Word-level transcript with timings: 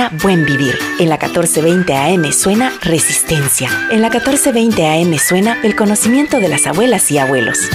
suena 0.00 0.18
Buen 0.22 0.46
Vivir. 0.46 0.78
En 0.98 1.08
la 1.08 1.16
1420 1.16 1.94
AM 1.94 2.32
suena 2.32 2.72
Resistencia. 2.80 3.68
En 3.90 4.00
la 4.00 4.08
1420 4.08 4.86
AM 4.86 5.18
suena 5.18 5.58
el 5.62 5.76
conocimiento 5.76 6.38
de 6.38 6.48
las 6.48 6.66
abuelas 6.66 7.10
y 7.10 7.18
abuelos. 7.18 7.68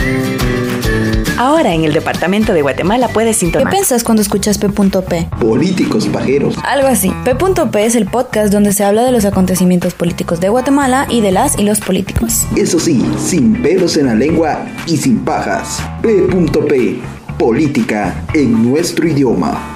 Ahora 1.38 1.74
en 1.74 1.84
el 1.84 1.94
departamento 1.94 2.54
de 2.54 2.62
Guatemala 2.62 3.10
puedes 3.10 3.38
sintonizar. 3.38 3.70
¿Qué 3.70 3.76
piensas 3.76 4.04
cuando 4.04 4.22
escuchas 4.22 4.58
P.P? 4.58 5.28
Políticos 5.40 6.08
pajeros. 6.08 6.56
Algo 6.64 6.88
así. 6.88 7.12
P.P 7.26 7.86
es 7.86 7.96
el 7.96 8.06
podcast 8.06 8.52
donde 8.52 8.72
se 8.72 8.84
habla 8.84 9.04
de 9.04 9.12
los 9.12 9.26
acontecimientos 9.26 9.94
políticos 9.94 10.40
de 10.40 10.50
Guatemala 10.50 11.06
y 11.10 11.22
de 11.22 11.32
las 11.32 11.60
y 11.60 11.64
los 11.64 11.80
políticos. 11.80 12.48
Eso 12.56 12.80
sí, 12.80 13.06
sin 13.20 13.62
pelos 13.62 13.98
en 13.98 14.08
la 14.08 14.16
lengua 14.16 14.66
y 14.88 14.98
sin 14.98 15.20
pajas. 15.20 15.80
P.P. 16.02 17.02
Política 17.38 18.24
en 18.34 18.72
nuestro 18.72 19.08
idioma. 19.08 19.75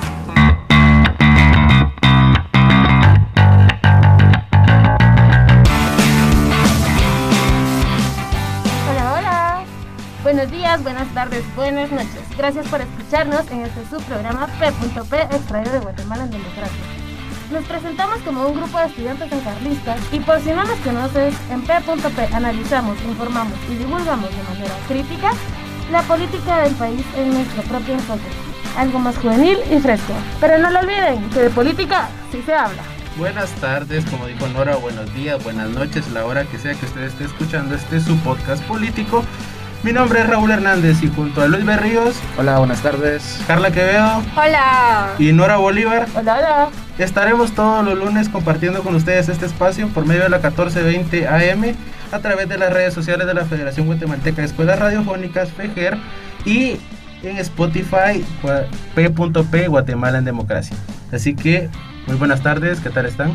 Buenas 10.77 11.11
tardes, 11.15 11.43
buenas 11.55 11.91
noches. 11.91 12.21
Gracias 12.37 12.67
por 12.67 12.79
escucharnos 12.79 13.49
en 13.49 13.61
este 13.61 13.83
subprograma 13.89 14.45
P.P. 14.59 15.35
extraído 15.35 15.71
de 15.71 15.79
Guatemala 15.79 16.25
en 16.25 16.31
Democracia. 16.31 16.83
Nos 17.51 17.65
presentamos 17.65 18.19
como 18.21 18.47
un 18.47 18.55
grupo 18.55 18.77
de 18.77 18.85
estudiantes 18.85 19.31
encarlistas 19.31 19.99
y 20.11 20.19
por 20.19 20.39
si 20.41 20.51
no 20.51 20.63
nos 20.63 20.77
conoces, 20.79 21.33
en 21.49 21.61
P.P. 21.63 22.35
analizamos, 22.35 23.01
informamos 23.01 23.57
y 23.67 23.75
divulgamos 23.75 24.29
de 24.29 24.43
manera 24.43 24.75
crítica 24.87 25.31
la 25.91 26.03
política 26.03 26.59
del 26.61 26.75
país 26.75 27.03
en 27.17 27.33
nuestro 27.33 27.63
propio 27.63 27.95
enfoque. 27.95 28.29
Algo 28.77 28.99
más 28.99 29.17
juvenil 29.17 29.57
y 29.71 29.79
fresco. 29.79 30.13
Pero 30.39 30.59
no 30.59 30.69
lo 30.69 30.79
olviden, 30.81 31.27
que 31.31 31.39
de 31.39 31.49
política 31.49 32.09
sí 32.31 32.43
se 32.45 32.53
habla. 32.53 32.83
Buenas 33.17 33.49
tardes, 33.55 34.05
como 34.05 34.27
dijo 34.27 34.47
Nora, 34.49 34.75
buenos 34.75 35.11
días, 35.15 35.43
buenas 35.43 35.71
noches, 35.71 36.09
la 36.11 36.25
hora 36.25 36.45
que 36.45 36.59
sea 36.59 36.75
que 36.75 36.85
usted 36.85 37.01
esté 37.01 37.25
escuchando 37.25 37.73
este 37.73 37.99
su 37.99 38.15
podcast 38.19 38.63
político. 38.65 39.25
Mi 39.81 39.93
nombre 39.93 40.19
es 40.19 40.27
Raúl 40.27 40.51
Hernández 40.51 41.01
y 41.01 41.07
junto 41.07 41.41
a 41.41 41.47
Luis 41.47 41.65
Berríos. 41.65 42.19
Hola, 42.37 42.59
buenas 42.59 42.81
tardes. 42.81 43.41
Carla 43.47 43.71
Quevedo. 43.71 44.21
Hola. 44.35 45.13
Y 45.17 45.31
Nora 45.31 45.55
Bolívar. 45.55 46.05
Hola, 46.15 46.37
hola. 46.37 46.69
Estaremos 46.97 47.53
todos 47.53 47.85
los 47.85 47.97
lunes 47.97 48.27
compartiendo 48.27 48.83
con 48.83 48.93
ustedes 48.95 49.29
este 49.29 49.45
espacio 49.45 49.87
por 49.87 50.05
medio 50.05 50.23
de 50.23 50.29
la 50.29 50.39
1420 50.39 51.27
AM 51.29 51.75
a 52.11 52.19
través 52.19 52.49
de 52.49 52.57
las 52.57 52.73
redes 52.73 52.93
sociales 52.93 53.25
de 53.25 53.33
la 53.33 53.45
Federación 53.45 53.85
Guatemalteca 53.85 54.41
de 54.41 54.47
Escuelas 54.47 54.79
Radiofónicas, 54.79 55.49
FEGER, 55.53 55.97
y 56.43 56.77
en 57.23 57.37
Spotify, 57.37 58.25
P.P. 58.95 59.67
Guatemala 59.69 60.17
en 60.17 60.25
Democracia. 60.25 60.75
Así 61.13 61.35
que, 61.35 61.69
muy 62.05 62.17
buenas 62.17 62.43
tardes, 62.43 62.81
¿qué 62.81 62.89
tal 62.89 63.05
están? 63.05 63.33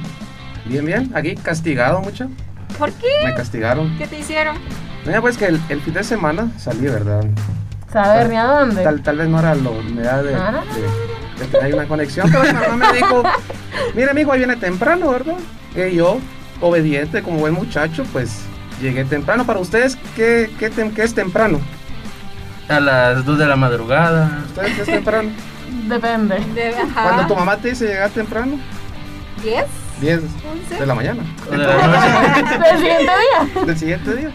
Bien, 0.67 0.84
bien. 0.84 1.11
Aquí 1.15 1.37
castigado 1.37 2.00
mucho. 2.00 2.28
¿Por 2.78 2.92
qué? 2.92 3.06
Me 3.25 3.34
castigaron. 3.34 3.97
¿Qué 3.97 4.06
te 4.06 4.19
hicieron? 4.19 4.59
Mira, 5.06 5.20
pues 5.20 5.36
que 5.36 5.47
el, 5.47 5.60
el 5.69 5.80
fin 5.80 5.94
de 5.94 6.05
semana 6.05 6.48
salí, 6.58 6.86
¿verdad? 6.86 7.24
¿Saber 7.92 8.28
ni 8.28 8.36
a 8.36 8.44
dónde? 8.44 8.83
Tal, 8.83 9.02
tal 9.02 9.19
vez 9.19 9.28
no 9.28 9.38
era 9.38 9.55
la 9.55 9.70
humedad 9.70 10.22
de, 10.24 10.34
Ah, 10.34 10.62
de- 10.74 11.44
de 11.44 11.50
que 11.50 11.56
hay 11.58 11.72
una 11.72 11.86
conexión, 11.86 12.28
pero 12.30 12.44
mi 12.44 12.52
mamá 12.52 12.77
me 12.91 12.92
dijo, 12.97 13.22
mira, 13.94 14.14
mi 14.14 14.20
hijo, 14.22 14.32
ahí 14.32 14.38
viene 14.38 14.56
temprano, 14.56 15.10
¿verdad? 15.10 15.34
Que 15.75 15.94
yo, 15.94 16.19
obediente, 16.60 17.22
como 17.22 17.38
buen 17.38 17.55
muchacho, 17.55 18.05
pues 18.12 18.41
llegué 18.80 19.05
temprano. 19.05 19.44
Para 19.44 19.60
ustedes, 19.60 19.97
¿qué, 20.16 20.50
qué, 20.58 20.72
tem- 20.72 20.92
qué 20.94 21.02
es 21.02 21.14
temprano? 21.14 21.60
A 22.69 22.80
las 22.80 23.25
2 23.25 23.38
de 23.38 23.47
la 23.47 23.56
madrugada. 23.56 24.42
¿Ustedes 24.47 24.75
qué 24.75 24.80
es 24.82 24.86
temprano? 24.88 25.28
Depende. 25.88 26.36
De. 26.55 26.75
Cuando 26.94 27.27
tu 27.27 27.36
mamá 27.36 27.56
te 27.58 27.69
dice 27.70 27.86
llegar 27.86 28.10
temprano, 28.10 28.58
¿Diez? 29.42 29.66
10 30.00 30.20
¿Once? 30.50 30.75
de 30.80 30.86
la 30.86 30.94
mañana. 30.94 31.22
¿Del 31.50 32.78
siguiente 32.78 33.02
día? 33.05 33.64
del 33.66 33.78
siguiente 33.78 34.14
día. 34.16 34.30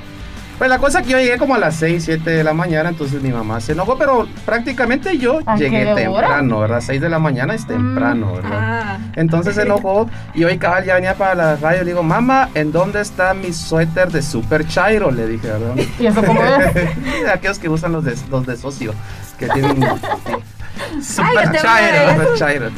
Pues 0.60 0.70
la 0.70 0.78
cosa 0.78 1.00
es 1.00 1.06
que 1.06 1.14
yo 1.14 1.20
llegué 1.20 1.38
como 1.38 1.56
a 1.56 1.58
las 1.58 1.78
6, 1.78 2.04
7 2.04 2.30
de 2.30 2.44
la 2.44 2.54
mañana, 2.54 2.90
entonces 2.90 3.22
mi 3.22 3.30
mamá 3.30 3.62
se 3.62 3.72
enojó, 3.72 3.98
pero 3.98 4.28
prácticamente 4.46 5.18
yo 5.18 5.40
llegué 5.58 5.84
hora. 5.88 5.96
temprano, 5.96 6.60
¿verdad? 6.60 6.82
6 6.82 7.00
de 7.00 7.08
la 7.08 7.18
mañana 7.18 7.54
es 7.54 7.66
temprano, 7.66 8.34
¿verdad? 8.34 8.60
Ah. 8.62 8.98
Entonces 9.16 9.56
se 9.56 9.62
enojó 9.62 10.10
y 10.34 10.44
hoy 10.44 10.58
cabal 10.58 10.84
ya 10.84 10.96
venía 10.96 11.16
para 11.16 11.34
la 11.34 11.56
radio 11.56 11.84
y 11.84 11.86
le 11.86 11.92
digo, 11.92 12.04
mamá, 12.04 12.50
¿en 12.56 12.74
dónde 12.74 13.00
está 13.00 13.34
mi 13.34 13.54
suéter 13.54 14.12
de 14.12 14.22
Super 14.22 14.68
Chairo? 14.68 15.12
Le 15.12 15.28
dije, 15.28 15.48
¿verdad? 15.48 15.76
¿Y 15.98 16.06
eso 16.06 16.22
cómo 16.22 16.44
es? 16.44 17.30
Aquellos 17.34 17.58
que 17.58 17.70
usan 17.70 17.94
los 17.94 18.04
de, 18.04 18.16
los 18.30 18.46
de 18.46 18.58
socio, 18.58 18.94
que 19.38 19.48
tienen 19.48 19.80
Super 21.02 21.52
chairo. 21.54 22.12
Super 22.12 22.34
Chairo. 22.36 22.70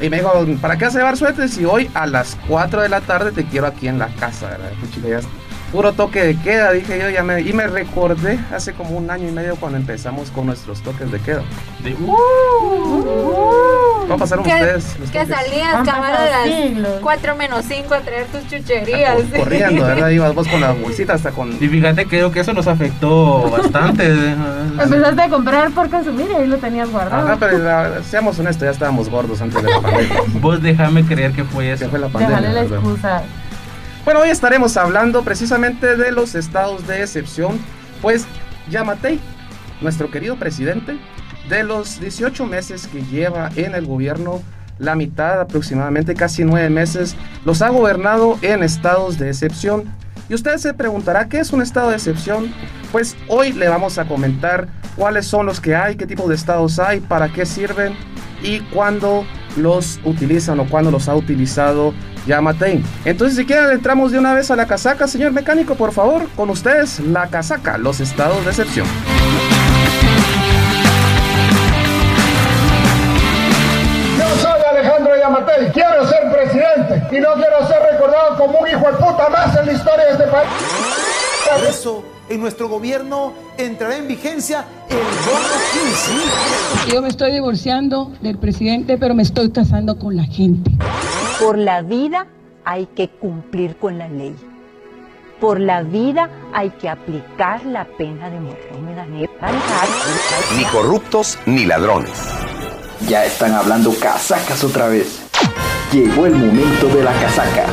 Y 0.00 0.08
me 0.08 0.18
dijo, 0.18 0.32
¿para 0.60 0.76
qué 0.76 0.84
vas 0.84 0.94
a 0.94 0.98
llevar 0.98 1.16
suéter 1.16 1.48
si 1.48 1.64
hoy 1.64 1.90
a 1.94 2.06
las 2.06 2.36
4 2.46 2.82
de 2.82 2.88
la 2.88 3.00
tarde 3.00 3.32
te 3.32 3.44
quiero 3.44 3.66
aquí 3.66 3.88
en 3.88 3.98
la 3.98 4.06
casa, 4.06 4.50
¿verdad? 4.50 4.70
Ya 5.04 5.20
puro 5.74 5.92
toque 5.92 6.22
de 6.22 6.36
queda, 6.38 6.70
dije 6.70 6.98
yo, 7.00 7.10
ya 7.10 7.24
me, 7.24 7.40
y 7.40 7.52
me 7.52 7.66
recordé 7.66 8.38
hace 8.54 8.72
como 8.74 8.90
un 8.96 9.10
año 9.10 9.28
y 9.28 9.32
medio 9.32 9.56
cuando 9.56 9.76
empezamos 9.76 10.30
con 10.30 10.46
nuestros 10.46 10.80
toques 10.82 11.10
de 11.10 11.18
queda. 11.18 11.42
De- 11.82 11.96
¿Cómo 14.06 14.18
pasaron 14.18 14.44
Que, 14.44 14.52
ustedes? 14.52 14.96
los 15.00 15.10
que 15.10 15.26
salías, 15.26 15.74
Han 15.74 15.84
cámara, 15.86 16.20
de 16.44 16.70
las 16.80 16.90
4 17.00 17.36
menos 17.36 17.64
5 17.66 17.92
a 17.94 18.00
traer 18.00 18.26
tus 18.26 18.46
chucherías. 18.48 19.16
Cor- 19.16 19.38
Corriendo, 19.40 19.84
¿verdad? 19.84 20.10
Ibas 20.10 20.34
vos 20.34 20.46
con 20.46 20.60
la 20.60 20.72
bolsita 20.72 21.14
hasta 21.14 21.30
con... 21.32 21.52
Y 21.52 21.68
fíjate, 21.68 22.06
creo 22.06 22.30
que 22.30 22.40
eso 22.40 22.52
nos 22.52 22.66
afectó 22.66 23.50
bastante. 23.50 24.06
Empezaste 24.80 25.22
a 25.22 25.28
comprar 25.28 25.70
por 25.72 25.88
consumir 25.90 26.28
y 26.30 26.34
ahí 26.34 26.46
lo 26.46 26.58
tenías 26.58 26.90
guardado. 26.90 27.26
Ajá, 27.26 27.36
pero 27.40 27.58
la- 27.58 28.02
seamos 28.04 28.38
honestos, 28.38 28.64
ya 28.66 28.70
estábamos 28.70 29.08
gordos 29.08 29.40
antes 29.40 29.62
de 29.62 29.70
la 29.70 29.80
pandemia. 29.82 30.20
Vos 30.40 30.62
déjame 30.62 31.04
creer 31.04 31.32
que 31.32 31.44
fue 31.44 31.64
Que 31.64 31.72
eso. 31.72 31.88
fue 31.88 31.98
la 31.98 32.08
pandemia, 32.08 32.40
Déjale 32.40 32.54
la 32.70 32.76
¿verdad? 32.80 33.22
Bueno, 34.04 34.20
hoy 34.20 34.28
estaremos 34.28 34.76
hablando 34.76 35.22
precisamente 35.22 35.96
de 35.96 36.12
los 36.12 36.34
estados 36.34 36.86
de 36.86 37.00
excepción, 37.00 37.58
pues 38.02 38.26
Yamatei, 38.68 39.18
nuestro 39.80 40.10
querido 40.10 40.36
presidente, 40.36 40.98
de 41.48 41.64
los 41.64 42.00
18 42.00 42.44
meses 42.44 42.86
que 42.86 43.02
lleva 43.02 43.48
en 43.56 43.74
el 43.74 43.86
gobierno, 43.86 44.42
la 44.78 44.94
mitad 44.94 45.40
aproximadamente, 45.40 46.12
casi 46.12 46.44
nueve 46.44 46.68
meses, 46.68 47.16
los 47.46 47.62
ha 47.62 47.70
gobernado 47.70 48.38
en 48.42 48.62
estados 48.62 49.18
de 49.18 49.30
excepción. 49.30 49.84
Y 50.28 50.34
usted 50.34 50.58
se 50.58 50.74
preguntará, 50.74 51.30
¿qué 51.30 51.38
es 51.38 51.54
un 51.54 51.62
estado 51.62 51.88
de 51.88 51.96
excepción? 51.96 52.52
Pues 52.92 53.16
hoy 53.28 53.54
le 53.54 53.68
vamos 53.68 53.96
a 53.96 54.04
comentar 54.04 54.68
cuáles 54.96 55.26
son 55.26 55.46
los 55.46 55.60
que 55.60 55.76
hay, 55.76 55.96
qué 55.96 56.06
tipo 56.06 56.28
de 56.28 56.34
estados 56.34 56.78
hay, 56.78 57.00
para 57.00 57.32
qué 57.32 57.46
sirven 57.46 57.94
y 58.42 58.60
cuándo 58.60 59.24
los 59.56 60.00
utilizan 60.04 60.60
o 60.60 60.66
cuándo 60.66 60.90
los 60.90 61.08
ha 61.08 61.14
utilizado 61.14 61.94
Yamatei. 62.26 62.82
Entonces, 63.04 63.36
si 63.36 63.44
quieren, 63.44 63.70
entramos 63.70 64.12
de 64.12 64.18
una 64.18 64.34
vez 64.34 64.50
a 64.50 64.56
la 64.56 64.66
casaca, 64.66 65.06
señor 65.06 65.32
mecánico, 65.32 65.74
por 65.74 65.92
favor, 65.92 66.28
con 66.36 66.50
ustedes, 66.50 67.00
la 67.00 67.28
casaca, 67.28 67.78
los 67.78 68.00
estados 68.00 68.42
de 68.44 68.50
excepción. 68.50 68.86
Yo 74.18 74.28
soy 74.40 74.60
Alejandro 74.70 75.16
Yamatei, 75.16 75.72
quiero 75.72 76.06
ser 76.08 76.32
presidente 76.32 77.16
y 77.16 77.20
no 77.20 77.34
quiero 77.34 77.66
ser 77.66 77.82
recordado 77.92 78.36
como 78.36 78.58
un 78.58 78.68
hijo 78.68 78.90
de 78.90 78.96
puta 78.96 79.28
más 79.28 79.56
en 79.58 79.66
la 79.66 79.72
historia 79.72 80.04
de 80.06 80.12
este 80.12 80.24
país. 80.24 80.48
Por 81.54 81.64
eso, 81.64 82.02
en 82.28 82.40
nuestro 82.40 82.68
gobierno 82.68 83.32
entrará 83.56 83.96
en 83.96 84.08
vigencia 84.08 84.64
el 84.88 84.96
bono 84.96 85.48
15. 86.84 86.92
Yo 86.92 87.00
me 87.00 87.08
estoy 87.08 87.32
divorciando 87.32 88.12
del 88.20 88.38
presidente, 88.38 88.98
pero 88.98 89.14
me 89.14 89.22
estoy 89.22 89.52
casando 89.52 89.96
con 89.96 90.16
la 90.16 90.24
gente. 90.24 90.72
Por 91.40 91.56
la 91.56 91.82
vida 91.82 92.26
hay 92.64 92.86
que 92.86 93.08
cumplir 93.08 93.76
con 93.76 93.98
la 93.98 94.08
ley. 94.08 94.34
Por 95.40 95.60
la 95.60 95.82
vida 95.82 96.28
hay 96.52 96.70
que 96.70 96.88
aplicar 96.88 97.64
la 97.64 97.84
pena 97.84 98.30
de 98.30 98.40
muerte. 98.40 98.70
Ni 100.56 100.64
corruptos 100.64 101.38
ni 101.46 101.66
ladrones. 101.66 102.20
Ya 103.08 103.24
están 103.24 103.52
hablando 103.52 103.94
casacas 104.00 104.64
otra 104.64 104.88
vez. 104.88 105.20
Llegó 105.92 106.26
el 106.26 106.34
momento 106.34 106.88
de 106.88 107.04
la 107.04 107.12
casaca. 107.12 107.66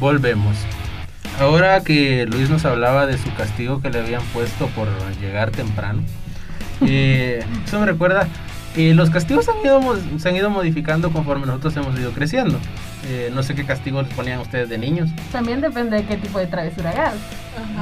Volvemos. 0.00 0.56
Ahora 1.38 1.82
que 1.84 2.26
Luis 2.26 2.50
nos 2.50 2.64
hablaba 2.64 3.06
de 3.06 3.18
su 3.18 3.32
castigo 3.34 3.80
que 3.80 3.90
le 3.90 4.00
habían 4.00 4.22
puesto 4.32 4.66
por 4.68 4.88
llegar 5.20 5.50
temprano, 5.50 6.02
eh, 6.80 7.44
eso 7.64 7.78
me 7.78 7.86
recuerda, 7.86 8.26
eh, 8.76 8.94
los 8.94 9.10
castigos 9.10 9.48
han 9.48 9.60
ido 9.62 9.80
se 10.18 10.28
han 10.28 10.36
ido 10.36 10.48
modificando 10.48 11.10
conforme 11.12 11.46
nosotros 11.46 11.76
hemos 11.76 11.98
ido 11.98 12.12
creciendo. 12.12 12.58
Eh, 13.06 13.30
no 13.34 13.42
sé 13.42 13.54
qué 13.54 13.64
castigos 13.64 14.06
les 14.06 14.14
ponían 14.14 14.40
ustedes 14.40 14.68
de 14.68 14.78
niños. 14.78 15.10
También 15.32 15.60
depende 15.60 15.96
de 15.96 16.04
qué 16.04 16.16
tipo 16.16 16.38
de 16.38 16.46
travesura 16.46 16.90
hagas. 16.90 17.14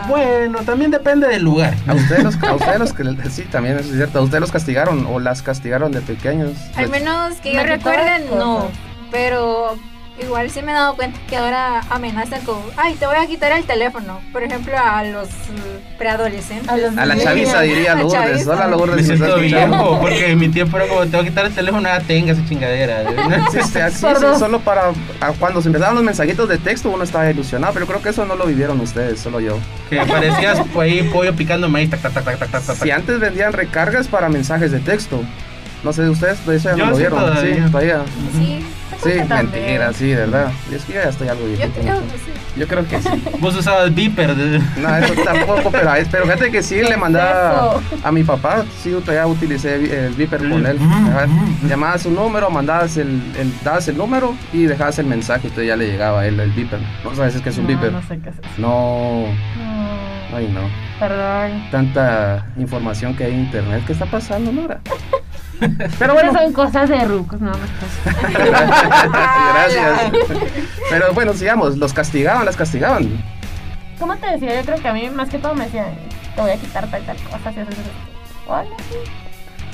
Bueno, 0.09 0.61
también 0.61 0.91
depende 0.91 1.29
del 1.29 1.43
lugar. 1.43 1.75
A 1.87 1.94
ustedes 1.94 2.25
los, 2.25 2.43
a 2.43 2.55
ustedes 2.55 2.79
los 2.81 2.93
que 2.94 3.31
sí, 3.31 3.43
también 3.44 3.79
es 3.79 3.91
cierto, 3.91 4.19
a 4.19 4.23
ustedes 4.23 4.41
los 4.41 4.53
castigaron 4.53 5.06
o 5.06 5.21
las 5.21 5.43
castigaron 5.43 5.93
de 5.93 6.00
pequeños. 6.00 6.53
Al 6.75 6.88
menos 6.88 7.37
que 7.37 7.53
yo 7.53 7.62
Me 7.62 7.64
quitó 7.64 7.91
recuerde, 7.91 8.21
las 8.21 8.31
no. 8.31 8.69
Pero 9.11 9.76
Igual 10.20 10.50
sí 10.50 10.62
me 10.62 10.73
he 10.73 10.75
dado 10.75 10.97
cuenta 10.97 11.19
que 11.29 11.37
ahora 11.37 11.81
amenazan 11.91 12.41
con, 12.44 12.59
ay, 12.76 12.94
te 12.97 13.06
voy 13.06 13.17
a 13.17 13.26
quitar 13.26 13.53
el 13.53 13.65
teléfono. 13.65 14.20
Por 14.32 14.43
ejemplo, 14.43 14.75
a 14.76 15.05
los 15.05 15.29
eh, 15.29 15.81
preadolescentes. 15.97 16.69
A 16.69 17.06
la 17.06 17.17
chaviza 17.17 17.61
diría 17.61 17.94
La 17.94 18.03
Lourdes. 18.03 18.20
chaviza. 18.20 18.50
Hola 18.53 18.67
Lourdes. 18.67 18.97
Me 19.06 19.12
¿me 19.12 19.17
siento 19.17 19.38
viejo, 19.38 19.99
porque 20.03 20.32
en 20.32 20.38
mi 20.38 20.49
tiempo 20.49 20.76
era 20.76 20.88
como, 20.88 21.03
te 21.03 21.17
voy 21.17 21.20
a 21.20 21.29
quitar 21.29 21.47
el 21.47 21.55
teléfono, 21.55 21.82
nada, 21.82 22.00
tenga 22.00 22.32
esa 22.32 22.44
chingadera. 22.47 23.05
Sí, 23.53 23.59
sí, 23.73 23.79
así, 23.79 23.97
sí, 23.99 24.26
solo 24.38 24.61
para 24.61 24.91
a 25.20 25.32
cuando 25.32 25.62
se 25.62 25.69
empezaban 25.69 25.94
los 25.94 26.05
mensajitos 26.05 26.49
de 26.49 26.59
texto 26.59 26.91
uno 26.91 27.05
estaba 27.05 27.31
ilusionado, 27.31 27.73
pero 27.73 27.87
creo 27.87 28.03
que 28.03 28.09
eso 28.11 28.25
no 28.26 28.35
lo 28.35 28.47
vivieron 28.47 28.81
ustedes, 28.81 29.21
solo 29.21 29.41
yo. 29.41 29.59
Que 29.88 29.97
parecías 30.05 30.61
por 30.75 30.85
ahí 30.85 31.03
pollo 31.12 31.35
picando 31.35 31.69
maíz, 31.69 31.91
tac, 31.91 32.00
tac, 32.00 32.12
tac, 32.12 32.25
tac, 32.25 32.38
tac, 32.50 32.62
tac. 32.62 32.76
Si 32.76 32.91
antes 32.91 33.21
vendían 33.21 33.53
recargas 33.53 34.09
para 34.09 34.29
mensajes 34.29 34.71
de 34.73 34.81
texto, 34.81 35.21
no 35.85 35.93
sé, 35.93 36.09
ustedes 36.09 36.44
de 36.47 36.56
eso 36.56 36.71
ya 36.71 36.76
Yo 36.76 36.85
no 36.87 36.91
lo 36.91 36.97
vieron. 36.97 37.19
todavía. 37.21 37.55
Sí, 37.55 37.71
todavía. 37.71 38.00
Sí, 38.32 38.57
Sí, 39.02 39.11
que 39.11 39.25
mentira, 39.25 39.93
sí, 39.93 40.06
de 40.08 40.17
verdad. 40.17 40.50
Y 40.70 40.75
es 40.75 40.85
que 40.85 40.93
yo 40.94 41.02
ya 41.02 41.08
estoy 41.11 41.29
algo 41.29 41.43
yo 41.43 41.56
viejito. 41.56 41.81
creo 41.81 41.94
¿no? 41.94 42.00
que 42.06 42.19
sí. 42.19 42.31
Yo 42.56 42.67
creo 42.67 42.88
que 42.88 43.00
sí. 43.00 43.08
Vos 43.40 43.56
usabas 43.56 43.94
Viper. 43.94 44.35
de- 44.35 44.58
No, 44.81 44.96
eso 44.96 45.14
tampoco, 45.23 45.70
pero, 45.70 45.90
pero 46.11 46.25
fíjate 46.25 46.50
que 46.50 46.62
sí 46.62 46.82
le 46.82 46.96
mandaba 46.96 47.79
a 48.02 48.12
mi 48.12 48.25
papá, 48.25 48.64
sí, 48.82 48.90
todavía 49.05 49.26
utilicé 49.26 50.06
el 50.06 50.14
Viper 50.14 50.49
con 50.49 50.67
él. 50.67 50.79
Llamabas 51.69 52.02
su 52.02 52.11
número, 52.11 52.50
mandabas 52.50 52.96
el, 52.96 53.08
el- 53.38 53.52
dabas 53.62 53.87
el 53.88 53.96
número 53.96 54.35
y 54.52 54.64
dejabas 54.64 54.99
el 54.99 55.06
mensaje 55.06 55.43
y 55.44 55.49
entonces 55.49 55.69
ya 55.69 55.76
le 55.76 55.87
llegaba 55.87 56.20
a 56.20 56.26
él 56.26 56.40
el 56.40 56.50
Viper. 56.50 56.81
No 57.05 57.14
sabes 57.14 57.40
qué 57.40 57.50
es 57.50 57.58
un 57.58 57.64
No, 57.64 57.69
Viper. 57.69 57.93
no 57.93 58.02
sé 58.02 58.19
qué 58.19 58.31
es 58.31 58.35
eso. 58.38 58.49
No, 58.58 59.26
No, 60.31 60.37
ay 60.37 60.49
no. 60.52 60.61
perdón. 60.99 61.69
Tanta 61.70 62.46
información 62.58 63.14
que 63.14 63.25
hay 63.25 63.32
en 63.35 63.40
internet. 63.40 63.82
¿Qué 63.87 63.93
está 63.93 64.06
pasando, 64.06 64.50
Nora? 64.52 64.81
Pero 65.99 66.14
bueno, 66.14 66.31
Esas 66.31 66.43
son 66.44 66.52
cosas 66.52 66.88
de 66.88 67.05
rucos, 67.05 67.40
no 67.40 67.50
me 67.52 67.58
gracias. 69.55 70.12
Pero 70.90 71.12
bueno, 71.12 71.32
sigamos. 71.34 71.76
Los 71.76 71.93
castigaban, 71.93 72.44
las 72.44 72.56
castigaban. 72.56 73.08
¿Cómo 73.99 74.16
te 74.16 74.31
decía? 74.31 74.60
Yo 74.60 74.64
creo 74.66 74.81
que 74.81 74.88
a 74.88 74.93
mí 74.93 75.10
más 75.10 75.28
que 75.28 75.38
todo 75.38 75.55
me 75.55 75.64
decían, 75.64 75.87
te 76.37 76.40
voy 76.40 76.50
a 76.52 76.56
quitar 76.56 76.88
tal 76.90 77.02
tal 77.05 77.16
cosa. 77.16 77.52
Hola. 78.46 78.69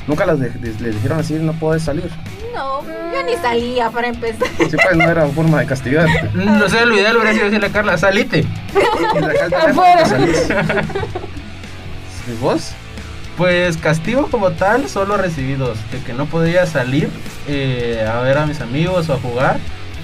Nunca 0.06 0.26
las 0.26 0.38
de- 0.38 0.52
les, 0.60 0.81
les 0.81 0.94
dijeron 0.94 1.19
así, 1.20 1.34
no 1.34 1.52
puedes 1.54 1.82
salir. 1.82 2.10
No, 2.54 2.82
yo 2.82 3.22
ni 3.26 3.34
salía 3.37 3.90
para 3.90 4.08
empezar. 4.08 4.46
Sí, 4.58 4.76
pues 4.82 4.96
no 4.96 5.10
era 5.10 5.26
forma 5.28 5.60
de 5.60 5.66
castigarte. 5.66 6.30
No 6.34 6.69
sé, 6.69 6.84
lo 6.87 6.94
ideal 6.94 7.16
hubiera 7.16 7.32
sido 7.32 7.46
decirle 7.46 7.66
a 7.69 7.70
Carla, 7.72 7.96
salite. 7.98 8.40
Y. 8.40 8.46
¿Y 12.30 12.34
vos? 12.40 12.72
Pues 13.36 13.76
castigo 13.76 14.28
como 14.31 14.52
tal, 14.52 14.88
solo 14.88 15.16
recibí 15.16 15.54
dos. 15.54 15.78
De 15.90 15.98
que 15.98 16.12
no 16.12 16.26
podía 16.26 16.66
salir 16.66 17.08
eh, 17.48 18.08
a 18.08 18.20
ver 18.20 18.38
a 18.38 18.46
mis 18.46 18.60
amigos 18.60 19.08
o 19.08 19.14
a 19.14 19.19
jugar. 19.19 19.58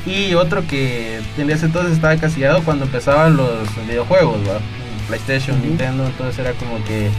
Y 0.07 0.35
otro 0.35 0.67
que 0.67 1.21
en 1.39 1.51
ese 1.51 1.67
entonces 1.67 1.93
estaba 1.93 2.17
castigado 2.17 2.63
cuando 2.65 2.87
empezaban 2.87 3.37
los 3.37 3.69
videojuegos, 3.87 4.39
¿va? 4.49 4.59
PlayStation, 5.07 5.61
Nintendo, 5.61 6.07
entonces 6.07 6.39
era 6.39 6.53
como 6.53 6.83
que, 6.85 7.11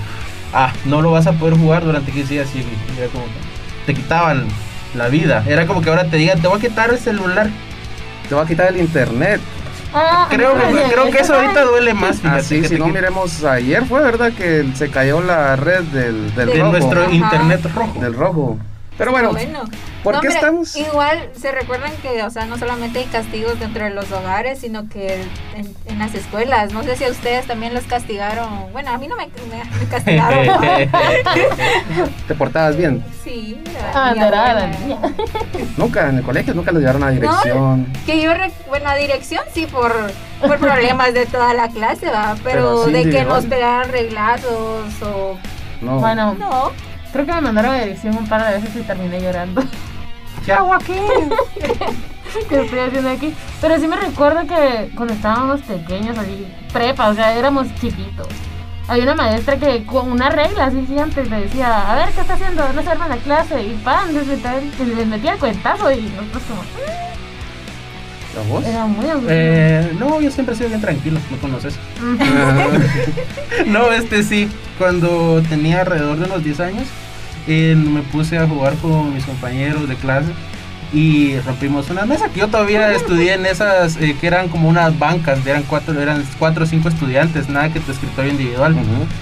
ah, 0.53 0.73
no 0.85 1.01
lo 1.01 1.11
vas 1.11 1.27
a 1.27 1.33
poder 1.33 1.57
jugar 1.57 1.83
durante 1.83 2.11
15 2.11 2.33
días 2.33 2.49
y 2.55 2.99
era 2.99 3.07
como 3.11 3.25
que 3.25 3.85
te 3.85 3.93
quitaban 3.93 4.47
la 4.95 5.07
vida. 5.09 5.43
Era 5.47 5.67
como 5.67 5.81
que 5.81 5.89
ahora 5.89 6.05
te 6.05 6.17
digan, 6.17 6.41
te 6.41 6.47
voy 6.47 6.57
a 6.57 6.61
quitar 6.61 6.89
el 6.89 6.97
celular. 6.97 7.49
Te 8.27 8.35
va 8.35 8.43
a 8.43 8.47
quitar 8.47 8.69
el 8.69 8.77
internet. 8.77 9.39
Ah, 9.93 10.27
Creo, 10.29 10.53
que- 10.55 10.91
creo 10.93 11.11
que 11.11 11.19
eso 11.19 11.33
ahorita 11.35 11.63
duele 11.65 11.93
más, 11.93 12.21
fíjate. 12.21 12.39
Así, 12.39 12.61
que 12.61 12.67
si 12.69 12.77
no 12.77 12.87
miremos, 12.87 13.43
ayer 13.43 13.85
fue 13.85 14.01
verdad 14.01 14.31
que 14.31 14.65
se 14.75 14.89
cayó 14.89 15.21
la 15.21 15.55
red 15.57 15.81
del, 15.83 16.33
del 16.33 16.47
de 16.47 16.59
rojo. 16.59 16.71
nuestro 16.71 17.01
Ajá. 17.03 17.11
internet 17.11 17.61
rojo. 17.75 17.99
Del 17.99 18.13
rojo. 18.13 18.57
Pero 18.97 19.11
bueno, 19.11 19.31
¿por 20.03 20.15
No, 20.15 20.21
qué 20.21 20.27
estamos? 20.27 20.75
Igual 20.75 21.29
se 21.35 21.51
recuerdan 21.51 21.91
que, 22.03 22.21
o 22.23 22.29
sea, 22.29 22.45
no 22.45 22.57
solamente 22.57 22.99
hay 22.99 23.05
castigos 23.05 23.59
dentro 23.59 23.83
de 23.85 23.89
los 23.89 24.11
hogares, 24.11 24.59
sino 24.59 24.87
que 24.89 25.23
en, 25.55 25.73
en 25.87 25.97
las 25.99 26.13
escuelas. 26.13 26.71
No 26.71 26.83
sé 26.83 26.95
si 26.97 27.05
a 27.05 27.09
ustedes 27.09 27.47
también 27.47 27.73
los 27.73 27.83
castigaron. 27.85 28.71
Bueno, 28.71 28.91
a 28.91 28.97
mí 28.99 29.07
no 29.07 29.15
me, 29.15 29.25
me- 29.27 29.79
me 29.79 29.85
castigaron. 29.89 30.45
¿Te 32.27 32.35
portabas 32.35 32.75
bien? 32.77 33.03
sí, 33.23 33.57
Ah, 33.93 34.13
era 34.15 34.27
era 34.27 34.53
la 34.53 34.53
buena. 34.67 34.79
niña. 34.79 34.99
Nunca, 35.77 36.09
en 36.09 36.17
el 36.17 36.23
colegio 36.23 36.53
nunca 36.53 36.71
los 36.71 36.81
llevaron 36.81 37.03
a 37.03 37.09
dirección. 37.09 37.87
Que 38.05 38.21
yo, 38.21 38.31
bueno, 38.67 38.89
a 38.89 38.95
dirección 38.95 39.43
sí 39.53 39.65
por, 39.65 39.93
por 40.41 40.57
problemas 40.59 41.13
de 41.13 41.25
toda 41.25 41.53
la 41.53 41.69
clase, 41.69 42.07
va, 42.07 42.35
pero, 42.43 42.83
Pero 42.83 42.85
sí 42.85 42.91
de 42.91 43.09
que 43.09 43.23
nos 43.23 43.45
pegaran 43.45 43.89
reglazos 43.91 45.01
o... 45.01 45.37
No. 45.81 45.97
Bueno, 45.99 46.35
No, 46.35 46.71
creo 47.11 47.25
que 47.25 47.33
me 47.33 47.41
mandaron 47.41 47.71
a 47.71 47.79
dirección 47.79 48.17
un 48.17 48.27
par 48.27 48.45
de 48.45 48.59
veces 48.59 48.75
y 48.75 48.81
terminé 48.81 49.21
llorando. 49.21 49.63
¿Qué 50.45 50.53
hago 50.53 50.73
aquí? 50.75 50.95
¿Qué 52.49 52.61
estoy 52.61 52.79
haciendo 52.79 53.09
aquí? 53.09 53.33
Pero 53.59 53.77
sí 53.79 53.87
me 53.87 53.95
recuerdo 53.95 54.41
que 54.47 54.91
cuando 54.95 55.13
estábamos 55.13 55.61
pequeños, 55.61 56.17
así, 56.17 56.47
prepa, 56.71 57.09
o 57.09 57.13
sea, 57.13 57.37
éramos 57.37 57.67
chiquitos. 57.75 58.27
Había 58.87 59.03
una 59.03 59.15
maestra 59.15 59.57
que 59.57 59.85
con 59.85 60.11
una 60.11 60.29
regla 60.29 60.65
así 60.65 60.85
gigante 60.85 61.23
le 61.25 61.41
decía, 61.41 61.91
a 61.91 61.95
ver, 61.95 62.09
¿qué 62.13 62.21
está 62.21 62.33
haciendo? 62.33 62.67
No 62.73 62.81
se 62.81 62.89
arma 62.89 63.07
la 63.07 63.17
clase. 63.17 63.63
Y 63.63 63.73
pan, 63.83 64.13
les 64.13 64.25
metía, 64.25 64.55
les 64.59 65.07
metía 65.07 65.33
el 65.33 65.39
cuentazo 65.39 65.91
y 65.91 66.01
nosotros 66.01 66.43
como, 66.49 66.61
¿La 68.35 68.41
voz? 68.43 68.65
era 68.65 68.85
muy 68.85 69.09
aburrido. 69.09 69.29
Eh, 69.31 69.91
no, 69.99 70.21
yo 70.21 70.31
siempre 70.31 70.55
he 70.55 70.57
sido 70.57 70.69
bien 70.69 70.81
tranquilo, 70.81 71.19
me 71.31 71.37
conoces. 71.37 71.75
No, 73.67 73.91
este 73.91 74.23
sí, 74.23 74.47
cuando 74.77 75.41
tenía 75.49 75.81
alrededor 75.81 76.17
de 76.17 76.25
unos 76.25 76.43
10 76.43 76.59
años, 76.61 76.83
eh, 77.47 77.75
me 77.75 78.01
puse 78.01 78.37
a 78.37 78.47
jugar 78.47 78.75
con 78.75 79.13
mis 79.13 79.25
compañeros 79.25 79.87
de 79.87 79.95
clase 79.95 80.31
y 80.93 81.39
rompimos 81.39 81.89
una 81.89 82.05
mesa 82.05 82.27
que 82.29 82.41
yo 82.41 82.47
todavía 82.47 82.91
estudié 82.93 83.33
en 83.33 83.45
esas 83.45 83.95
eh, 83.97 84.15
que 84.19 84.27
eran 84.27 84.49
como 84.49 84.67
unas 84.69 84.97
bancas, 84.99 85.45
eran 85.45 85.63
cuatro, 85.63 85.99
eran 86.01 86.23
cuatro 86.37 86.63
o 86.63 86.67
cinco 86.67 86.89
estudiantes, 86.89 87.49
nada 87.49 87.71
que 87.71 87.79
tu 87.79 87.91
escritorio 87.91 88.31
individual. 88.31 88.75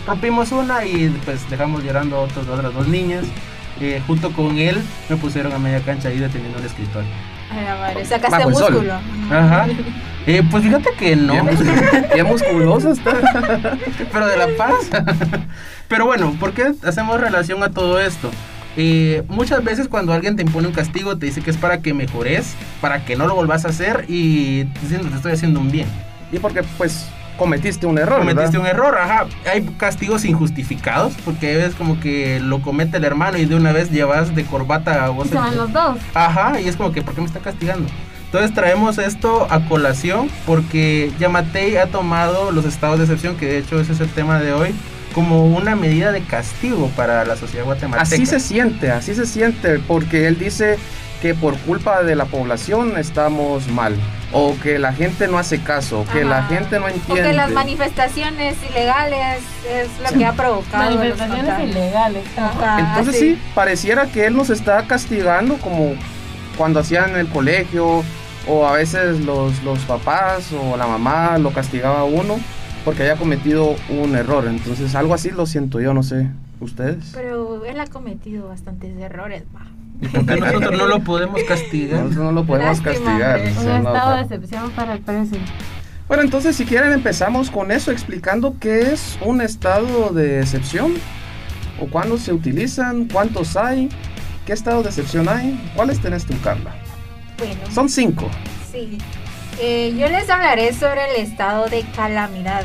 Rompimos 0.07 0.51
una 0.51 0.85
y 0.85 1.09
pues 1.25 1.47
dejamos 1.49 1.83
llorando 1.83 2.15
a 2.17 2.19
otros- 2.21 2.47
otras 2.47 2.73
dos 2.73 2.87
niñas. 2.87 3.25
Eh, 3.81 4.01
junto 4.07 4.31
con 4.33 4.57
él 4.57 4.77
me 5.09 5.15
pusieron 5.15 5.53
a 5.53 5.57
media 5.59 5.79
cancha 5.81 6.09
ahí 6.09 6.19
deteniendo 6.19 6.59
el 6.59 6.65
escritorio. 6.65 7.07
Ay, 7.51 7.63
la 7.65 7.75
madre, 7.75 8.05
sacaste 8.05 8.37
Bajo 8.37 8.49
el 8.49 8.55
sol. 8.55 8.71
músculo. 8.73 8.93
Ajá. 9.31 9.67
Eh, 10.27 10.43
pues 10.51 10.63
fíjate 10.63 10.89
que 10.99 11.15
no. 11.15 11.33
Mus- 11.43 11.59
bien 12.13 12.27
musculoso 12.27 12.91
está. 12.91 13.13
pero 14.13 14.27
de 14.27 14.37
la 14.37 14.47
paz. 14.57 14.75
pero 15.87 16.05
bueno, 16.05 16.35
¿por 16.39 16.51
qué 16.53 16.71
hacemos 16.83 17.19
relación 17.19 17.63
a 17.63 17.71
todo 17.71 17.99
esto? 17.99 18.29
Eh, 18.77 19.23
muchas 19.27 19.63
veces 19.63 19.87
cuando 19.87 20.13
alguien 20.13 20.35
te 20.35 20.43
impone 20.43 20.67
un 20.67 20.73
castigo 20.73 21.17
te 21.17 21.25
dice 21.25 21.41
que 21.41 21.49
es 21.49 21.57
para 21.57 21.79
que 21.81 21.95
mejores, 21.95 22.53
para 22.79 23.05
que 23.05 23.15
no 23.15 23.25
lo 23.25 23.33
volvás 23.33 23.65
a 23.65 23.69
hacer 23.69 24.05
y 24.07 24.65
diciendo 24.81 25.07
te 25.09 25.15
estoy 25.15 25.31
haciendo 25.31 25.61
un 25.61 25.71
bien. 25.71 25.87
Y 26.31 26.37
porque 26.37 26.61
pues 26.77 27.07
cometiste 27.39 27.87
un 27.87 27.97
error, 27.97 28.19
Cometiste 28.19 28.57
¿verdad? 28.57 28.61
un 28.61 28.67
error, 28.67 28.97
ajá. 28.99 29.25
Hay 29.51 29.63
castigos 29.77 30.25
injustificados 30.25 31.13
porque 31.25 31.65
es 31.65 31.73
como 31.73 31.99
que 31.99 32.39
lo 32.39 32.61
comete 32.61 32.97
el 32.97 33.05
hermano 33.05 33.39
y 33.39 33.45
de 33.45 33.55
una 33.55 33.71
vez 33.71 33.89
llevas 33.89 34.35
de 34.35 34.45
corbata 34.45 35.05
a 35.05 35.09
vos. 35.09 35.27
Y 35.27 35.29
se 35.29 35.35
van 35.35 35.57
los 35.57 35.73
dos. 35.73 35.97
Ajá, 36.13 36.59
y 36.59 36.67
es 36.67 36.75
como 36.75 36.91
que, 36.91 37.01
¿por 37.01 37.15
qué 37.15 37.21
me 37.21 37.27
está 37.27 37.39
castigando? 37.39 37.89
Entonces 38.25 38.53
traemos 38.53 38.99
esto 38.99 39.47
a 39.49 39.61
colación 39.61 40.29
porque 40.45 41.11
Yamatei 41.19 41.77
ha 41.77 41.87
tomado 41.87 42.51
los 42.51 42.65
estados 42.65 42.99
de 42.99 43.05
excepción, 43.05 43.35
que 43.37 43.47
de 43.47 43.57
hecho 43.57 43.79
ese 43.79 43.93
es 43.93 44.01
el 44.01 44.09
tema 44.09 44.39
de 44.39 44.53
hoy, 44.53 44.75
como 45.15 45.47
una 45.47 45.75
medida 45.75 46.11
de 46.11 46.21
castigo 46.21 46.91
para 46.95 47.25
la 47.25 47.35
sociedad 47.35 47.65
guatemalteca. 47.65 48.03
Así 48.15 48.27
se 48.27 48.39
siente, 48.39 48.91
así 48.91 49.15
se 49.15 49.25
siente, 49.25 49.79
porque 49.79 50.27
él 50.27 50.37
dice 50.37 50.77
que 51.23 51.33
por 51.33 51.57
culpa 51.57 52.03
de 52.03 52.15
la 52.15 52.25
población 52.25 52.97
estamos 52.97 53.67
mal, 53.67 53.95
o 54.31 54.55
que 54.61 54.77
la 54.77 54.93
gente 54.93 55.27
no 55.27 55.37
hace 55.39 55.61
caso, 55.61 56.05
que 56.13 56.23
la 56.23 56.39
Ajá. 56.39 56.55
gente 56.55 56.79
no 56.79 56.87
entiende. 56.87 57.07
Porque 57.07 57.33
las 57.33 57.51
manifestaciones 57.51 58.57
ilegales 58.69 59.41
es 59.67 59.89
lo 59.99 60.17
que 60.17 60.25
ha 60.25 60.33
provocado. 60.33 60.83
Manifestaciones 60.95 61.69
ilegales. 61.69 62.23
Ajá, 62.37 62.79
Entonces 62.79 63.15
sí. 63.19 63.35
sí, 63.35 63.41
pareciera 63.55 64.05
que 64.07 64.27
él 64.27 64.35
nos 64.35 64.49
está 64.49 64.85
castigando 64.85 65.57
como 65.57 65.93
cuando 66.57 66.79
hacían 66.79 67.11
en 67.11 67.15
el 67.17 67.27
colegio, 67.29 68.03
o 68.47 68.65
a 68.65 68.73
veces 68.73 69.19
los, 69.21 69.61
los 69.63 69.79
papás 69.79 70.51
o 70.53 70.75
la 70.77 70.87
mamá 70.87 71.37
lo 71.37 71.51
castigaba 71.51 72.01
a 72.01 72.03
uno 72.03 72.39
porque 72.85 73.03
haya 73.03 73.15
cometido 73.15 73.75
un 73.89 74.15
error. 74.15 74.45
Entonces 74.47 74.95
algo 74.95 75.13
así 75.13 75.31
lo 75.31 75.45
siento 75.45 75.79
yo, 75.79 75.93
no 75.93 76.03
sé, 76.03 76.27
ustedes. 76.59 77.11
Pero 77.13 77.65
él 77.65 77.79
ha 77.79 77.87
cometido 77.87 78.47
bastantes 78.47 78.97
errores, 78.99 79.43
va. 79.55 79.61
¿Y 80.01 80.07
por 80.07 80.25
qué 80.25 80.35
nosotros 80.39 80.77
no 80.77 80.87
lo 80.87 80.99
podemos 81.03 81.41
castigar? 81.43 82.03
Nosotros 82.03 82.25
no 82.25 82.31
lo 82.31 82.45
podemos 82.45 82.83
Lástima, 82.83 83.19
castigar. 83.19 83.39
Un 83.41 83.87
estado 83.87 84.15
de 84.15 84.21
excepción 84.21 84.71
para 84.71 84.93
el 84.93 84.99
precio. 85.01 85.37
Bueno, 86.07 86.23
entonces 86.23 86.55
si 86.55 86.65
quieren 86.65 86.91
empezamos 86.93 87.51
con 87.51 87.71
eso, 87.71 87.91
explicando 87.91 88.55
qué 88.59 88.93
es 88.93 89.17
un 89.23 89.41
estado 89.41 90.09
de 90.09 90.39
excepción, 90.39 90.93
o 91.79 91.85
cuándo 91.87 92.17
se 92.17 92.33
utilizan, 92.33 93.05
cuántos 93.05 93.55
hay, 93.55 93.89
qué 94.45 94.53
estado 94.53 94.81
de 94.81 94.89
excepción 94.89 95.29
hay, 95.29 95.71
cuáles 95.75 95.99
tenés 96.01 96.25
tú, 96.25 96.33
Carla. 96.43 96.71
Bueno, 97.37 97.59
Son 97.71 97.87
cinco. 97.89 98.29
sí. 98.71 98.97
Eh, 99.61 99.93
yo 99.99 100.07
les 100.07 100.29
hablaré 100.29 100.73
sobre 100.73 101.01
el 101.13 101.17
estado 101.21 101.67
de 101.67 101.83
calamidad. 101.93 102.63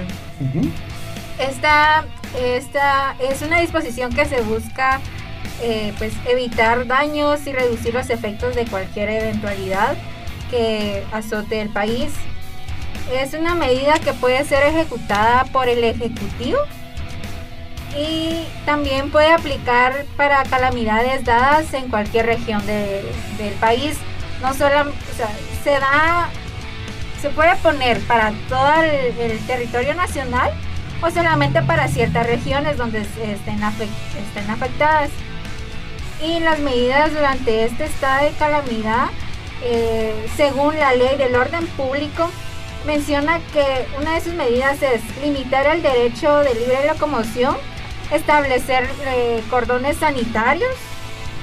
Esta, 1.40 2.04
esta 2.40 3.16
es 3.20 3.42
una 3.42 3.58
disposición 3.60 4.12
que 4.12 4.24
se 4.26 4.40
busca 4.42 5.00
eh, 5.62 5.92
pues 5.98 6.12
evitar 6.26 6.86
daños 6.86 7.46
y 7.46 7.52
reducir 7.52 7.94
los 7.94 8.10
efectos 8.10 8.54
de 8.54 8.64
cualquier 8.66 9.08
eventualidad 9.10 9.96
que 10.50 11.02
azote 11.12 11.60
el 11.60 11.68
país. 11.70 12.12
Es 13.12 13.34
una 13.34 13.54
medida 13.54 13.94
que 13.98 14.12
puede 14.14 14.44
ser 14.44 14.62
ejecutada 14.66 15.44
por 15.52 15.68
el 15.68 15.84
Ejecutivo 15.84 16.58
y 17.96 18.44
también 18.66 19.10
puede 19.10 19.32
aplicar 19.32 20.04
para 20.16 20.42
calamidades 20.44 21.24
dadas 21.24 21.72
en 21.74 21.88
cualquier 21.88 22.26
región 22.26 22.64
de- 22.66 23.04
del 23.38 23.54
país. 23.54 23.96
No 24.42 24.52
solo, 24.54 24.92
se 25.62 25.70
da, 25.70 26.28
se 27.22 27.30
puede 27.30 27.54
poner 27.56 28.00
para 28.00 28.32
todo 28.48 28.82
el, 28.82 29.38
territorio 29.46 29.94
nacional 29.94 30.50
o 31.02 31.10
solamente 31.10 31.62
para 31.62 31.88
ciertas 31.88 32.26
regiones 32.26 32.76
donde 32.76 33.00
estén, 33.02 33.32
estén 33.36 34.50
afectadas. 34.50 35.10
Y 36.22 36.40
las 36.40 36.58
medidas 36.60 37.12
durante 37.12 37.64
este 37.64 37.84
estado 37.84 38.24
de 38.24 38.32
calamidad, 38.32 39.08
eh, 39.62 40.26
según 40.36 40.78
la 40.78 40.94
ley 40.94 41.16
del 41.16 41.34
orden 41.34 41.66
público, 41.68 42.30
menciona 42.86 43.40
que 43.52 43.86
una 44.00 44.14
de 44.14 44.20
sus 44.20 44.34
medidas 44.34 44.82
es 44.82 45.00
limitar 45.22 45.66
el 45.66 45.82
derecho 45.82 46.38
de 46.38 46.54
libre 46.54 46.86
locomoción, 46.86 47.56
establecer 48.10 48.88
eh, 49.06 49.42
cordones 49.50 49.96
sanitarios, 49.96 50.74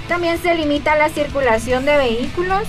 también 0.08 0.38
se 0.42 0.56
limita 0.56 0.96
la 0.96 1.10
circulación 1.10 1.86
de 1.86 1.98
vehículos, 1.98 2.64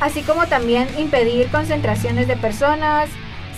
así 0.00 0.22
como 0.22 0.46
también 0.46 0.88
impedir 0.98 1.48
concentraciones 1.50 2.28
de 2.28 2.36
personas, 2.36 3.08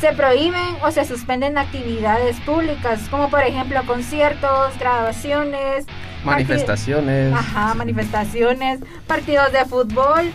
se 0.05 0.13
prohíben 0.13 0.77
o 0.83 0.91
se 0.91 1.07
suspenden 1.07 1.57
actividades 1.57 2.37
públicas, 2.41 3.01
como 3.11 3.31
por 3.31 3.41
ejemplo 3.41 3.81
conciertos, 3.87 4.79
grabaciones, 4.79 5.87
Manifestaciones. 6.25 7.33
Ajá, 7.33 7.73
manifestaciones, 7.75 8.81
partidos 9.07 9.51
de 9.53 9.65
fútbol 9.65 10.31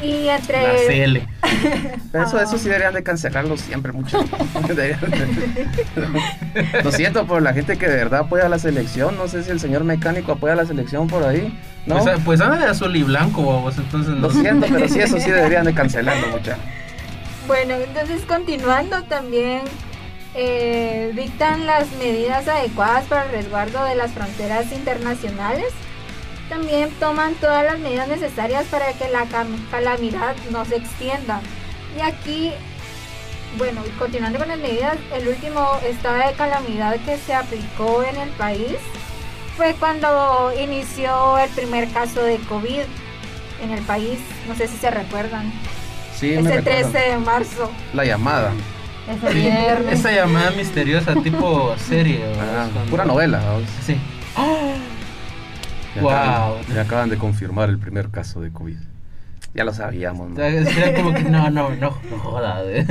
y 0.00 0.28
entre... 0.28 0.62
La 0.62 0.78
CL. 0.88 1.18
Pero 2.12 2.24
Eso, 2.24 2.40
eso 2.40 2.58
sí 2.58 2.66
deberían 2.68 2.94
de 2.94 3.02
cancelarlo 3.02 3.56
siempre 3.56 3.90
mucho. 3.90 4.20
De- 4.68 4.96
Lo 6.84 6.92
siento 6.92 7.26
por 7.26 7.42
la 7.42 7.52
gente 7.52 7.76
que 7.76 7.88
de 7.88 7.96
verdad 7.96 8.20
apoya 8.20 8.46
a 8.46 8.48
la 8.48 8.60
selección. 8.60 9.16
No 9.16 9.26
sé 9.26 9.42
si 9.42 9.50
el 9.50 9.58
señor 9.58 9.82
mecánico 9.82 10.30
apoya 10.32 10.52
a 10.52 10.56
la 10.56 10.64
selección 10.66 11.08
por 11.08 11.24
ahí. 11.24 11.58
¿no? 11.86 11.98
Pues, 11.98 12.20
pues 12.24 12.40
anda 12.40 12.56
de 12.56 12.66
azul 12.66 12.94
y 12.94 13.02
blanco, 13.02 13.44
babos, 13.44 13.78
entonces 13.78 14.14
no. 14.14 14.28
Lo 14.28 14.30
siento, 14.30 14.66
pero 14.72 14.88
sí, 14.88 15.00
eso 15.00 15.18
sí 15.18 15.30
deberían 15.30 15.64
de 15.64 15.74
cancelarlo 15.74 16.28
mucho. 16.28 16.52
Bueno, 17.48 17.76
entonces 17.76 18.26
continuando 18.26 19.04
también 19.04 19.62
eh, 20.34 21.12
dictan 21.14 21.64
las 21.64 21.90
medidas 21.92 22.46
adecuadas 22.46 23.06
para 23.06 23.24
el 23.24 23.30
resguardo 23.30 23.82
de 23.84 23.94
las 23.94 24.12
fronteras 24.12 24.70
internacionales. 24.70 25.72
También 26.50 26.90
toman 27.00 27.34
todas 27.36 27.64
las 27.64 27.78
medidas 27.78 28.06
necesarias 28.06 28.66
para 28.66 28.92
que 28.92 29.08
la 29.08 29.24
calamidad 29.70 30.36
no 30.50 30.66
se 30.66 30.76
extienda. 30.76 31.40
Y 31.96 32.02
aquí, 32.02 32.52
bueno, 33.56 33.82
continuando 33.98 34.38
con 34.38 34.48
las 34.48 34.58
medidas, 34.58 34.98
el 35.14 35.28
último 35.28 35.78
estado 35.86 36.16
de 36.16 36.34
calamidad 36.34 36.96
que 37.06 37.16
se 37.16 37.32
aplicó 37.32 38.02
en 38.02 38.16
el 38.16 38.28
país 38.32 38.76
fue 39.56 39.74
cuando 39.80 40.52
inició 40.60 41.38
el 41.38 41.48
primer 41.52 41.90
caso 41.92 42.22
de 42.22 42.36
COVID 42.40 42.84
en 43.62 43.70
el 43.70 43.82
país. 43.84 44.18
No 44.46 44.54
sé 44.54 44.68
si 44.68 44.76
se 44.76 44.90
recuerdan. 44.90 45.50
Sí, 46.18 46.26
me 46.30 46.40
Ese 46.40 46.56
recuerdo. 46.56 46.90
13 46.90 47.10
de 47.10 47.18
marzo. 47.18 47.70
La 47.94 48.04
llamada. 48.04 48.52
Ese 49.08 49.32
Sí, 49.32 49.38
viernes. 49.38 49.98
esa 50.00 50.12
llamada 50.12 50.50
misteriosa, 50.52 51.14
tipo 51.22 51.74
serie. 51.88 52.20
cuando- 52.36 52.90
Pura 52.90 53.04
novela. 53.04 53.38
vamos. 53.38 53.62
Sí. 53.86 53.96
Ya 55.94 56.02
Wow. 56.02 56.10
acaban- 56.12 56.74
ya 56.74 56.80
acaban 56.82 57.08
de 57.10 57.16
confirmar 57.16 57.68
el 57.70 57.78
primer 57.78 58.10
caso 58.10 58.40
de 58.40 58.50
COVID. 58.52 58.76
Ya 59.54 59.64
lo 59.64 59.72
sabíamos. 59.72 60.30
¿no? 60.30 60.42
Era 60.42 60.94
como 60.94 61.14
que 61.14 61.22
no, 61.24 61.50
no, 61.50 61.70
no, 61.70 61.90
no 62.10 62.18
joda. 62.18 62.62
eh. 62.66 62.86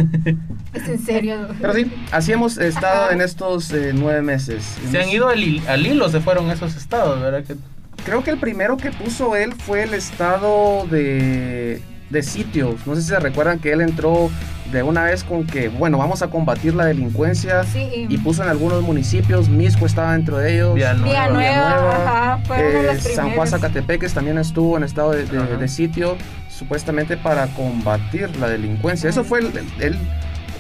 Es 0.74 0.88
en 0.90 1.00
serio. 1.00 1.48
Pero 1.62 1.74
sí, 1.74 1.92
así 2.12 2.32
hemos 2.34 2.58
estado 2.58 3.12
en 3.12 3.22
estos 3.22 3.72
eh, 3.72 3.92
nueve 3.94 4.22
meses. 4.22 4.78
Se 4.92 5.00
han 5.02 5.08
ido 5.10 5.30
al, 5.30 5.62
al 5.68 5.86
hilo, 5.86 6.10
se 6.10 6.20
fueron 6.20 6.50
esos 6.50 6.76
estados, 6.76 7.22
¿verdad? 7.22 7.44
Que 7.46 7.56
Creo 8.04 8.24
que 8.24 8.32
el 8.32 8.38
primero 8.40 8.76
que 8.78 8.92
puso 8.92 9.36
él 9.36 9.54
fue 9.54 9.84
el 9.84 9.94
estado 9.94 10.86
de, 10.88 11.82
de 12.10 12.24
sitios. 12.24 12.86
No 12.88 12.96
sé 12.96 13.02
si 13.02 13.08
se 13.10 13.20
recuerdan 13.20 13.60
que 13.60 13.72
él 13.74 13.82
entró 13.82 14.30
de 14.72 14.84
una 14.84 15.04
vez 15.04 15.24
con 15.24 15.46
que, 15.48 15.70
bueno, 15.70 15.98
vamos 15.98 16.22
a 16.22 16.30
combatir 16.30 16.74
la 16.74 16.86
delincuencia. 16.86 17.64
Sí. 17.64 18.06
Y 18.10 18.18
puso 18.18 18.44
en 18.44 18.50
algunos 18.50 18.82
municipios, 18.82 19.50
Misco 19.50 19.86
estaba 19.86 20.14
dentro 20.14 20.38
de 20.38 20.56
ellos. 20.56 20.76
Villanueva, 20.76 21.08
Villanueva, 21.28 21.96
ajá, 22.38 22.40
eh, 22.58 22.98
San 23.16 23.32
Juan. 23.32 23.48
Zacatepeques 23.48 24.14
también 24.14 24.38
estuvo 24.38 24.78
en 24.78 24.84
estado 24.84 25.12
de, 25.12 25.26
de- 25.26 25.68
sitio, 25.68 26.18
supuestamente 26.50 27.18
para 27.18 27.48
combatir 27.48 28.36
la 28.38 28.48
delincuencia. 28.50 29.10
Eso 29.10 29.24
fue 29.24 29.40
el, 29.40 29.52
el- 29.80 29.98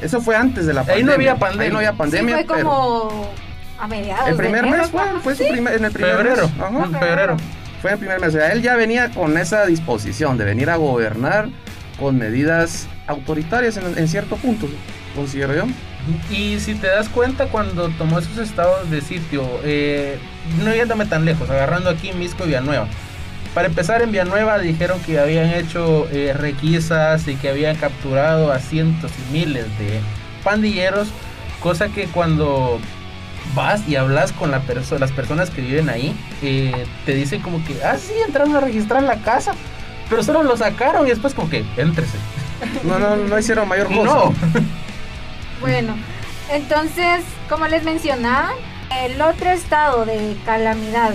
eso 0.01 0.21
fue 0.21 0.35
antes 0.35 0.65
de 0.67 0.73
la 0.73 0.81
Ahí 0.81 0.87
pandemia. 0.87 1.05
no 1.07 1.13
había 1.13 1.35
pandemia. 1.37 1.65
Ahí 1.65 1.71
no 1.71 1.77
había 1.79 1.93
pandemia, 1.93 2.37
sí, 2.39 2.43
fue 2.45 2.55
pero 2.57 2.69
como 2.69 3.31
a 3.79 3.87
mediados 3.87 4.29
el 4.29 4.35
primer 4.35 4.63
de 4.65 4.71
mes 4.71 4.89
fue, 5.23 5.35
su 5.35 5.47
primer, 5.47 5.73
en 5.75 5.85
el 5.85 5.91
primer 5.91 6.17
Febrero, 6.17 6.47
mes. 6.49 6.59
Ajá. 6.61 6.83
en 6.85 6.91
febrero. 6.93 7.37
Fue 7.81 7.91
el 7.91 7.97
primer 7.97 8.19
mes. 8.19 8.29
O 8.29 8.31
sea, 8.37 8.51
él 8.51 8.61
ya 8.61 8.75
venía 8.75 9.09
con 9.11 9.37
esa 9.37 9.65
disposición 9.65 10.37
de 10.37 10.45
venir 10.45 10.69
a 10.69 10.75
gobernar 10.77 11.49
con 11.99 12.17
medidas 12.17 12.87
autoritarias 13.07 13.77
en, 13.77 13.97
en 13.97 14.07
cierto 14.07 14.35
punto, 14.35 14.67
considero 15.15 15.55
yo. 15.55 15.65
Y 16.29 16.59
si 16.59 16.75
te 16.75 16.87
das 16.87 17.09
cuenta, 17.09 17.47
cuando 17.47 17.89
tomó 17.89 18.19
esos 18.19 18.37
estados 18.37 18.89
de 18.89 19.01
sitio, 19.01 19.43
eh, 19.63 20.17
no 20.63 20.73
yéndome 20.73 21.05
tan 21.05 21.25
lejos, 21.25 21.49
agarrando 21.49 21.89
aquí 21.89 22.13
Misco 22.13 22.45
y 22.45 22.47
Villanueva. 22.47 22.87
Para 23.53 23.67
empezar, 23.67 24.01
en 24.01 24.11
Villanueva 24.11 24.59
dijeron 24.59 24.99
que 25.01 25.19
habían 25.19 25.49
hecho 25.49 26.07
eh, 26.11 26.33
requisas 26.33 27.27
y 27.27 27.35
que 27.35 27.49
habían 27.49 27.75
capturado 27.75 28.53
a 28.53 28.59
cientos 28.59 29.11
y 29.17 29.33
miles 29.33 29.65
de 29.79 29.99
pandilleros, 30.43 31.09
cosa 31.59 31.89
que 31.89 32.05
cuando 32.05 32.79
vas 33.53 33.87
y 33.87 33.95
hablas 33.95 34.31
con 34.31 34.51
la 34.51 34.61
perso- 34.61 34.97
las 34.99 35.11
personas 35.11 35.49
que 35.49 35.61
viven 35.61 35.89
ahí, 35.89 36.15
eh, 36.41 36.85
te 37.05 37.13
dicen 37.13 37.41
como 37.41 37.63
que, 37.65 37.81
ah, 37.83 37.97
sí, 37.97 38.13
entraron 38.25 38.55
a 38.55 38.59
registrar 38.61 39.03
la 39.03 39.17
casa, 39.17 39.53
pero 40.09 40.23
solo 40.23 40.43
lo 40.43 40.55
sacaron 40.57 41.05
y 41.07 41.09
después 41.09 41.33
como 41.33 41.49
que, 41.49 41.65
éntrese. 41.77 42.17
No, 42.83 42.97
no, 42.99 43.15
no 43.15 43.37
hicieron 43.39 43.67
mayor 43.67 43.87
cosa. 43.87 44.03
No. 44.03 44.33
Bueno, 45.59 45.95
entonces, 46.51 47.23
como 47.49 47.65
les 47.67 47.83
mencionaba, 47.83 48.51
el 49.03 49.19
otro 49.19 49.49
estado 49.49 50.05
de 50.05 50.37
calamidad 50.45 51.13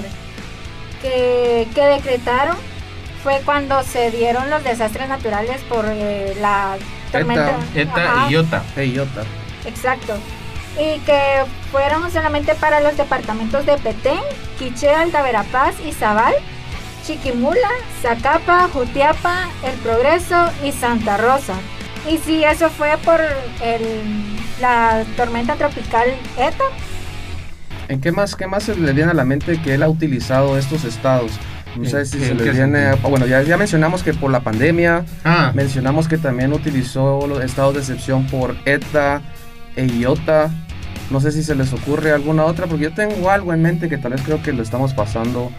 que, 1.00 1.68
que 1.74 1.80
decretaron 1.84 2.56
fue 3.22 3.40
cuando 3.44 3.82
se 3.84 4.10
dieron 4.10 4.50
los 4.50 4.64
desastres 4.64 5.08
naturales 5.08 5.60
por 5.68 5.84
eh, 5.88 6.34
la 6.40 6.76
tormenta. 7.12 7.56
Eta 7.74 8.12
Ajá, 8.12 8.26
y 8.28 8.32
Iota. 8.32 8.62
E 8.76 8.84
Iota. 8.86 9.22
Exacto. 9.64 10.14
Y 10.76 10.98
que 11.00 11.44
fueron 11.72 12.08
solamente 12.12 12.54
para 12.54 12.80
los 12.80 12.96
departamentos 12.96 13.66
de 13.66 13.76
Petén, 13.78 14.20
Quiché, 14.58 14.90
Alta 14.90 15.22
Verapaz 15.22 15.74
y 15.84 15.92
Zabal, 15.92 16.34
Chiquimula, 17.04 17.68
Zacapa, 18.02 18.68
Jutiapa, 18.72 19.48
El 19.64 19.72
Progreso 19.80 20.50
y 20.64 20.70
Santa 20.70 21.16
Rosa. 21.16 21.54
Y 22.08 22.18
sí, 22.18 22.44
eso 22.44 22.68
fue 22.70 22.96
por 23.04 23.20
el- 23.62 24.36
la 24.60 25.02
tormenta 25.16 25.54
tropical 25.56 26.06
ETA. 26.36 26.64
¿En 27.88 28.00
qué 28.00 28.12
más, 28.12 28.36
qué 28.36 28.46
más 28.46 28.62
se 28.64 28.76
le 28.76 28.92
viene 28.92 29.10
a 29.10 29.14
la 29.14 29.24
mente 29.24 29.60
que 29.60 29.74
él 29.74 29.82
ha 29.82 29.88
utilizado 29.88 30.56
estos 30.58 30.84
estados? 30.84 31.32
No 31.76 31.84
sé 31.88 32.00
¿En- 32.00 32.06
si 32.06 32.18
se 32.20 32.34
le 32.34 32.50
viene. 32.52 32.92
Bueno, 32.96 33.26
ya, 33.26 33.42
ya 33.42 33.56
mencionamos 33.56 34.02
que 34.02 34.12
por 34.14 34.30
la 34.30 34.40
pandemia, 34.40 35.04
Ah. 35.24 35.52
mencionamos 35.54 36.06
que 36.06 36.18
también 36.18 36.52
utilizó 36.52 37.26
los 37.26 37.42
estados 37.42 37.74
de 37.74 37.80
excepción 37.80 38.26
por 38.26 38.56
ETA 38.66 39.22
e 39.74 39.86
IOTA. 39.86 40.50
No 41.10 41.20
sé 41.20 41.32
si 41.32 41.42
se 41.42 41.54
les 41.54 41.72
ocurre 41.72 42.12
alguna 42.12 42.44
otra, 42.44 42.66
porque 42.66 42.84
yo 42.84 42.92
tengo 42.92 43.30
algo 43.30 43.52
en 43.52 43.62
mente 43.62 43.88
que 43.88 43.98
tal 43.98 44.12
vez 44.12 44.22
creo 44.22 44.42
que 44.42 44.52
lo 44.52 44.62
estamos 44.62 44.94
pasando. 44.94 45.50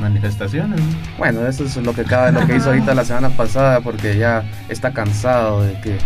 Manifestaciones. 0.00 0.80
¿no? 0.80 0.86
Bueno, 1.18 1.46
eso 1.46 1.64
es 1.64 1.76
lo 1.76 1.92
que, 1.94 2.00
acaba, 2.00 2.32
lo 2.32 2.46
que 2.46 2.56
hizo 2.56 2.70
ahorita 2.70 2.94
la 2.94 3.04
semana 3.04 3.30
pasada, 3.30 3.80
porque 3.80 4.16
ya 4.18 4.44
está 4.68 4.92
cansado 4.92 5.62
de 5.62 5.80
que, 5.80 5.98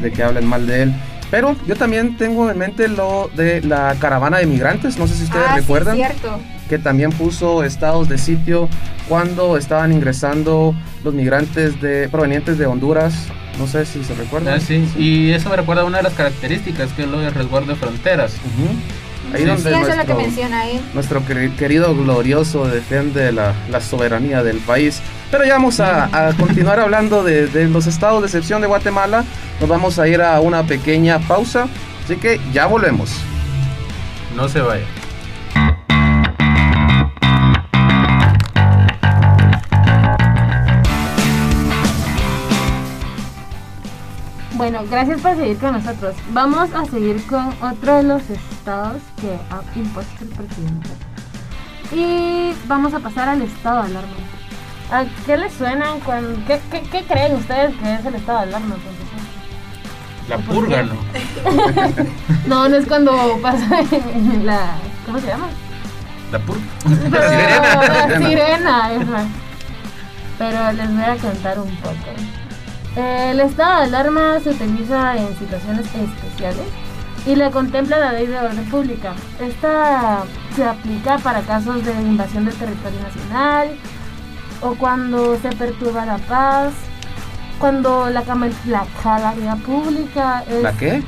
de 0.00 0.12
que 0.12 0.22
hablen 0.22 0.46
mal 0.46 0.66
de 0.66 0.82
él. 0.82 0.94
Pero 1.32 1.56
yo 1.66 1.74
también 1.76 2.18
tengo 2.18 2.50
en 2.50 2.58
mente 2.58 2.88
lo 2.88 3.30
de 3.34 3.62
la 3.62 3.96
caravana 3.98 4.36
de 4.36 4.44
migrantes, 4.44 4.98
no 4.98 5.06
sé 5.06 5.14
si 5.14 5.24
ustedes 5.24 5.46
ah, 5.48 5.54
sí, 5.54 5.60
recuerdan 5.60 5.96
cierto. 5.96 6.38
que 6.68 6.78
también 6.78 7.10
puso 7.10 7.64
estados 7.64 8.06
de 8.10 8.18
sitio 8.18 8.68
cuando 9.08 9.56
estaban 9.56 9.92
ingresando 9.92 10.74
los 11.02 11.14
migrantes 11.14 11.80
de, 11.80 12.10
provenientes 12.10 12.58
de 12.58 12.66
Honduras. 12.66 13.14
No 13.58 13.66
sé 13.66 13.84
si 13.86 14.02
se 14.02 14.14
recuerdan. 14.14 14.54
Ah, 14.54 14.60
sí. 14.60 14.88
Y 14.96 15.30
eso 15.32 15.48
me 15.50 15.56
recuerda 15.56 15.82
a 15.82 15.84
una 15.84 15.98
de 15.98 16.04
las 16.04 16.14
características 16.14 16.90
que 16.92 17.02
es 17.02 17.08
lo 17.08 17.20
de 17.20 17.30
resguardo 17.30 17.68
de 17.72 17.76
fronteras. 17.76 18.32
Ahí 19.32 19.42
Sí, 19.42 19.44
donde 19.46 19.52
eso 19.54 19.68
es 19.68 19.72
lo 19.72 19.88
que 19.88 19.94
nuestro- 19.94 20.16
menciona 20.16 20.60
ahí. 20.60 20.80
Nuestro 20.94 21.22
queri- 21.24 21.54
querido 21.56 21.94
glorioso 21.94 22.66
defiende 22.66 23.30
la, 23.32 23.54
la 23.70 23.80
soberanía 23.80 24.42
del 24.42 24.58
país. 24.58 25.00
Pero 25.30 25.44
ya 25.44 25.54
vamos 25.54 25.80
a, 25.80 26.28
a 26.28 26.32
continuar 26.34 26.80
hablando 26.80 27.22
de, 27.22 27.46
de 27.46 27.68
los 27.68 27.86
estados 27.86 28.20
de 28.22 28.26
excepción 28.26 28.60
de 28.60 28.66
Guatemala. 28.66 29.24
Nos 29.60 29.68
vamos 29.68 29.98
a 29.98 30.08
ir 30.08 30.20
a 30.22 30.40
una 30.40 30.64
pequeña 30.64 31.18
pausa. 31.20 31.68
Así 32.04 32.16
que 32.16 32.40
ya 32.52 32.66
volvemos. 32.66 33.10
No 34.36 34.48
se 34.48 34.60
vaya. 34.60 34.84
Bueno, 44.62 44.84
gracias 44.88 45.20
por 45.20 45.34
seguir 45.34 45.58
con 45.58 45.72
nosotros. 45.72 46.14
Vamos 46.30 46.72
a 46.72 46.84
seguir 46.84 47.20
con 47.26 47.48
otro 47.60 47.96
de 47.96 48.04
los 48.04 48.22
estados 48.30 49.02
que 49.20 49.36
ha 49.50 49.60
impuesto 49.76 50.22
el 50.22 50.28
presidente. 50.28 50.88
Y 51.90 52.52
vamos 52.68 52.94
a 52.94 53.00
pasar 53.00 53.28
al 53.28 53.42
estado 53.42 53.82
de 53.82 53.90
alarma. 53.90 54.14
¿A 54.92 55.04
qué 55.26 55.36
les 55.36 55.52
suenan? 55.54 55.98
Cuando, 55.98 56.38
qué, 56.46 56.60
qué, 56.70 56.80
qué 56.82 57.02
creen 57.02 57.34
ustedes 57.34 57.74
que 57.74 57.92
es 57.92 58.06
el 58.06 58.14
estado 58.14 58.38
de 58.38 58.44
alarma? 58.44 58.76
La 60.28 60.38
purga, 60.38 60.84
¿no? 60.84 60.94
No, 62.46 62.68
no 62.68 62.76
es 62.76 62.86
cuando 62.86 63.40
pasa 63.42 63.80
en 63.90 64.46
la... 64.46 64.76
¿Cómo 65.04 65.18
se 65.18 65.26
llama? 65.26 65.48
La 66.30 66.38
purga. 66.38 66.62
Pero- 67.10 67.30
sirena. 67.30 68.06
La 68.06 68.28
sirena, 68.28 68.92
esa. 68.92 69.24
Pero 70.38 70.72
les 70.72 70.94
voy 70.94 71.02
a 71.04 71.16
contar 71.16 71.58
un 71.58 71.76
poco. 71.78 71.96
El 72.96 73.40
estado 73.40 73.80
de 73.80 73.86
alarma 73.86 74.38
se 74.40 74.50
utiliza 74.50 75.16
en 75.16 75.36
situaciones 75.38 75.86
especiales 75.86 76.66
y 77.26 77.36
le 77.36 77.50
contempla 77.50 77.98
la 77.98 78.12
ley 78.12 78.26
de 78.26 78.38
orden 78.38 78.64
pública. 78.66 79.14
Esta 79.40 80.24
se 80.54 80.64
aplica 80.64 81.18
para 81.18 81.40
casos 81.40 81.84
de 81.84 81.92
invasión 81.92 82.44
del 82.44 82.54
territorio 82.54 83.00
nacional 83.00 83.68
o 84.60 84.74
cuando 84.74 85.38
se 85.38 85.48
perturba 85.50 86.04
la 86.04 86.18
paz, 86.18 86.72
cuando 87.58 88.10
la, 88.10 88.22
la 88.66 88.86
calamidad 89.02 89.58
pública 89.58 90.44
es... 90.48 90.62
¿La 90.62 90.72
qué? 90.72 91.02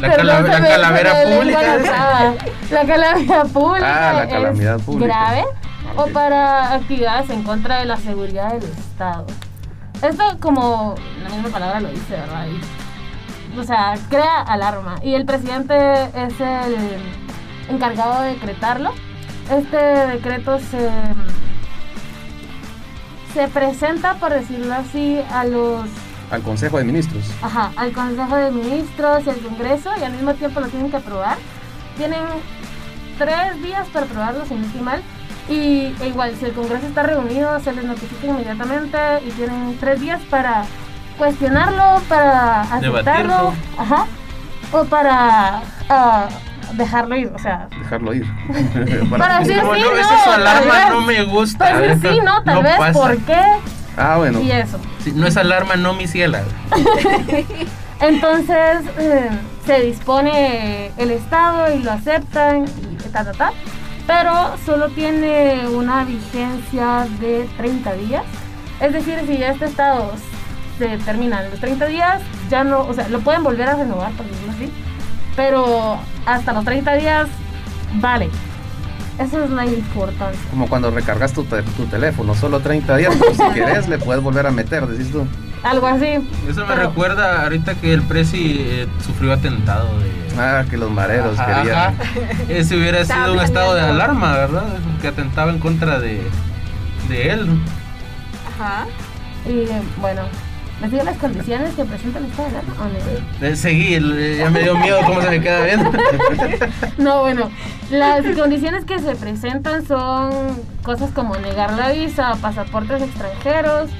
La 0.00 0.16
calavera 0.16 1.22
pública, 1.24 1.62
la 1.62 1.82
traba. 1.82 2.34
La 2.70 2.84
calamidad 2.86 3.46
pública 3.48 4.10
Ah, 4.10 4.12
la 4.14 4.24
es 4.24 4.30
calamidad 4.30 4.80
pública. 4.80 5.06
grave 5.06 5.44
o 5.96 6.06
para 6.08 6.74
actividades 6.74 7.30
en 7.30 7.42
contra 7.42 7.78
de 7.78 7.84
la 7.86 7.96
seguridad 7.96 8.52
del 8.52 8.64
Estado. 8.64 8.83
Esto 10.02 10.24
como 10.40 10.94
la 11.22 11.28
misma 11.30 11.48
palabra 11.48 11.80
lo 11.80 11.88
dice, 11.88 12.16
¿verdad? 12.16 12.46
Y, 12.46 13.58
o 13.58 13.64
sea, 13.64 13.94
crea 14.08 14.42
alarma. 14.42 14.96
Y 15.02 15.14
el 15.14 15.24
presidente 15.24 15.74
es 16.04 16.40
el 16.40 17.00
encargado 17.68 18.22
de 18.22 18.34
decretarlo. 18.34 18.92
Este 19.50 19.76
decreto 19.76 20.58
se, 20.58 20.90
se 23.32 23.48
presenta, 23.48 24.14
por 24.14 24.32
decirlo 24.32 24.74
así, 24.74 25.20
a 25.30 25.44
los 25.44 25.88
Al 26.30 26.42
Consejo 26.42 26.78
de 26.78 26.84
Ministros. 26.84 27.24
Ajá, 27.42 27.72
al 27.76 27.92
Consejo 27.92 28.36
de 28.36 28.50
Ministros 28.50 29.26
y 29.26 29.30
al 29.30 29.38
Congreso 29.38 29.90
y 30.00 30.02
al 30.02 30.12
mismo 30.12 30.34
tiempo 30.34 30.60
lo 30.60 30.68
tienen 30.68 30.90
que 30.90 30.96
aprobar. 30.96 31.38
Tienen 31.96 32.24
tres 33.18 33.62
días 33.62 33.86
para 33.88 34.06
aprobarlo, 34.06 34.44
si 34.46 34.54
no 34.54 34.66
estoy 34.66 34.80
mal. 34.80 35.02
Y 35.48 35.94
e 36.00 36.08
igual, 36.08 36.34
si 36.38 36.46
el 36.46 36.52
Congreso 36.52 36.86
está 36.86 37.02
reunido, 37.02 37.60
se 37.60 37.72
les 37.72 37.84
notifica 37.84 38.26
inmediatamente 38.28 38.98
y 39.26 39.30
tienen 39.32 39.76
tres 39.78 40.00
días 40.00 40.20
para 40.30 40.64
cuestionarlo, 41.18 42.00
para 42.08 42.62
aceptarlo, 42.62 43.52
ajá, 43.78 44.06
o 44.72 44.84
para 44.86 45.62
ah, 45.90 46.28
dejarlo 46.72 47.16
ir, 47.16 47.30
o 47.34 47.38
sea, 47.38 47.68
Dejarlo 47.78 48.14
ir. 48.14 48.26
para 49.10 49.40
decir 49.40 49.60
Como 49.60 49.74
sí, 49.74 49.80
no, 49.82 49.90
no, 49.92 49.96
esa 49.98 50.18
su 50.24 50.30
tal 50.30 50.40
alarma 50.46 50.74
vez. 50.74 50.88
no 50.90 51.00
me 51.02 51.22
gusta. 51.24 51.58
Para 51.58 51.80
decir 51.80 52.10
sí, 52.10 52.20
no, 52.24 52.42
tal 52.44 52.54
No 52.56 52.62
vez, 52.62 52.76
pasa. 52.78 52.92
¿por 52.92 53.16
qué? 53.18 53.40
Ah, 53.96 54.16
bueno. 54.16 54.40
Y 54.40 54.50
eso. 54.50 54.80
Sí, 55.04 55.12
no 55.14 55.26
es 55.26 55.36
alarma, 55.36 55.76
no 55.76 55.92
mi 55.94 56.08
ciela. 56.08 56.42
Entonces 58.00 58.78
eh, 58.98 59.30
se 59.66 59.80
dispone 59.80 60.90
el 60.96 61.10
Estado 61.12 61.72
y 61.74 61.82
lo 61.82 61.92
aceptan 61.92 62.64
y 62.64 62.96
ta, 63.10 63.24
ta, 63.24 63.32
ta, 63.32 63.52
pero 64.06 64.56
solo 64.64 64.88
tiene 64.90 65.66
una 65.68 66.04
vigencia 66.04 67.06
de 67.20 67.48
30 67.56 67.92
días. 67.94 68.22
Es 68.80 68.92
decir, 68.92 69.18
si 69.26 69.38
ya 69.38 69.50
este 69.52 69.66
Estado 69.66 70.12
se 70.78 70.98
termina 70.98 71.42
en 71.44 71.50
los 71.50 71.60
30 71.60 71.86
días, 71.86 72.20
ya 72.50 72.64
no, 72.64 72.80
o 72.80 72.92
sea, 72.92 73.08
lo 73.08 73.20
pueden 73.20 73.42
volver 73.44 73.68
a 73.68 73.76
renovar, 73.76 74.12
por 74.12 74.26
decirlo 74.26 74.52
así, 74.52 74.70
pero 75.36 75.98
hasta 76.26 76.52
los 76.52 76.64
30 76.64 76.94
días, 76.94 77.28
vale. 77.94 78.28
Esa 79.18 79.44
es 79.44 79.50
la 79.50 79.64
importancia. 79.64 80.40
Como 80.50 80.68
cuando 80.68 80.90
recargas 80.90 81.32
tu, 81.32 81.44
te- 81.44 81.62
tu 81.62 81.84
teléfono, 81.86 82.34
solo 82.34 82.58
30 82.60 82.96
días, 82.96 83.14
pero 83.18 83.32
si 83.32 83.42
quieres 83.54 83.88
le 83.88 83.98
puedes 83.98 84.20
volver 84.22 84.46
a 84.46 84.50
meter, 84.50 84.86
decís 84.88 85.12
tú. 85.12 85.24
Algo 85.64 85.86
así. 85.86 86.06
Eso 86.48 86.60
me 86.60 86.74
Pero- 86.74 86.88
recuerda 86.88 87.42
ahorita 87.42 87.74
que 87.74 87.92
el 87.94 88.02
Prezi 88.02 88.56
eh, 88.60 88.86
sufrió 89.04 89.32
atentado 89.32 89.88
de... 89.98 90.10
Ah, 90.38 90.64
que 90.68 90.76
los 90.76 90.90
mareros 90.90 91.38
Ajá, 91.38 91.62
querían. 91.62 91.78
ajá. 91.78 91.94
Ese 92.48 92.76
hubiera 92.76 93.04
sido 93.04 93.32
un 93.32 93.40
estado 93.40 93.74
de 93.74 93.80
alarma, 93.82 94.32
¿verdad? 94.34 94.64
Que 95.00 95.08
atentaba 95.08 95.50
en 95.52 95.58
contra 95.60 95.98
de, 96.00 96.20
de 97.08 97.30
él. 97.30 97.48
Ajá. 98.58 98.86
Y 99.46 99.50
eh, 99.70 99.82
bueno, 100.00 100.22
¿les 100.80 100.90
digo 100.90 101.04
las 101.04 101.16
condiciones 101.18 101.74
que 101.74 101.84
presenta 101.84 102.18
el 102.18 102.24
Estado 102.26 102.50
de 102.50 102.56
alarma 102.58 102.74
o 102.80 102.84
no? 103.40 103.46
Eh, 103.46 103.56
Seguí, 103.56 103.94
el- 103.94 104.36
ya 104.38 104.50
me 104.50 104.62
dio 104.62 104.76
miedo 104.76 104.98
cómo 105.06 105.22
se 105.22 105.30
me 105.30 105.40
queda 105.40 105.60
viendo. 105.64 105.90
No, 106.98 107.20
bueno, 107.20 107.50
las 107.90 108.24
condiciones 108.36 108.84
que 108.84 108.98
se 108.98 109.14
presentan 109.16 109.86
son 109.86 110.30
cosas 110.82 111.10
como 111.12 111.36
negar 111.36 111.72
la 111.74 111.90
visa 111.92 112.30
a 112.30 112.36
pasaportes 112.36 113.02
extranjeros 113.02 113.90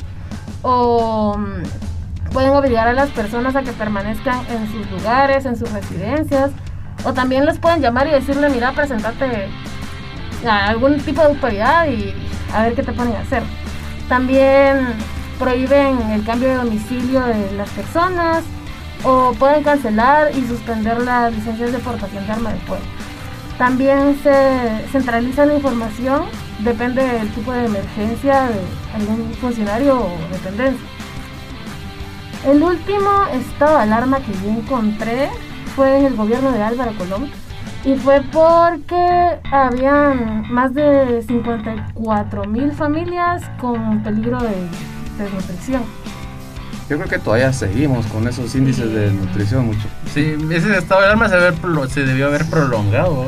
o 0.64 1.36
mm, 1.38 2.32
pueden 2.32 2.50
obligar 2.50 2.88
a 2.88 2.92
las 2.92 3.10
personas 3.10 3.54
a 3.54 3.62
que 3.62 3.72
permanezcan 3.72 4.44
en 4.50 4.66
sus 4.72 4.90
lugares, 4.90 5.44
en 5.44 5.56
sus 5.56 5.70
residencias 5.70 6.50
o 7.04 7.12
también 7.12 7.44
les 7.44 7.58
pueden 7.58 7.80
llamar 7.80 8.06
y 8.06 8.10
decirle, 8.10 8.48
mira, 8.48 8.72
presentate 8.72 9.48
a 10.48 10.68
algún 10.68 10.98
tipo 10.98 11.20
de 11.20 11.28
autoridad 11.28 11.86
y 11.86 12.14
a 12.52 12.62
ver 12.62 12.74
qué 12.74 12.82
te 12.82 12.92
ponen 12.92 13.14
a 13.16 13.20
hacer. 13.20 13.42
También 14.08 14.86
prohíben 15.38 16.00
el 16.10 16.24
cambio 16.24 16.48
de 16.48 16.54
domicilio 16.56 17.20
de 17.20 17.52
las 17.52 17.68
personas 17.70 18.42
o 19.04 19.32
pueden 19.38 19.62
cancelar 19.62 20.34
y 20.34 20.46
suspender 20.46 21.02
las 21.02 21.32
licencias 21.34 21.72
de 21.72 21.78
portación 21.78 22.26
de 22.26 22.32
arma 22.32 22.52
de 22.52 22.58
fuego. 22.60 22.84
También 23.58 24.18
se 24.22 24.86
centraliza 24.90 25.46
la 25.46 25.54
información, 25.54 26.22
depende 26.60 27.06
del 27.06 27.28
tipo 27.32 27.52
de 27.52 27.66
emergencia 27.66 28.48
de 28.48 28.60
algún 28.94 29.32
funcionario 29.34 30.00
o 30.00 30.32
dependencia. 30.32 30.88
El 32.46 32.62
último 32.62 33.10
estado 33.32 33.76
de 33.76 33.82
alarma 33.84 34.18
que 34.18 34.32
yo 34.32 34.50
encontré 34.50 35.30
fue 35.76 35.98
en 35.98 36.06
el 36.06 36.16
gobierno 36.16 36.52
de 36.52 36.62
Álvaro 36.62 36.92
Colón 36.98 37.30
y 37.84 37.94
fue 37.94 38.22
porque 38.32 39.38
habían 39.50 40.50
más 40.52 40.74
de 40.74 41.22
54 41.22 42.44
mil 42.44 42.72
familias 42.72 43.42
con 43.60 44.02
peligro 44.02 44.40
de 44.42 44.68
desnutrición. 45.18 45.82
Yo 46.88 46.96
creo 46.98 47.08
que 47.08 47.18
todavía 47.18 47.52
seguimos 47.52 48.04
con 48.06 48.28
esos 48.28 48.54
índices 48.54 48.92
de 48.92 49.10
nutrición 49.10 49.66
mucho. 49.66 49.86
Sí, 50.12 50.34
ese 50.50 50.76
estado 50.76 51.00
de 51.00 51.06
alarma 51.06 51.28
se, 51.30 51.34
haber 51.36 51.54
pro- 51.54 51.88
se 51.88 52.02
debió 52.04 52.26
haber 52.26 52.44
prolongado. 52.44 53.24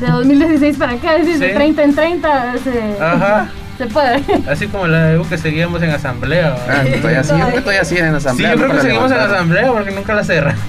De 0.00 0.06
2016 0.06 0.76
para 0.76 0.92
acá, 0.92 1.16
es 1.16 1.26
decir, 1.26 1.40
de 1.40 1.48
Sí. 1.48 1.54
30 1.54 1.82
en 1.82 1.94
30 1.94 2.54
se, 2.62 3.02
Ajá. 3.02 3.48
se 3.78 3.86
puede. 3.86 4.22
Así 4.50 4.66
como 4.68 4.86
la 4.86 5.12
EU 5.12 5.26
que 5.26 5.38
seguíamos 5.38 5.82
en 5.82 5.90
asamblea. 5.90 6.50
¿verdad? 6.50 6.84
Ah, 6.86 6.96
todavía 7.00 7.24
sí, 7.24 7.30
yo 7.30 7.36
creo 7.38 7.54
que 7.54 7.60
todavía 7.60 7.84
siguen 7.84 8.04
en 8.06 8.10
Sí, 8.12 8.16
asamblea. 8.18 8.50
yo 8.50 8.56
creo 8.56 8.68
que 8.70 8.76
la 8.76 8.82
seguimos 8.82 9.10
en 9.12 9.18
asamblea 9.18 9.72
porque 9.72 9.90
nunca 9.92 10.14
la 10.14 10.24
cerra. 10.24 10.54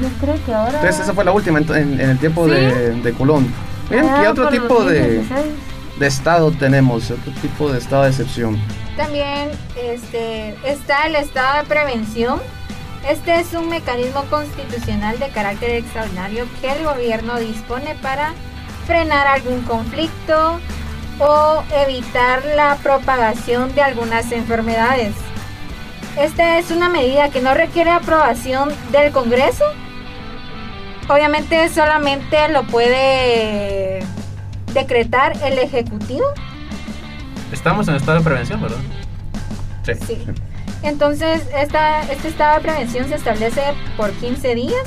Yo 0.00 0.08
creo 0.20 0.34
que 0.44 0.52
ahora... 0.52 0.72
Entonces 0.80 1.00
esa 1.02 1.14
fue 1.14 1.24
la 1.24 1.30
última 1.30 1.60
en, 1.60 2.00
en 2.00 2.10
el 2.10 2.18
tiempo 2.18 2.46
¿Sí? 2.46 2.50
de, 2.52 2.94
de 3.00 3.12
Colón. 3.12 3.46
Miren, 3.90 4.06
¿qué 4.20 4.28
otro 4.28 4.44
por 4.44 4.52
tipo 4.52 4.84
de, 4.84 4.98
2016. 5.18 5.46
de 6.00 6.06
estado 6.06 6.50
tenemos? 6.50 7.10
¿Otro 7.12 7.32
tipo 7.40 7.70
de 7.72 7.78
estado 7.78 8.02
de 8.02 8.08
excepción? 8.10 8.58
También 8.96 9.50
este, 9.76 10.54
está 10.64 11.06
el 11.06 11.16
estado 11.16 11.62
de 11.62 11.68
prevención. 11.68 12.40
Este 13.08 13.40
es 13.40 13.52
un 13.52 13.68
mecanismo 13.68 14.24
constitucional 14.30 15.18
de 15.18 15.28
carácter 15.28 15.70
extraordinario 15.70 16.46
que 16.60 16.72
el 16.72 16.84
gobierno 16.84 17.38
dispone 17.38 17.96
para 18.00 18.32
frenar 18.86 19.26
algún 19.26 19.62
conflicto 19.62 20.60
o 21.18 21.62
evitar 21.86 22.44
la 22.56 22.76
propagación 22.82 23.74
de 23.74 23.82
algunas 23.82 24.30
enfermedades. 24.32 25.14
Esta 26.18 26.58
es 26.58 26.70
una 26.70 26.88
medida 26.88 27.30
que 27.30 27.40
no 27.40 27.54
requiere 27.54 27.90
aprobación 27.90 28.72
del 28.92 29.12
Congreso. 29.12 29.64
Obviamente 31.08 31.68
solamente 31.68 32.48
lo 32.48 32.62
puede 32.64 34.00
decretar 34.72 35.36
el 35.44 35.58
Ejecutivo. 35.58 36.24
Estamos 37.54 37.86
en 37.86 37.94
estado 37.94 38.18
de 38.18 38.24
prevención, 38.24 38.60
¿verdad? 38.60 38.78
Sí. 39.84 39.92
Sí. 40.06 40.18
Entonces, 40.82 41.40
esta, 41.56 42.02
este 42.10 42.26
estado 42.26 42.56
de 42.56 42.62
prevención 42.62 43.08
se 43.08 43.14
establece 43.14 43.62
por 43.96 44.10
15 44.10 44.56
días 44.56 44.82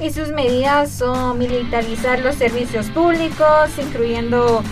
y 0.00 0.10
sus 0.10 0.30
medidas 0.30 0.90
son 0.90 1.38
militarizar 1.38 2.20
los 2.20 2.36
servicios 2.36 2.86
públicos, 2.86 3.70
incluyendo 3.78 4.62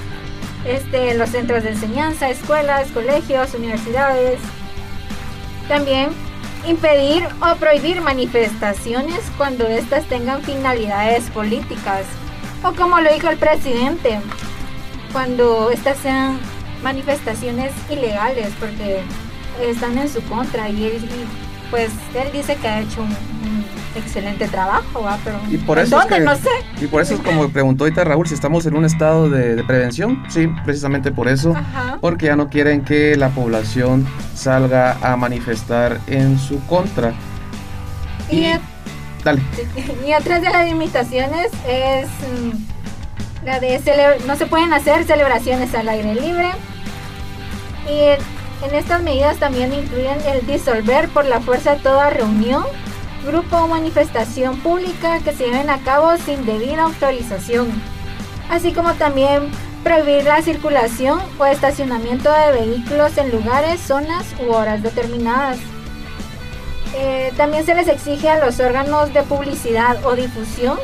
este, 0.65 1.15
los 1.15 1.29
centros 1.29 1.65
de 1.65 1.71
enseñanza, 1.73 2.31
escuelas, 2.31 2.89
colegios, 2.93 3.53
universidades. 3.53 4.41
También 5.69 6.09
impedir 6.67 7.29
o 7.43 7.57
prohibir 7.57 8.01
manifestaciones 8.01 9.21
cuando 9.37 9.67
éstas 9.67 10.07
tengan 10.07 10.43
finalidades 10.43 11.29
políticas. 11.29 12.07
O 12.65 12.73
como 12.73 13.01
lo 13.01 13.13
dijo 13.13 13.29
el 13.29 13.37
presidente, 13.37 14.19
cuando 15.13 15.71
estas 15.71 15.99
sean 15.99 16.41
manifestaciones 16.83 17.73
ilegales, 17.91 18.49
porque 18.61 19.01
están 19.65 19.99
en 19.99 20.09
su 20.09 20.23
contra 20.23 20.69
y, 20.69 20.85
él, 20.85 20.93
y, 21.05 21.71
pues 21.71 21.91
él 22.15 22.29
dice 22.33 22.57
que 22.57 22.69
ha 22.69 22.81
hecho 22.81 23.03
un, 23.03 23.09
un 23.09 23.65
excelente 23.97 24.47
trabajo, 24.49 25.03
¿va? 25.03 25.19
pero 25.25 25.39
Y 25.51 25.57
por 25.59 25.79
¿en 25.79 25.85
eso 25.87 25.97
es 25.97 26.03
dónde? 26.03 26.19
que- 26.19 26.25
no 26.25 26.37
sé. 26.37 26.51
Y 26.81 26.87
por 26.87 27.03
eso 27.03 27.15
es 27.15 27.21
como 27.21 27.49
preguntó 27.49 27.85
ahorita 27.85 28.05
Raúl, 28.05 28.27
si 28.29 28.35
estamos 28.35 28.65
en 28.67 28.77
un 28.77 28.85
estado 28.85 29.29
de, 29.29 29.57
de 29.57 29.65
prevención. 29.65 30.23
Sí, 30.29 30.47
precisamente 30.65 31.11
por 31.11 31.27
eso. 31.29 31.55
Ajá. 31.57 31.99
Porque 32.01 32.27
ya 32.27 32.37
no 32.37 32.49
quieren 32.49 32.85
que 32.85 33.17
la 33.17 33.31
población 33.31 34.07
salga 34.35 34.97
a 35.03 35.17
manifestar 35.17 35.99
en 36.07 36.39
su 36.39 36.65
contra. 36.67 37.13
Y, 38.31 38.45
Dale. 39.25 39.43
y 40.07 40.13
otras 40.15 40.41
de 40.43 40.51
las 40.51 40.67
limitaciones 40.67 41.51
es 41.67 42.07
mm, 42.07 42.78
la 43.45 43.61
de 43.61 43.81
no 44.27 44.37
se 44.37 44.47
pueden 44.47 44.73
hacer 44.73 45.05
celebraciones 45.05 45.75
al 45.75 45.89
aire 45.89 46.15
libre. 46.15 46.51
Y 47.89 48.01
en, 48.01 48.19
en 48.69 48.75
estas 48.75 49.03
medidas 49.03 49.39
también 49.39 49.73
incluyen 49.73 50.19
el 50.27 50.47
disolver 50.47 51.09
por 51.09 51.25
la 51.25 51.41
fuerza 51.41 51.77
toda 51.77 52.11
reunión, 52.11 52.65
grupo 53.25 53.57
o 53.57 53.69
manifestación 53.69 54.59
pública 54.61 55.21
que 55.21 55.33
se 55.33 55.47
lleven 55.47 55.71
a 55.71 55.79
cabo 55.79 56.17
sin 56.19 56.45
debida 56.45 56.83
autorización, 56.83 57.71
así 58.51 58.73
como 58.73 58.95
también 58.95 59.51
prohibir 59.85 60.25
la 60.25 60.43
circulación 60.43 61.21
o 61.39 61.47
estacionamiento 61.47 62.31
de 62.31 62.53
vehículos 62.53 63.17
en 63.17 63.31
lugares, 63.31 63.81
zonas 63.81 64.27
u 64.45 64.53
horas 64.53 64.83
determinadas. 64.83 65.59
Eh, 66.95 67.33
también 67.37 67.65
se 67.65 67.75
les 67.75 67.87
exige 67.87 68.29
a 68.29 68.45
los 68.45 68.59
órganos 68.61 69.13
de 69.13 69.23
publicidad 69.23 70.05
o 70.05 70.15
difusión 70.15 70.79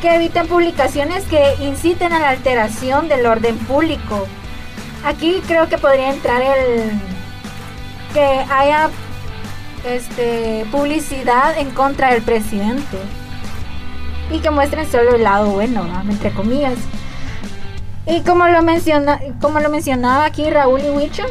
que 0.00 0.14
eviten 0.14 0.46
publicaciones 0.46 1.24
que 1.24 1.54
inciten 1.60 2.12
a 2.12 2.18
la 2.18 2.30
alteración 2.30 3.08
del 3.08 3.26
orden 3.26 3.56
público. 3.58 4.26
Aquí 5.04 5.42
creo 5.46 5.68
que 5.68 5.78
podría 5.78 6.12
entrar 6.12 6.42
el 6.42 6.90
que 8.12 8.44
haya 8.50 8.90
este, 9.84 10.66
publicidad 10.70 11.58
en 11.58 11.70
contra 11.70 12.12
del 12.12 12.22
presidente 12.22 12.98
y 14.30 14.40
que 14.40 14.50
muestren 14.50 14.90
solo 14.90 15.14
el 15.14 15.22
lado 15.22 15.50
bueno, 15.50 15.86
¿va? 15.86 16.02
entre 16.08 16.32
comillas. 16.32 16.78
Y 18.06 18.20
como 18.20 18.46
lo, 18.46 18.62
menciona, 18.62 19.20
como 19.40 19.60
lo 19.60 19.68
mencionaba 19.68 20.24
aquí 20.24 20.48
Raúl 20.48 20.80
y 20.80 20.90
Huicho, 20.90 21.24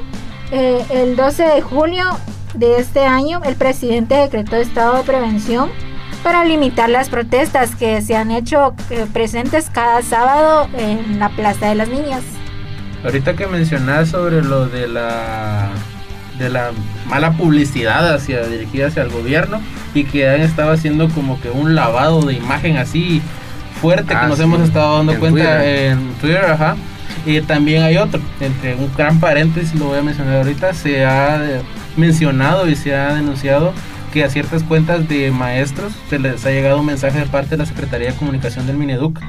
eh, 0.51 0.85
el 0.89 1.15
12 1.15 1.43
de 1.43 1.61
julio 1.61 2.05
de 2.53 2.79
este 2.79 3.05
año 3.05 3.41
el 3.43 3.55
presidente 3.55 4.15
decretó 4.15 4.55
estado 4.55 4.97
de 4.97 5.03
prevención 5.03 5.69
para 6.25 6.43
limitar 6.43 6.89
las 6.89 7.09
protestas 7.09 7.75
que 7.75 8.01
se 8.01 8.15
han 8.15 8.31
hecho 8.31 8.73
eh, 8.89 9.05
presentes 9.13 9.69
cada 9.71 10.01
sábado 10.01 10.67
en 10.75 11.19
la 11.19 11.29
Plaza 11.29 11.67
de 11.67 11.75
las 11.75 11.87
Niñas. 11.87 12.23
Ahorita 13.03 13.35
que 13.35 13.45
mencionas 13.45 14.09
sobre 14.09 14.41
lo 14.43 14.65
de 14.67 14.87
la 14.87 15.69
de 16.39 16.49
la 16.49 16.71
mala 17.07 17.33
publicidad 17.33 18.11
hacia 18.11 18.43
dirigida 18.47 18.87
hacia 18.87 19.03
el 19.03 19.09
gobierno 19.09 19.61
y 19.93 20.03
que 20.05 20.27
han 20.27 20.41
estado 20.41 20.71
haciendo 20.71 21.09
como 21.09 21.39
que 21.39 21.51
un 21.51 21.75
lavado 21.75 22.21
de 22.23 22.33
imagen 22.33 22.77
así 22.77 23.21
fuerte 23.79 24.15
Ah, 24.15 24.21
que 24.21 24.27
nos 24.29 24.37
sí, 24.39 24.43
hemos 24.45 24.61
estado 24.61 24.97
dando 24.97 25.11
en 25.13 25.19
cuenta 25.19 25.39
Twitter. 25.59 25.91
en 25.91 26.13
Twitter, 26.15 26.45
ajá. 26.45 26.75
Y 27.27 27.39
también 27.41 27.83
hay 27.83 27.97
otro, 27.97 28.19
entre 28.39 28.73
un 28.73 28.91
gran 28.97 29.19
paréntesis, 29.19 29.75
lo 29.79 29.85
voy 29.85 29.99
a 29.99 30.01
mencionar 30.01 30.37
ahorita, 30.37 30.73
se 30.73 31.05
ha 31.05 31.39
mencionado 31.95 32.67
y 32.67 32.75
se 32.75 32.95
ha 32.95 33.13
denunciado 33.13 33.73
que 34.15 34.23
a 34.23 34.29
ciertas 34.29 34.63
cuentas 34.63 35.09
de 35.09 35.29
maestros 35.29 35.91
se 36.09 36.19
les 36.19 36.45
ha 36.45 36.49
llegado 36.49 36.79
un 36.79 36.85
mensaje 36.85 37.19
de 37.19 37.25
parte 37.25 37.49
de 37.49 37.57
la 37.57 37.65
Secretaría 37.65 38.13
de 38.13 38.15
Comunicación 38.15 38.65
del 38.65 38.77
Mineduc 38.77 39.19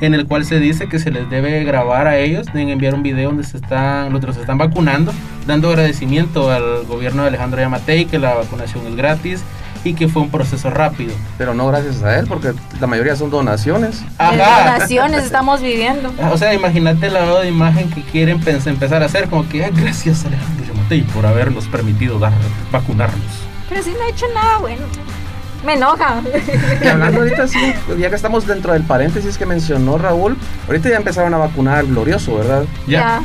en 0.00 0.14
el 0.14 0.26
cual 0.26 0.46
se 0.46 0.58
dice 0.58 0.88
que 0.88 0.98
se 0.98 1.10
les 1.10 1.28
debe 1.28 1.62
grabar 1.62 2.06
a 2.06 2.16
ellos, 2.16 2.46
deben 2.46 2.70
enviar 2.70 2.94
un 2.94 3.02
video 3.02 3.28
donde 3.28 3.44
se 3.44 3.58
están, 3.58 4.10
los 4.14 4.34
se 4.34 4.40
están 4.40 4.56
vacunando, 4.56 5.12
dando 5.46 5.68
agradecimiento 5.68 6.50
al 6.50 6.86
gobierno 6.86 7.20
de 7.20 7.28
Alejandro 7.28 7.60
Yamatei, 7.60 8.06
que 8.06 8.18
la 8.18 8.32
vacunación 8.32 8.86
es 8.86 8.96
gratis 8.96 9.42
y 9.84 9.92
que 9.92 10.08
fue 10.08 10.22
un 10.22 10.30
proceso 10.30 10.70
rápido. 10.70 11.12
Pero 11.36 11.52
no 11.52 11.66
gracias 11.66 12.02
a 12.02 12.18
él, 12.18 12.24
porque 12.26 12.54
la 12.80 12.86
mayoría 12.86 13.16
son 13.16 13.28
donaciones. 13.28 14.00
De 14.00 14.36
donaciones 14.38 15.22
estamos 15.22 15.60
viviendo. 15.60 16.10
O 16.32 16.38
sea, 16.38 16.54
imagínate 16.54 17.08
el 17.08 17.12
lavado 17.12 17.40
de 17.40 17.48
imagen 17.48 17.90
que 17.90 18.00
quieren 18.04 18.40
empezar 18.46 19.02
a 19.02 19.04
hacer, 19.04 19.28
como 19.28 19.46
que 19.46 19.66
"Ay, 19.66 19.72
gracias 19.74 20.24
Alejandro 20.24 20.64
Yamatei 20.64 21.02
por 21.02 21.26
habernos 21.26 21.66
permitido 21.66 22.18
dar, 22.18 22.32
vacunarnos. 22.72 23.49
Pero 23.70 23.82
si 23.82 23.90
no 23.92 24.02
he 24.02 24.10
hecho 24.10 24.26
nada 24.34 24.58
bueno. 24.58 24.82
Me 25.64 25.74
enoja. 25.74 26.20
Y 26.82 26.86
hablando 26.88 27.20
ahorita, 27.20 27.46
sí, 27.48 27.74
ya 27.98 28.08
que 28.10 28.16
estamos 28.16 28.46
dentro 28.46 28.72
del 28.72 28.82
paréntesis 28.82 29.36
que 29.38 29.44
mencionó 29.46 29.96
Raúl, 29.98 30.36
ahorita 30.66 30.88
ya 30.90 30.96
empezaron 30.96 31.32
a 31.34 31.38
vacunar 31.38 31.78
al 31.78 31.86
glorioso, 31.86 32.36
¿verdad? 32.36 32.64
Ya. 32.86 33.20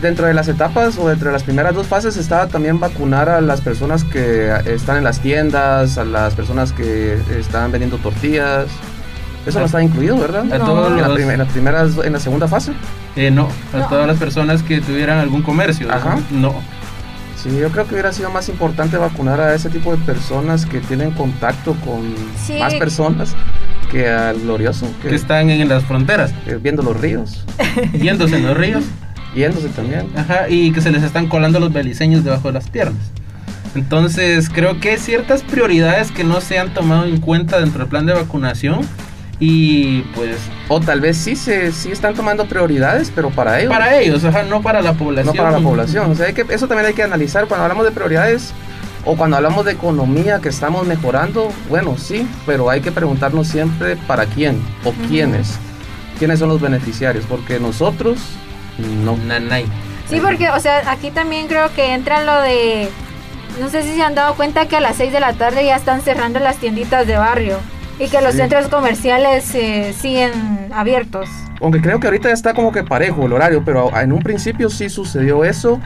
Dentro 0.00 0.26
de 0.26 0.32
las 0.34 0.48
etapas 0.48 0.96
o 0.98 1.08
dentro 1.08 1.26
de 1.28 1.32
las 1.34 1.42
primeras 1.42 1.74
dos 1.74 1.86
fases 1.88 2.16
estaba 2.16 2.46
también 2.46 2.80
vacunar 2.80 3.28
a 3.28 3.40
las 3.42 3.60
personas 3.60 4.04
que 4.04 4.50
están 4.66 4.96
en 4.98 5.04
las 5.04 5.20
tiendas, 5.20 5.98
a 5.98 6.04
las 6.04 6.34
personas 6.34 6.72
que 6.72 7.20
están 7.38 7.70
vendiendo 7.72 7.98
tortillas. 7.98 8.66
Eso 9.44 9.58
no 9.58 9.66
está 9.66 9.82
incluido, 9.82 10.16
¿verdad? 10.18 10.44
A 10.52 10.58
todos 10.58 10.92
en, 10.92 11.00
la 11.02 11.08
los- 11.08 11.16
prim- 11.16 11.30
en 11.30 11.38
las 11.38 11.48
primeras, 11.48 11.90
en 12.04 12.12
la 12.12 12.20
segunda 12.20 12.46
fase. 12.46 12.72
Eh, 13.16 13.30
no, 13.30 13.48
a 13.74 13.78
No. 13.78 13.86
todas 13.88 14.06
las 14.06 14.16
personas 14.18 14.62
que 14.62 14.80
tuvieran 14.80 15.18
algún 15.18 15.42
comercio. 15.42 15.92
Ajá. 15.92 16.18
No. 16.30 16.54
Sí, 17.42 17.48
yo 17.58 17.70
creo 17.70 17.86
que 17.86 17.94
hubiera 17.94 18.12
sido 18.12 18.30
más 18.30 18.48
importante 18.50 18.96
vacunar 18.98 19.40
a 19.40 19.54
ese 19.54 19.70
tipo 19.70 19.90
de 19.96 19.98
personas 20.04 20.66
que 20.66 20.80
tienen 20.80 21.10
contacto 21.12 21.74
con 21.84 22.14
Sí. 22.44 22.58
más 22.58 22.74
personas 22.74 23.34
que 23.90 24.08
al 24.08 24.40
glorioso, 24.40 24.86
que, 25.02 25.08
Que 25.08 25.14
están 25.14 25.48
en 25.50 25.68
las 25.68 25.84
fronteras. 25.84 26.32
eh, 26.46 26.58
viendo 26.62 26.82
los 26.82 27.00
ríos, 27.00 27.44
Yéndose 27.94 28.36
en 28.36 28.46
los 28.46 28.56
ríos. 28.56 28.84
yéndose 29.34 29.68
también. 29.70 30.06
Ajá, 30.16 30.48
y 30.48 30.70
que 30.72 30.80
se 30.82 30.90
les 30.90 31.02
están 31.02 31.28
colando 31.28 31.60
los 31.60 31.72
beliceños 31.72 32.24
debajo 32.24 32.48
de 32.48 32.54
las 32.54 32.68
piernas. 32.68 33.10
Entonces, 33.74 34.50
creo 34.50 34.80
que 34.80 34.90
hay 34.90 34.98
ciertas 34.98 35.42
prioridades 35.42 36.10
que 36.10 36.24
no 36.24 36.40
se 36.40 36.58
han 36.58 36.74
tomado 36.74 37.04
en 37.04 37.20
cuenta 37.20 37.60
dentro 37.60 37.78
del 37.80 37.88
plan 37.88 38.04
de 38.04 38.12
vacunación. 38.14 38.80
Y 39.40 40.02
pues. 40.14 40.36
O 40.68 40.80
tal 40.80 41.00
vez 41.00 41.16
sí 41.16 41.34
se 41.34 41.72
sí 41.72 41.90
están 41.90 42.14
tomando 42.14 42.44
prioridades, 42.44 43.10
pero 43.12 43.30
para 43.30 43.58
ellos. 43.58 43.72
Para 43.72 43.98
ellos, 43.98 44.22
ajá, 44.22 44.42
no 44.42 44.60
para 44.60 44.82
la 44.82 44.92
población. 44.92 45.34
No 45.34 45.42
para 45.42 45.50
la 45.50 45.60
población. 45.60 46.10
O 46.10 46.14
sea, 46.14 46.26
hay 46.26 46.34
que, 46.34 46.44
eso 46.50 46.68
también 46.68 46.86
hay 46.86 46.94
que 46.94 47.02
analizar 47.02 47.46
cuando 47.48 47.64
hablamos 47.64 47.86
de 47.86 47.90
prioridades 47.90 48.52
o 49.06 49.16
cuando 49.16 49.38
hablamos 49.38 49.64
de 49.64 49.72
economía 49.72 50.40
que 50.40 50.50
estamos 50.50 50.86
mejorando. 50.86 51.50
Bueno, 51.70 51.96
sí, 51.96 52.28
pero 52.44 52.68
hay 52.68 52.82
que 52.82 52.92
preguntarnos 52.92 53.48
siempre 53.48 53.96
para 53.96 54.26
quién 54.26 54.62
o 54.84 54.92
quiénes. 55.08 55.58
¿Quiénes 56.18 56.38
son 56.38 56.50
los 56.50 56.60
beneficiarios? 56.60 57.24
Porque 57.24 57.58
nosotros 57.58 58.18
no. 59.04 59.16
Nanay. 59.16 59.64
Sí, 60.10 60.20
porque, 60.20 60.50
o 60.50 60.60
sea, 60.60 60.90
aquí 60.90 61.10
también 61.10 61.48
creo 61.48 61.72
que 61.74 61.94
entra 61.94 62.22
lo 62.24 62.42
de. 62.42 62.90
No 63.58 63.70
sé 63.70 63.82
si 63.84 63.94
se 63.94 64.02
han 64.02 64.14
dado 64.14 64.34
cuenta 64.34 64.68
que 64.68 64.76
a 64.76 64.80
las 64.80 64.96
6 64.96 65.12
de 65.12 65.20
la 65.20 65.32
tarde 65.32 65.64
ya 65.64 65.76
están 65.76 66.02
cerrando 66.02 66.40
las 66.40 66.58
tienditas 66.58 67.06
de 67.06 67.16
barrio 67.16 67.58
y 68.00 68.08
que 68.08 68.20
los 68.22 68.32
Sí. 68.32 68.38
centros 68.38 68.66
comerciales 68.68 69.54
eh, 69.54 69.94
siguen 69.96 70.32
abiertos. 70.74 71.28
Aunque 71.60 71.80
creo 71.80 72.00
que 72.00 72.06
ahorita 72.08 72.28
ya 72.28 72.34
está 72.34 72.54
como 72.54 72.72
que 72.72 72.82
parejo 72.82 73.26
el 73.26 73.32
horario, 73.34 73.62
pero 73.64 73.96
en 73.96 74.12
un 74.12 74.20
principio 74.22 74.70
sí 74.70 74.88
sucedió 74.88 75.44
eso, 75.44 75.78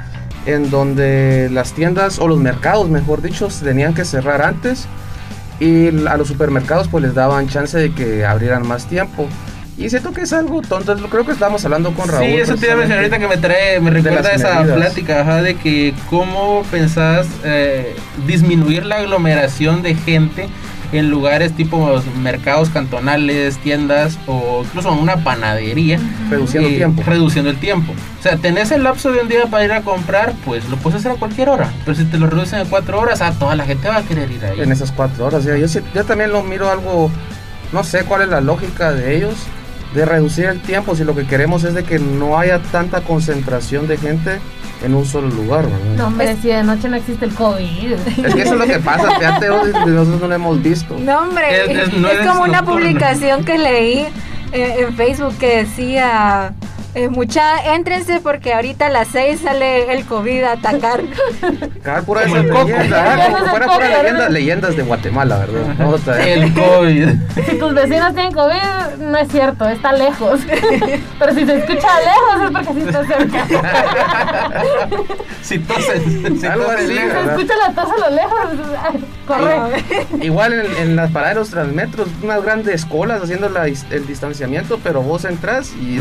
en 0.47 0.71
donde 0.71 1.49
las 1.51 1.73
tiendas 1.73 2.19
o 2.19 2.29
los 2.29 2.39
mercados, 2.39 2.89
mejor 2.89 3.21
dicho, 3.21 3.49
tenían 3.63 3.93
que 3.95 4.05
cerrar 4.05 4.41
antes 4.43 4.87
y 5.61 5.89
a 6.07 6.17
los 6.17 6.29
supermercados 6.29 6.89
pues 6.89 7.03
les 7.05 7.15
daban 7.15 7.49
chance 7.49 7.77
de 7.79 7.93
que 7.93 8.25
abrieran 8.25 8.67
más 8.67 8.87
tiempo. 8.87 9.27
Y 9.77 9.91
siento 9.91 10.13
que 10.13 10.21
es 10.21 10.33
algo 10.33 10.63
tonto, 10.63 10.95
creo 11.09 11.27
que 11.27 11.33
estábamos 11.33 11.65
hablando 11.65 11.93
con 11.95 12.09
Raúl. 12.09 12.25
Sí, 12.27 12.35
eso 12.35 12.55
te 12.55 12.67
iba 12.67 12.75
a 12.75 12.77
mencionar 12.77 12.99
ahorita 13.05 13.19
que 13.19 13.27
me 13.27 13.37
trae, 13.39 13.81
me 13.81 13.91
recuerda 13.91 14.31
esa 14.33 14.61
medidas. 14.61 14.77
plática, 14.77 15.21
ajá, 15.23 15.43
de 15.43 15.57
que 15.57 15.93
cómo 16.11 16.63
pensás 16.71 17.27
eh, 17.43 17.97
disminuir 18.25 18.87
la 18.87 18.97
aglomeración 18.99 19.83
de 19.83 19.97
gente 19.97 20.47
en 20.99 21.11
lugares 21.11 21.53
tipo 21.53 22.01
mercados 22.23 22.69
cantonales, 22.71 23.59
tiendas 23.59 24.19
o 24.27 24.63
incluso 24.65 24.93
en 24.93 24.99
una 24.99 25.17
panadería. 25.25 25.99
Reduciendo 26.31 26.69
eh, 26.69 26.77
tiempo. 26.77 27.03
Reduciendo 27.07 27.51
el 27.51 27.57
tiempo. 27.57 27.93
O 28.19 28.23
sea, 28.23 28.37
tenés 28.37 28.71
el 28.71 28.83
lapso 28.85 29.11
de 29.13 29.21
un 29.21 29.29
día 29.29 29.47
para 29.47 29.65
ir 29.65 29.73
a 29.73 29.83
comprar, 29.83 30.33
pues 30.45 30.69
lo 30.69 30.77
puedes 30.77 31.01
hacer 31.01 31.13
a 31.13 31.15
cualquier 31.17 31.49
hora. 31.49 31.71
Pero 31.85 31.97
si 31.97 32.05
te 32.05 32.19
lo 32.19 32.27
reducen 32.29 32.61
a 32.61 32.65
cuatro 32.65 32.99
horas, 33.01 33.21
a 33.21 33.33
toda 33.33 33.55
la 33.55 33.65
gente 33.65 33.89
va 33.89 33.97
a 33.99 34.03
querer 34.03 34.31
ir 34.31 34.45
ahí. 34.45 34.61
En 34.61 34.73
esas 34.73 34.93
cuatro 34.93 35.27
horas, 35.27 35.45
ya, 35.45 35.57
yo, 35.57 35.69
sí- 35.69 35.81
yo 35.95 36.05
también 36.05 36.33
lo 36.33 36.43
miro 36.43 36.71
algo, 36.71 37.11
no 37.73 37.85
sé 37.85 38.05
cuál 38.05 38.23
es 38.23 38.29
la 38.29 38.41
lógica 38.41 38.93
de 38.93 39.17
ellos, 39.17 39.35
de 39.95 40.05
reducir 40.05 40.47
el 40.47 40.61
tiempo 40.61 40.95
si 40.97 41.05
lo 41.05 41.15
que 41.15 41.27
queremos 41.27 41.65
es 41.65 41.75
de 41.75 41.85
que 41.85 41.99
no 41.99 42.39
haya 42.39 42.59
tanta 42.61 43.01
concentración 43.03 43.87
de 43.87 43.97
gente 43.97 44.39
en 44.85 44.95
un 44.95 45.07
solo 45.07 45.29
lugar, 45.29 45.63
¿verdad? 45.65 45.97
No, 45.97 46.07
hombre, 46.09 46.37
si 46.43 46.49
de 46.49 46.63
noche 46.63 46.89
no 46.89 46.97
existe 46.97 47.25
el 47.25 47.35
COVID. 47.35 47.93
Es 48.25 48.35
que 48.35 48.43
eso 48.43 48.55
es 48.55 48.59
lo 48.61 48.67
que 48.67 48.79
pasa, 48.81 49.09
fíjate, 49.19 49.49
hoy 49.51 49.73
nosotros 49.73 50.21
no 50.21 50.29
lo 50.29 50.35
hemos 50.35 50.63
visto. 50.63 50.97
No, 50.99 51.21
hombre, 51.21 51.45
Es- 51.65 51.71
es, 51.71 51.89
es- 51.89 51.95
no 51.95 52.09
es 52.09 52.19
como 52.27 52.43
una 52.43 52.61
nocturno. 52.61 52.81
publicación 52.81 53.45
que 53.45 53.57
leí 53.59 54.07
eh, 54.53 54.77
en 54.81 54.95
Facebook 54.95 55.37
que 55.39 55.59
decía 55.65 56.53
Eh, 56.95 57.09
mucha, 57.09 57.75
éntrense 57.75 58.21
porque 58.21 58.55
ahorita 58.55 58.87
a 58.87 58.89
las 58.89 59.09
6 59.09 59.41
sale 59.43 59.93
el 59.93 60.05
COVID 60.05 60.45
a 60.45 60.53
atacar. 60.53 61.01
Cada 61.83 62.03
pura 62.07 62.23
el 62.23 62.33
leyendas, 62.33 62.93
ah, 62.93 63.47
fuera 63.51 63.67
pura 63.67 63.89
¿verdad? 63.89 64.31
leyendas, 64.31 64.77
de 64.77 64.83
Guatemala, 64.85 65.39
¿verdad? 65.39 65.75
No, 65.79 65.89
otra- 65.91 66.25
El 66.25 66.55
COVID. 66.55 67.09
Si 67.47 67.59
tus 67.59 67.75
vecinos 67.75 68.15
tienen 68.15 68.33
COVID, 68.33 68.99
no 69.01 69.19
es 69.19 69.29
cierto, 69.29 69.69
está 69.69 69.93
lejos. 69.93 70.41
Pero 71.19 71.35
si 71.35 71.45
se 71.47 71.57
escucha 71.57 71.89
lejos 72.01 72.45
es 72.45 72.51
porque 72.53 72.73
sí 72.75 72.87
está 72.87 73.07
cerca. 73.07 73.47
Si 75.43 75.59
toses, 75.59 76.03
si 76.41 76.47
Algo 76.47 76.65
toses, 76.65 76.85
así, 76.85 76.89
Si 76.89 76.95
se 76.95 77.21
escucha 77.21 77.55
la 77.69 77.75
tos 77.75 77.91
a 77.93 78.09
lo 78.09 78.17
lejos, 78.17 78.49
corre. 79.27 79.85
Igual 80.25 80.53
en, 80.55 80.77
en 80.79 80.97
las 80.97 81.11
paradas 81.11 81.35
de 81.35 81.41
los 81.41 81.51
transmetros, 81.51 82.09
unas 82.23 82.43
grandes 82.43 82.87
colas 82.87 83.23
haciendo 83.23 83.51
la 83.51 83.67
el 83.67 84.07
distanciamiento, 84.07 84.81
pero 84.83 85.03
vos 85.03 85.27
entras 85.27 85.71
y. 85.75 85.99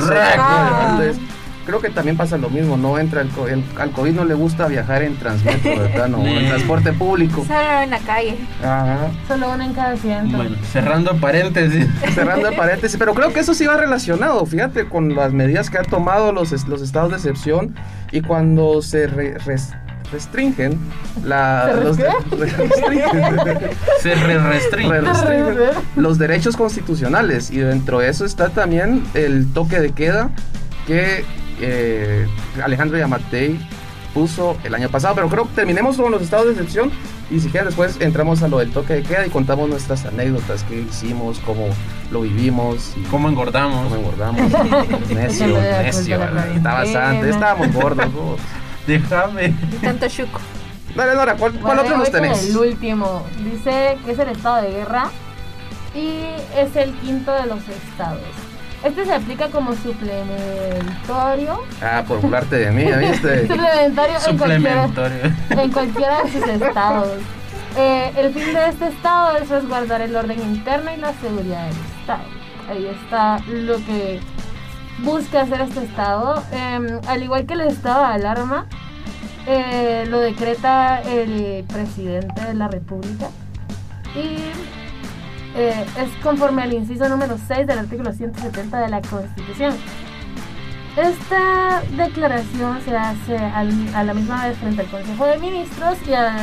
entonces, 0.91 1.17
creo 1.65 1.79
que 1.79 1.89
también 1.89 2.17
pasa 2.17 2.37
lo 2.37 2.49
mismo, 2.49 2.75
no 2.75 2.97
entra 2.99 3.21
el, 3.21 3.29
el- 3.49 3.63
al 3.79 3.91
COVID 3.91 4.11
no 4.11 4.25
le 4.25 4.33
gusta 4.33 4.67
viajar 4.67 5.01
en 5.03 5.15
transmetro, 5.17 5.77
¿verdad? 5.79 6.07
No, 6.09 6.17
en 6.27 6.47
transporte 6.47 6.91
público. 6.93 7.45
Solo 7.47 7.81
en 7.83 7.89
la 7.89 7.99
calle. 7.99 8.37
Ajá. 8.61 8.97
Solo 9.27 9.51
uno 9.51 9.63
en 9.63 9.73
cada 9.73 9.91
asiento. 9.93 10.35
Bueno, 10.37 10.55
cerrando 10.71 11.15
paréntesis. 11.17 11.87
Cerrando 12.13 12.49
el 12.49 12.55
paréntesis, 12.55 12.97
pero 12.99 13.13
creo 13.13 13.31
que 13.31 13.39
eso 13.39 13.53
sí 13.53 13.65
va 13.65 13.77
relacionado, 13.77 14.45
fíjate, 14.45 14.85
con 14.89 15.15
las 15.15 15.31
medidas 15.31 15.69
que 15.69 15.77
han 15.77 15.85
tomado 15.85 16.31
los, 16.33 16.51
los 16.67 16.81
estados 16.81 17.11
de 17.11 17.15
excepción 17.15 17.75
y 18.11 18.21
cuando 18.21 18.81
se 18.81 19.07
re- 19.07 19.37
res- 19.45 19.71
restringen 20.11 20.77
la, 21.23 21.71
¿Se 21.73 21.81
los, 21.83 21.97
restringen. 22.37 23.09
Se 24.01 24.15
re 24.15 24.37
restringen 24.37 25.05
los 25.95 26.17
derechos 26.19 26.55
constitucionales 26.57 27.49
y 27.51 27.57
dentro 27.59 27.99
de 27.99 28.09
eso 28.09 28.25
está 28.25 28.49
también 28.49 29.03
el 29.13 29.51
toque 29.53 29.79
de 29.79 29.91
queda 29.91 30.29
que 30.85 31.25
eh, 31.61 32.27
Alejandro 32.63 32.97
Yamatei 32.97 33.59
puso 34.13 34.57
el 34.63 34.75
año 34.75 34.89
pasado, 34.89 35.15
pero 35.15 35.29
creo 35.29 35.43
que 35.45 35.55
terminemos 35.55 35.97
con 35.97 36.11
los 36.11 36.21
estados 36.21 36.45
de 36.45 36.51
excepción 36.51 36.91
y 37.31 37.39
si 37.39 37.49
quieres 37.49 37.69
después 37.69 37.99
entramos 37.99 38.43
a 38.43 38.47
lo 38.47 38.59
del 38.59 38.71
toque 38.71 38.93
de 38.93 39.03
queda 39.03 39.25
y 39.25 39.29
contamos 39.29 39.67
nuestras 39.67 40.05
anécdotas 40.05 40.63
que 40.63 40.81
hicimos, 40.81 41.39
cómo 41.39 41.67
lo 42.11 42.21
vivimos 42.21 42.93
y 42.95 43.01
¿Cómo 43.05 43.27
engordamos? 43.27 43.83
cómo 43.83 43.95
engordamos. 43.95 44.41
necio, 45.09 45.47
necio. 45.47 46.23
Está 46.55 46.73
bastante, 46.73 47.29
estábamos 47.29 47.73
gordos. 47.73 48.39
Déjame. 48.87 49.55
Tanto 49.81 50.07
chuco. 50.09 50.39
Dale, 50.95 51.15
Nora, 51.15 51.35
¿cuál, 51.35 51.53
cuál 51.53 51.77
Bueno, 51.77 51.81
otro 51.81 51.97
nos 51.97 52.11
tenés? 52.11 52.49
El 52.49 52.57
último. 52.57 53.25
Dice 53.43 53.97
que 54.05 54.11
es 54.11 54.19
el 54.19 54.29
estado 54.29 54.61
de 54.61 54.71
guerra 54.71 55.09
y 55.95 56.19
es 56.55 56.75
el 56.75 56.93
quinto 56.95 57.31
de 57.31 57.47
los 57.47 57.59
estados. 57.67 58.21
Este 58.83 59.05
se 59.05 59.13
aplica 59.13 59.47
como 59.49 59.73
suplementario. 59.75 61.59
Ah, 61.81 62.03
por 62.07 62.19
burlarte 62.19 62.57
de 62.57 62.71
mí, 62.71 62.83
¿ya 62.83 62.97
¿viste? 62.97 63.41
Suplementario 63.47 64.15
en 64.27 64.37
cualquiera, 64.37 64.87
Suplementario. 64.87 65.33
en 65.49 65.71
cualquiera 65.71 66.23
de 66.23 66.31
sus 66.31 66.47
estados. 66.47 67.17
Eh, 67.77 68.11
el 68.17 68.33
fin 68.33 68.53
de 68.53 68.69
este 68.69 68.87
estado 68.87 69.37
es 69.37 69.49
resguardar 69.49 70.01
el 70.01 70.15
orden 70.15 70.39
interno 70.41 70.93
y 70.93 70.97
la 70.97 71.13
seguridad 71.13 71.65
del 71.67 71.77
estado. 72.01 72.23
Ahí 72.69 72.85
está 72.87 73.39
lo 73.47 73.77
que 73.77 74.19
busca 74.99 75.41
hacer 75.41 75.61
este 75.61 75.83
estado. 75.85 76.43
Eh, 76.51 76.99
al 77.07 77.23
igual 77.23 77.45
que 77.45 77.53
el 77.53 77.61
estado 77.61 78.01
de 78.07 78.13
alarma, 78.13 78.65
eh, 79.47 80.05
lo 80.09 80.19
decreta 80.19 81.01
el 81.01 81.63
presidente 81.65 82.41
de 82.45 82.53
la 82.53 82.67
república 82.67 83.27
y 84.15 84.37
eh, 85.55 85.85
es 85.97 86.09
conforme 86.23 86.63
al 86.63 86.73
inciso 86.73 87.07
número 87.09 87.37
6 87.47 87.67
del 87.67 87.79
artículo 87.79 88.11
170 88.13 88.79
de 88.79 88.89
la 88.89 89.01
constitución. 89.01 89.75
Esta 90.95 91.81
declaración 91.97 92.79
se 92.85 92.95
hace 92.95 93.35
a 93.37 94.03
la 94.03 94.13
misma 94.13 94.47
vez 94.47 94.57
frente 94.59 94.81
al 94.81 94.87
Consejo 94.89 95.25
de 95.25 95.39
Ministros 95.39 95.97
y 96.07 96.13
al, 96.13 96.35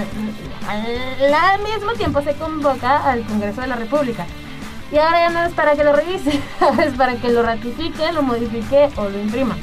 mismo 1.62 1.92
tiempo 1.96 2.20
se 2.22 2.34
convoca 2.34 3.08
al 3.08 3.24
Congreso 3.26 3.60
de 3.60 3.68
la 3.68 3.76
República. 3.76 4.26
Y 4.90 4.98
ahora 4.98 5.20
ya 5.20 5.30
no 5.30 5.44
es 5.44 5.52
para 5.52 5.76
que 5.76 5.84
lo 5.84 5.92
revise, 5.92 6.40
es 6.84 6.94
para 6.94 7.14
que 7.14 7.30
lo 7.30 7.42
ratifique, 7.44 8.10
lo 8.12 8.22
modifique 8.22 8.88
o 8.96 9.08
lo 9.08 9.20
imprima. 9.20 9.56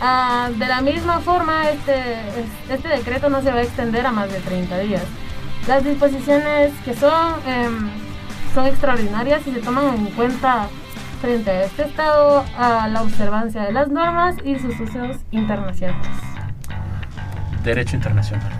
Ah, 0.00 0.48
de 0.52 0.66
la 0.66 0.80
misma 0.80 1.20
forma, 1.20 1.68
este, 1.70 1.94
es- 2.14 2.70
este 2.70 2.88
decreto 2.88 3.28
no 3.30 3.40
se 3.40 3.52
va 3.52 3.58
a 3.58 3.62
extender 3.62 4.04
a 4.04 4.10
más 4.10 4.32
de 4.32 4.40
30 4.40 4.78
días. 4.78 5.02
Las 5.68 5.84
disposiciones 5.84 6.72
que 6.84 6.94
son, 6.94 7.34
em, 7.46 7.88
son 8.54 8.66
extraordinarias 8.66 9.46
y 9.46 9.52
se 9.52 9.60
toman 9.60 9.94
en 9.94 10.06
cuenta 10.12 10.68
frente 11.20 11.50
a 11.50 11.64
este 11.64 11.82
estado 11.82 12.44
a 12.56 12.88
la 12.88 13.02
observancia 13.02 13.62
de 13.62 13.72
las 13.72 13.88
normas 13.88 14.36
y 14.44 14.58
sus 14.58 14.78
usos 14.80 15.16
internacionales. 15.30 16.06
Derecho 17.64 17.96
internacional. 17.96 18.52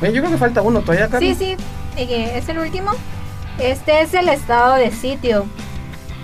Ven, 0.00 0.12
yo 0.12 0.22
creo 0.22 0.32
que 0.32 0.38
falta 0.38 0.62
uno 0.62 0.80
todavía, 0.80 1.08
Carlos. 1.08 1.36
Sí, 1.36 1.56
sí, 1.56 1.64
eh, 1.96 2.32
es 2.36 2.48
el 2.48 2.58
último. 2.58 2.92
Este 3.58 4.02
es 4.02 4.14
el 4.14 4.28
estado 4.28 4.74
de 4.74 4.92
sitio. 4.92 5.46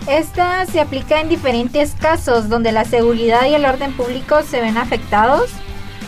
Esta 0.07 0.67
se 0.67 0.81
aplica 0.81 1.21
en 1.21 1.29
diferentes 1.29 1.95
casos 1.99 2.49
donde 2.49 2.73
la 2.73 2.85
seguridad 2.85 3.47
y 3.47 3.55
el 3.55 3.65
orden 3.65 3.93
público 3.95 4.43
se 4.43 4.61
ven 4.61 4.77
afectados, 4.77 5.51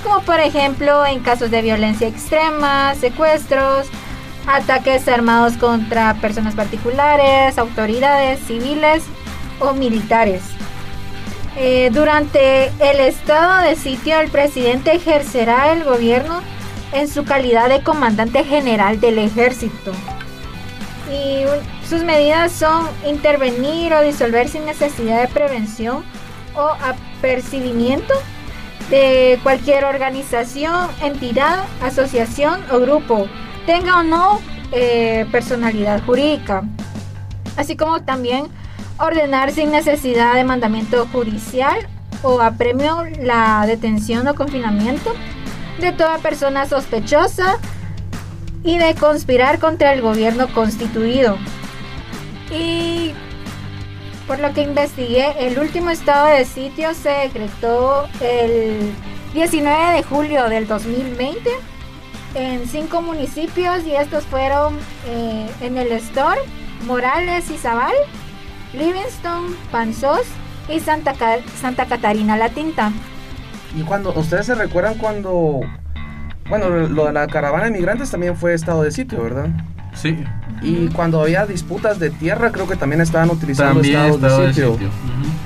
como 0.05 0.21
por 0.21 0.39
ejemplo 0.39 1.05
en 1.07 1.21
casos 1.21 1.51
de 1.51 1.63
violencia 1.63 2.07
extrema, 2.07 2.95
secuestros, 2.95 3.89
ataques 4.47 5.09
armados 5.09 5.55
contra 5.55 6.15
personas 6.15 6.55
particulares, 6.55 7.59
autoridades 7.59 8.41
civiles 8.41 9.05
o 9.61 9.73
militares. 9.73 10.43
Eh, 11.57 11.91
durante 11.93 12.67
el 12.81 13.01
estado 13.01 13.63
de 13.63 13.77
sitio, 13.77 14.21
el 14.21 14.31
presidente 14.31 14.95
ejercerá 14.95 15.73
el 15.73 15.85
gobierno 15.85 16.43
en 16.93 17.09
su 17.09 17.25
calidad 17.25 17.69
de 17.69 17.83
comandante 17.83 18.45
general 18.45 19.01
del 19.01 19.19
ejército. 19.19 19.93
Y 21.11 21.45
sus 21.89 22.03
medidas 22.03 22.53
son 22.53 22.87
intervenir 23.07 23.95
o 23.95 24.03
disolver 24.03 24.49
sin 24.49 24.67
necesidad 24.67 25.23
de 25.23 25.29
prevención 25.29 26.05
o 26.55 26.69
apercibimiento 26.85 28.13
de 28.91 29.39
cualquier 29.43 29.85
organización, 29.85 30.89
entidad, 31.03 31.65
asociación 31.83 32.61
o 32.71 32.81
grupo, 32.81 33.29
tenga 33.67 34.01
o 34.01 34.03
no 34.03 34.41
eh, 34.73 35.27
personalidad 35.31 36.03
jurídica. 36.05 36.63
Así 37.57 37.77
como 37.77 38.03
también 38.03 38.47
ordenar 38.99 39.53
sin 39.53 39.71
necesidad 39.71 40.35
de 40.35 40.45
mandamiento 40.45 41.07
judicial 41.13 41.77
o 42.23 42.41
apremio 42.41 43.05
la 43.21 43.65
detención 43.67 44.27
o 44.29 44.35
confinamiento 44.35 45.13
de 45.81 45.93
toda 45.93 46.19
persona 46.19 46.67
sospechosa 46.67 47.59
y 48.65 48.79
de 48.79 48.95
conspirar 48.95 49.59
contra 49.59 49.93
el 49.93 50.01
gobierno 50.01 50.49
constituido. 50.53 51.37
Y 52.51 53.13
por 54.27 54.41
lo 54.41 54.53
que 54.53 54.63
investigué, 54.63 55.47
el 55.47 55.59
último 55.59 55.91
estado 55.91 56.27
de 56.27 56.45
sitio 56.45 56.95
se 56.95 57.11
decretó 57.11 58.09
el 58.21 58.93
19 59.35 59.97
de 59.97 60.03
julio 60.03 60.49
del 60.49 60.67
2020 60.67 61.51
en 62.35 62.67
cinco 62.69 63.01
municipios 63.03 63.85
y 63.87 63.93
estos 63.95 64.25
fueron 64.25 64.77
eh, 65.07 65.51
en 65.61 65.79
el 65.79 65.93
Store, 65.93 66.41
Morales 66.87 67.51
y 67.51 67.57
Zabal, 67.57 67.95
Livingston, 68.75 69.55
Panzós 69.71 70.23
y 70.69 70.81
Santa, 70.81 71.15
Ca- 71.15 71.39
Santa 71.61 71.87
Catarina 71.87 72.37
La 72.37 72.49
Tinta. 72.51 72.93
Y 73.77 73.83
cuando, 73.83 74.13
ustedes 74.15 74.47
se 74.47 74.55
recuerdan 74.55 74.95
cuando, 74.95 75.61
bueno, 76.49 76.69
lo 76.71 77.07
de 77.07 77.13
la 77.13 77.27
caravana 77.27 77.65
de 77.67 77.71
migrantes 77.71 78.11
también 78.11 78.37
fue 78.37 78.55
estado 78.55 78.83
de 78.83 78.91
sitio, 78.91 79.23
¿verdad? 79.23 79.49
Sí. 79.95 80.17
Y 80.63 80.89
cuando 80.89 81.21
había 81.23 81.47
disputas 81.47 81.99
de 81.99 82.11
tierra, 82.11 82.51
creo 82.53 82.67
que 82.67 82.77
también 82.77 83.01
estaban 83.01 83.31
utilizando 83.31 83.75
También 83.81 83.95
estados 83.97 84.17
estado 84.17 84.41
de 84.41 84.47
de 84.49 84.53
sitio. 84.55 84.73
sitio. 84.73 84.89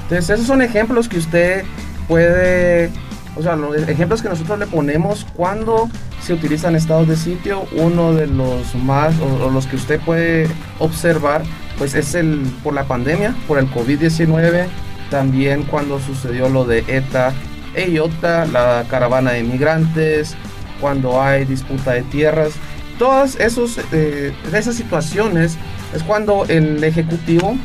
Entonces, 0.02 0.30
esos 0.30 0.46
son 0.46 0.62
ejemplos 0.62 1.08
que 1.08 1.18
usted 1.18 1.64
puede, 2.08 2.90
o 3.36 3.42
sea, 3.42 3.56
los 3.56 3.76
ejemplos 3.88 4.22
que 4.22 4.28
nosotros 4.28 4.58
le 4.58 4.66
ponemos 4.66 5.26
cuando 5.34 5.88
se 6.22 6.34
utilizan 6.34 6.76
estados 6.76 7.08
de 7.08 7.16
sitio. 7.16 7.66
Uno 7.72 8.12
de 8.12 8.26
los 8.26 8.74
más, 8.74 9.14
o, 9.20 9.50
los 9.50 9.66
que 9.66 9.76
usted 9.76 10.00
puede 10.00 10.48
observar, 10.78 11.42
pues 11.78 11.94
es 11.94 12.14
el 12.14 12.40
por 12.62 12.74
la 12.74 12.84
pandemia, 12.84 13.34
por 13.46 13.58
el 13.58 13.70
COVID-19, 13.70 14.66
también 15.10 15.62
cuando 15.64 15.98
sucedió 16.00 16.48
lo 16.48 16.64
de 16.64 16.84
ETA 16.86 17.32
e 17.74 17.90
IOTA, 17.90 18.46
la 18.46 18.84
caravana 18.88 19.32
de 19.32 19.42
migrantes, 19.42 20.36
cuando 20.80 21.22
hay 21.22 21.44
disputa 21.44 21.92
de 21.92 22.02
tierras. 22.02 22.52
Todas 22.98 23.36
esos, 23.36 23.80
eh, 23.92 24.34
esas 24.52 24.74
situaciones 24.74 25.56
es 25.94 26.02
cuando 26.02 26.44
el 26.48 26.82
Ejecutivo, 26.84 27.56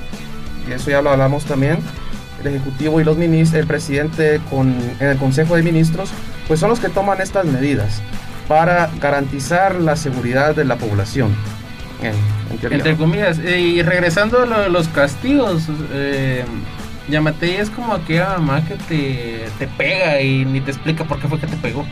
y 0.69 0.73
eso 0.73 0.91
ya 0.91 1.01
lo 1.01 1.09
hablamos 1.09 1.43
también, 1.45 1.79
el 2.47 2.55
Ejecutivo 2.55 2.99
y 3.01 3.03
los 3.03 3.17
ministros, 3.17 3.59
el 3.61 3.67
presidente 3.67 4.39
con, 4.49 4.75
en 4.99 5.07
el 5.07 5.17
Consejo 5.17 5.55
de 5.55 5.63
Ministros, 5.63 6.09
pues 6.47 6.59
son 6.59 6.69
los 6.69 6.79
que 6.79 6.89
toman 6.89 7.21
estas 7.21 7.45
medidas 7.45 8.01
para 8.47 8.89
garantizar 9.01 9.75
la 9.75 9.95
seguridad 9.95 10.55
de 10.55 10.65
la 10.65 10.75
población. 10.75 11.35
En. 12.01 12.13
Entre 12.75 12.95
comillas. 12.95 13.39
eh, 13.39 13.59
Y 13.59 13.81
regresando 13.81 14.41
a 14.43 14.45
lo 14.45 14.59
de 14.61 14.69
los 14.69 14.87
castigos, 14.89 15.63
eh, 15.91 16.43
Yamatei 17.09 17.55
es 17.55 17.69
como 17.69 17.93
aquella 17.93 18.29
mamá 18.37 18.63
que 18.67 18.75
te, 18.75 19.45
te 19.59 19.67
pega 19.67 20.21
y 20.21 20.45
ni 20.45 20.61
te 20.61 20.71
explica 20.71 21.03
por 21.05 21.19
qué 21.19 21.27
fue 21.27 21.39
que 21.39 21.47
te 21.47 21.57
pegó. 21.57 21.85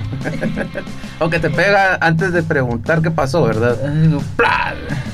o 1.19 1.29
que 1.29 1.39
te 1.39 1.49
pega 1.49 1.97
antes 2.01 2.33
de 2.33 2.43
preguntar 2.43 3.01
qué 3.01 3.11
pasó, 3.11 3.43
¿verdad? 3.43 3.77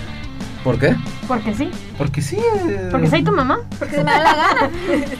¿Por 0.63 0.77
qué? 0.77 0.95
Porque 1.27 1.53
sí. 1.53 1.71
Porque 1.97 2.21
sí. 2.21 2.37
eh, 2.37 2.89
Porque 2.91 3.07
soy 3.09 3.23
tu 3.23 3.31
mamá. 3.31 3.59
Porque 3.77 3.95
se 3.95 4.03
me 4.03 4.11
da 4.11 4.19
la 4.19 4.35
gana. 4.35 4.69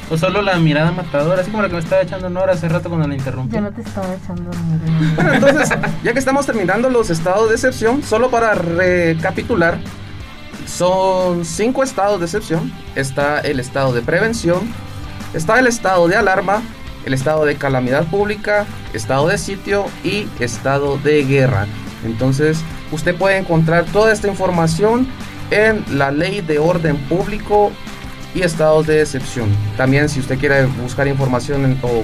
O 0.10 0.17
solo 0.17 0.41
la 0.41 0.58
mirada 0.58 0.91
matadora, 0.91 1.41
así 1.41 1.49
como 1.52 1.63
la 1.63 1.69
que 1.69 1.75
me 1.75 1.80
estaba 1.82 2.02
echando 2.02 2.30
Nora 2.30 2.54
hace 2.54 2.67
rato 2.67 2.89
cuando 2.89 3.08
la 3.08 3.15
interrumpí. 3.15 3.56
Yo 3.56 3.62
no 3.62 3.71
te 3.71 3.82
estaba 3.82 4.13
echando 4.13 4.52
Bueno, 5.15 5.34
entonces, 5.34 5.69
ya 6.04 6.13
que 6.13 6.19
estamos 6.19 6.45
terminando 6.45 6.89
los 6.89 7.10
estados 7.10 7.47
de 7.49 7.56
excepción, 7.56 8.04
solo 8.04 8.30
para 8.30 8.54
recapitular, 8.54 9.80
son 10.67 11.45
cinco 11.45 11.84
estados 11.84 12.19
de 12.19 12.25
excepción. 12.25 12.71
Está 12.95 13.39
el 13.39 13.60
estado 13.60 13.93
de 13.93 14.02
prevención, 14.02 14.60
está 15.34 15.58
el 15.60 15.67
estado 15.67 16.08
de 16.08 16.15
alarma, 16.17 16.62
el 17.06 17.13
estado 17.13 17.45
de 17.45 17.56
calamidad 17.56 18.06
pública, 18.08 18.65
estado 18.93 19.28
de 19.28 19.38
sitio 19.38 19.86
y 20.04 20.28
estado 20.39 20.97
de 20.97 21.23
guerra. 21.23 21.65
Entonces, 22.06 22.60
usted 22.91 23.15
puede 23.15 23.38
encontrar 23.38 23.86
toda 23.86 24.12
esta 24.12 24.28
información 24.28 25.08
en 25.52 25.84
la 25.98 26.12
ley 26.12 26.42
de 26.42 26.60
orden 26.60 26.98
público 27.08 27.72
y 28.36 28.42
estados 28.42 28.86
de 28.88 29.02
excepción. 29.02 29.50
También 29.78 30.10
si 30.10 30.20
usted 30.20 30.38
quiere 30.38 30.66
buscar 30.66 31.08
información 31.08 31.66
en- 31.66 31.80
o 31.82 32.04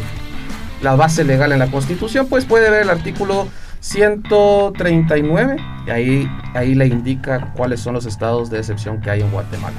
la 0.82 0.96
base 0.96 1.24
legal 1.24 1.52
en 1.52 1.60
la 1.60 1.68
Constitución, 1.68 2.28
pues 2.28 2.46
puede 2.46 2.70
ver 2.70 2.82
el 2.84 2.90
artículo 2.90 3.48
139 3.80 5.58
y 5.86 5.90
ahí, 5.90 6.32
ahí 6.54 6.76
le 6.76 6.88
indica 6.88 7.52
cuáles 7.56 7.80
son 7.80 7.94
los 7.94 8.06
estados 8.06 8.50
de 8.50 8.60
excepción 8.60 9.00
que 9.02 9.10
hay 9.10 9.22
en 9.22 9.32
Guatemala. 9.32 9.76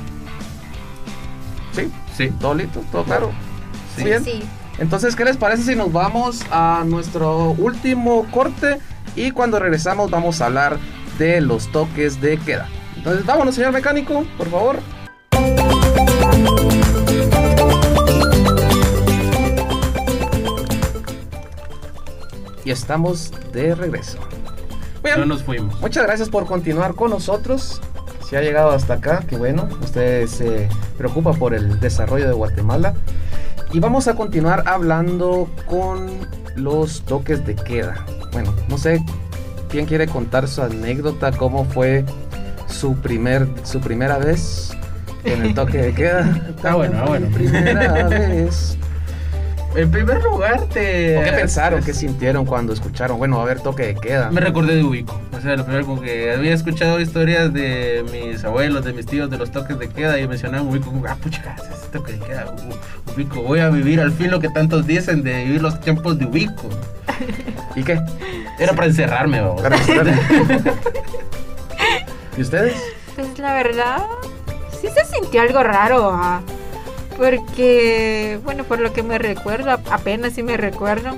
¿Sí? 1.73 1.91
Sí. 2.17 2.29
¿Todo 2.41 2.55
listo? 2.55 2.83
¿Todo 2.91 3.05
claro? 3.05 3.31
Sí. 3.97 4.05
Bien. 4.05 4.25
Sí. 4.25 4.43
Entonces, 4.79 5.17
¿qué 5.17 5.25
les 5.25 5.37
parece 5.37 5.63
si 5.63 5.75
nos 5.75 5.93
vamos 5.93 6.45
a 6.51 6.85
nuestro 6.87 7.51
último 7.53 8.27
corte? 8.31 8.79
Y 9.15 9.31
cuando 9.31 9.59
regresamos 9.59 10.11
vamos 10.11 10.41
a 10.41 10.47
hablar 10.47 10.79
de 11.19 11.41
los 11.41 11.71
toques 11.73 12.21
de 12.21 12.37
queda. 12.39 12.69
Entonces, 13.07 13.25
vámonos, 13.25 13.55
señor 13.55 13.71
mecánico, 13.71 14.25
por 14.37 14.49
favor. 14.49 14.81
Y 22.65 22.71
estamos 22.73 23.31
de 23.53 23.77
regreso. 23.77 24.19
Bien, 25.05 25.21
No 25.21 25.27
nos 25.27 25.45
fuimos. 25.45 25.81
Muchas 25.81 26.03
gracias 26.03 26.29
por 26.29 26.47
continuar 26.47 26.97
con 26.97 27.11
nosotros. 27.11 27.81
Si 28.29 28.35
ha 28.35 28.41
llegado 28.41 28.73
hasta 28.73 28.95
acá, 28.95 29.23
qué 29.29 29.37
bueno. 29.37 29.69
Usted 29.85 30.27
se 30.27 30.69
preocupa 30.99 31.33
por 31.33 31.55
el 31.55 31.79
desarrollo 31.79 32.27
de 32.27 32.33
Guatemala. 32.33 32.95
Y 33.73 33.79
vamos 33.79 34.09
a 34.09 34.17
continuar 34.17 34.65
hablando 34.67 35.49
con 35.67 36.09
los 36.57 37.03
toques 37.03 37.47
de 37.47 37.55
queda. 37.55 38.05
Bueno, 38.33 38.53
no 38.69 38.77
sé 38.79 39.01
quién 39.69 39.87
quiere 39.87 40.09
contar 40.09 40.49
su 40.49 40.61
anécdota, 40.61 41.31
cómo 41.31 41.67
fue 41.67 42.05
su 42.69 42.97
primer 42.97 43.47
su 43.65 43.81
primera 43.81 44.19
vez 44.19 44.77
en 45.25 45.43
el 45.45 45.55
toque 45.55 45.79
de 45.79 45.95
queda. 45.95 46.53
Ah, 46.65 46.75
bueno, 46.75 46.99
ah, 47.01 47.05
bueno. 47.07 47.29
Primera 47.29 48.09
vez. 48.09 48.77
En 49.77 49.91
primer 49.91 50.23
lugar, 50.23 50.63
te. 50.73 51.19
¿O 51.19 51.23
qué 51.23 51.33
pensaron? 51.33 51.85
¿Qué 51.85 51.93
sintieron 51.93 52.47
cuando 52.47 52.73
escucharon? 52.73 53.19
Bueno, 53.19 53.39
a 53.39 53.43
haber 53.43 53.61
toque 53.61 53.87
de 53.89 53.95
queda. 53.95 54.31
Me 54.31 54.41
recordé 54.41 54.77
de 54.77 54.83
Ubico. 54.83 55.21
O 55.37 55.41
sea, 55.41 55.55
lo 55.55 55.65
primero 55.65 55.85
como 55.87 56.01
que 56.01 56.33
había 56.33 56.55
escuchado 56.55 56.99
historias 56.99 57.53
de 57.53 58.05
mis 58.11 58.43
abuelos, 58.43 58.85
de 58.85 58.95
mis 58.95 59.05
tíos, 59.07 59.29
de 59.31 59.37
los 59.37 59.51
toques 59.51 59.79
de 59.79 59.89
queda 59.89 60.19
y 60.19 60.27
mencionaban 60.27 60.67
Ubico. 60.67 60.87
como, 60.87 61.07
Ah, 61.07 61.17
pucha, 61.21 61.55
ese 61.57 61.89
toque 61.93 62.13
de 62.13 62.19
queda. 62.21 62.47
Ubico, 63.15 63.43
voy 63.43 63.61
a 63.61 63.69
vivir 63.69 64.01
al 64.01 64.13
fin 64.13 64.31
lo 64.31 64.41
que 64.41 64.49
tantos 64.49 64.87
dicen 64.87 65.23
de 65.23 65.45
vivir 65.45 65.63
los 65.63 65.79
tiempos 65.81 66.19
de 66.19 66.25
Ubico. 66.25 66.69
¿Y 67.77 67.83
qué? 67.85 68.01
Era 68.59 68.73
para 68.73 68.87
encerrarme, 68.87 69.41
vamos. 69.41 69.61
Para 69.63 69.77
encerrarme. 69.77 70.17
¿Y 72.37 72.43
ustedes? 72.43 72.75
Pues 73.15 73.39
la 73.39 73.55
verdad, 73.55 74.03
sí 74.81 74.89
se 74.89 75.05
sintió 75.07 75.41
algo 75.43 75.63
raro, 75.63 76.11
ah, 76.13 76.41
porque, 77.17 78.39
bueno, 78.45 78.65
por 78.65 78.79
lo 78.81 78.93
que 78.93 79.03
me 79.03 79.17
recuerdo, 79.19 79.71
apenas 79.91 80.35
sí 80.35 80.43
me 80.43 80.57
recuerdo. 80.57 81.17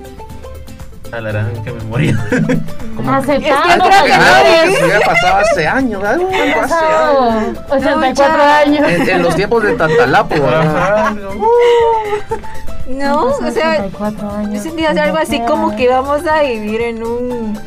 A 1.11 1.21
la 1.21 1.31
gran 1.33 1.63
que 1.65 1.73
memoria. 1.73 2.17
Hace 3.11 3.37
Es 3.37 3.43
que 3.45 3.49
tanto 3.49 3.85
creo 3.87 4.01
Algo 4.01 4.05
que 4.05 4.11
que 4.11 4.19
no, 4.19 4.77
se 4.77 4.85
hubiera 4.85 5.01
pasado 5.07 5.37
hace 5.37 5.67
años, 5.67 6.05
hace 6.05 6.25
pasado 6.61 7.31
años. 7.31 7.59
84 7.71 8.43
años. 8.43 8.89
En, 8.89 9.09
en 9.09 9.23
los 9.23 9.35
tiempos 9.35 9.63
de 9.63 9.73
Tatalapo, 9.75 10.35
¿verdad? 10.35 10.77
Ajá, 11.07 11.15
No, 12.89 13.25
o 13.27 13.51
sea, 13.51 13.71
84 13.87 14.31
años. 14.31 14.55
yo 14.55 14.61
sentí 14.63 14.85
hacer 14.85 15.01
algo 15.05 15.17
así 15.19 15.41
como 15.41 15.75
que 15.77 15.85
íbamos 15.85 16.27
a 16.27 16.43
vivir 16.43 16.83
en 16.83 17.03
un 17.03 17.59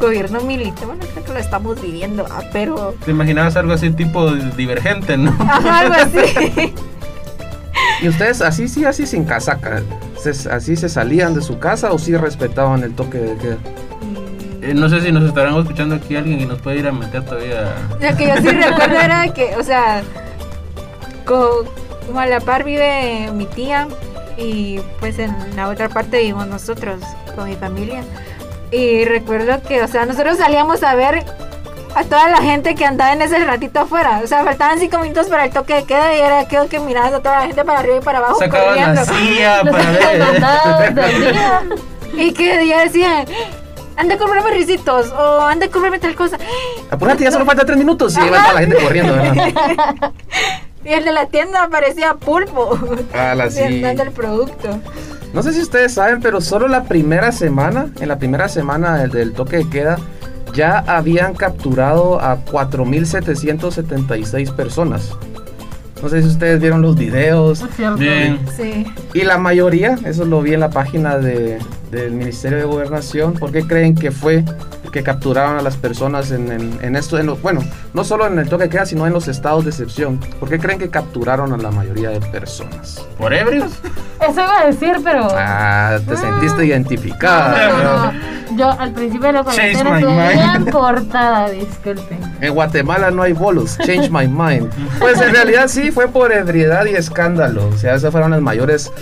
gobierno 0.00 0.40
militar. 0.40 0.86
Bueno, 0.86 1.04
creo 1.12 1.24
que 1.24 1.32
lo 1.32 1.38
estamos 1.38 1.80
viviendo, 1.80 2.26
ah, 2.30 2.42
pero 2.52 2.94
Te 3.04 3.10
imaginabas 3.12 3.56
algo 3.56 3.72
así 3.72 3.90
tipo 3.90 4.30
divergente, 4.32 5.16
¿no? 5.16 5.30
ajá, 5.40 5.78
algo 5.80 5.94
así. 5.94 6.74
¿Y 8.02 8.08
ustedes 8.08 8.40
así 8.40 8.66
sí, 8.68 8.84
así 8.84 9.06
sin 9.06 9.24
casaca? 9.24 9.82
¿Se- 10.18 10.50
¿Así 10.50 10.74
se 10.76 10.88
salían 10.88 11.34
de 11.34 11.42
su 11.42 11.58
casa 11.58 11.92
o 11.92 11.98
sí 11.98 12.16
respetaban 12.16 12.82
el 12.82 12.94
toque 12.94 13.18
de 13.18 13.36
queda? 13.36 13.56
Eh, 14.62 14.74
no 14.74 14.88
sé 14.88 15.00
si 15.00 15.10
nos 15.12 15.24
estarán 15.24 15.54
escuchando 15.56 15.94
aquí 15.94 16.16
alguien 16.16 16.40
y 16.40 16.44
nos 16.46 16.60
puede 16.60 16.78
ir 16.78 16.86
a 16.88 16.92
meter 16.92 17.24
todavía. 17.24 17.74
Lo 18.00 18.16
que 18.16 18.26
yo 18.28 18.36
sí 18.36 18.48
recuerdo 18.48 18.96
era 18.98 19.32
que, 19.32 19.54
o 19.56 19.62
sea, 19.62 20.02
co- 21.24 21.64
como 22.06 22.20
a 22.20 22.26
la 22.26 22.40
par 22.40 22.64
vive 22.64 23.30
mi 23.32 23.46
tía 23.46 23.88
y 24.36 24.80
pues 24.98 25.18
en 25.18 25.34
la 25.56 25.68
otra 25.68 25.88
parte 25.88 26.18
vivimos 26.18 26.46
nosotros 26.46 27.00
con 27.34 27.48
mi 27.48 27.56
familia. 27.56 28.02
Y 28.72 29.04
recuerdo 29.04 29.60
que, 29.62 29.82
o 29.82 29.88
sea, 29.88 30.06
nosotros 30.06 30.38
salíamos 30.38 30.82
a 30.82 30.94
ver 30.94 31.24
a 31.94 32.04
toda 32.04 32.28
la 32.30 32.36
gente 32.40 32.74
que 32.76 32.84
andaba 32.84 33.12
en 33.12 33.22
ese 33.22 33.38
ratito 33.44 33.80
afuera. 33.80 34.20
O 34.22 34.26
sea, 34.26 34.44
faltaban 34.44 34.78
cinco 34.78 34.98
minutos 34.98 35.26
para 35.26 35.44
el 35.46 35.50
toque 35.52 35.74
de 35.74 35.84
queda 35.84 36.14
y 36.14 36.20
era 36.20 36.46
creo 36.46 36.68
que 36.68 36.78
mirabas 36.78 37.12
a 37.14 37.18
toda 37.20 37.40
la 37.40 37.46
gente 37.46 37.64
para 37.64 37.80
arriba 37.80 37.96
y 37.96 38.00
para 38.00 38.18
abajo 38.18 38.38
Sacaban 38.38 38.68
corriendo. 38.68 38.94
la 38.94 39.04
silla 39.04 39.62
para 39.70 39.90
ver. 39.90 40.24
soldados 40.26 40.94
del 40.94 41.20
día. 41.32 41.62
Y 42.14 42.32
que 42.32 42.66
ya 42.66 42.80
decían, 42.84 43.24
anda 43.96 44.14
a 44.14 44.18
comprarme 44.18 44.50
risitos 44.52 45.10
o 45.12 45.40
anda 45.40 45.66
a 45.66 45.68
comprarme 45.68 45.98
tal 45.98 46.14
cosa. 46.14 46.38
Apúrate, 46.90 47.24
ya 47.24 47.32
solo 47.32 47.44
falta 47.44 47.64
tres 47.64 47.78
minutos 47.78 48.16
y 48.16 48.20
va 48.30 48.40
toda 48.42 48.52
la 48.54 48.60
gente 48.60 48.76
corriendo, 48.76 49.12
¿verdad? 49.14 50.12
Y 50.82 50.94
el 50.94 51.04
de 51.04 51.12
la 51.12 51.26
tienda 51.26 51.68
parecía 51.70 52.14
pulpo. 52.14 52.78
Ala, 53.12 53.50
sí. 53.50 53.82
Dando 53.82 54.02
el 54.02 54.12
producto. 54.12 54.80
No 55.32 55.42
sé 55.42 55.52
si 55.52 55.60
ustedes 55.62 55.94
saben, 55.94 56.20
pero 56.20 56.40
solo 56.40 56.68
la 56.68 56.84
primera 56.84 57.32
semana, 57.32 57.88
en 58.00 58.08
la 58.08 58.18
primera 58.18 58.48
semana 58.48 58.98
del, 58.98 59.10
del 59.10 59.32
toque 59.32 59.58
de 59.58 59.68
queda, 59.68 59.96
ya 60.54 60.78
habían 60.80 61.34
capturado 61.34 62.20
a 62.20 62.44
4.776 62.44 64.52
personas. 64.54 65.10
No 66.02 66.08
sé 66.08 66.22
si 66.22 66.28
ustedes 66.28 66.60
vieron 66.60 66.82
los 66.82 66.96
videos. 66.96 67.62
Bien. 67.98 68.38
Sí. 68.56 68.86
Y 69.14 69.22
la 69.22 69.38
mayoría, 69.38 69.98
eso 70.04 70.24
lo 70.24 70.42
vi 70.42 70.54
en 70.54 70.60
la 70.60 70.70
página 70.70 71.18
de- 71.18 71.58
del 71.90 72.12
Ministerio 72.12 72.58
de 72.58 72.64
Gobernación, 72.64 73.34
¿por 73.34 73.52
qué 73.52 73.66
creen 73.66 73.94
que 73.94 74.10
fue 74.10 74.44
que 74.90 75.02
capturaron 75.02 75.58
a 75.58 75.62
las 75.62 75.76
personas 75.76 76.30
en, 76.30 76.50
en- 76.52 76.78
en 76.82 76.96
esto? 76.96 77.18
En 77.18 77.26
los, 77.26 77.40
bueno, 77.42 77.60
no 77.94 78.04
solo 78.04 78.26
en 78.26 78.38
el 78.38 78.48
toque 78.48 78.64
de 78.64 78.70
queda, 78.70 78.86
sino 78.86 79.06
en 79.06 79.12
los 79.12 79.28
estados 79.28 79.64
de 79.64 79.70
excepción. 79.70 80.18
¿Por 80.38 80.48
qué 80.48 80.58
creen 80.58 80.78
que 80.78 80.90
capturaron 80.90 81.52
a 81.52 81.56
la 81.56 81.70
mayoría 81.70 82.10
de 82.10 82.20
personas? 82.20 83.04
¿Por 83.18 83.32
ebrios? 83.34 83.70
Eso 84.20 84.32
iba 84.42 84.60
a 84.60 84.66
decir, 84.66 84.96
pero. 85.02 85.28
Ah, 85.32 85.98
te 86.06 86.16
sentiste 86.16 86.64
identificada. 86.66 87.68
No, 87.68 87.78
no, 87.82 88.06
no. 88.12 88.40
Yo 88.56 88.68
al 88.80 88.92
principio 88.92 89.28
de 89.28 89.32
la 89.34 89.44
Change 89.44 89.80
cuarentena 89.82 90.28
bien 90.30 90.64
portada, 90.66 91.48
disculpen. 91.50 92.18
En 92.40 92.52
Guatemala 92.52 93.10
no 93.12 93.22
hay 93.22 93.32
bolos. 93.32 93.78
Change 93.78 94.10
my 94.10 94.26
mind. 94.26 94.68
Pues 94.98 95.20
en 95.20 95.32
realidad 95.32 95.68
sí 95.68 95.92
fue 95.92 96.08
por 96.08 96.32
ebriedad 96.32 96.84
y 96.86 96.90
escándalo. 96.96 97.68
O 97.68 97.78
sea, 97.78 97.94
esas 97.94 98.10
fueron 98.10 98.32
las 98.32 98.40
mayores 98.40 98.92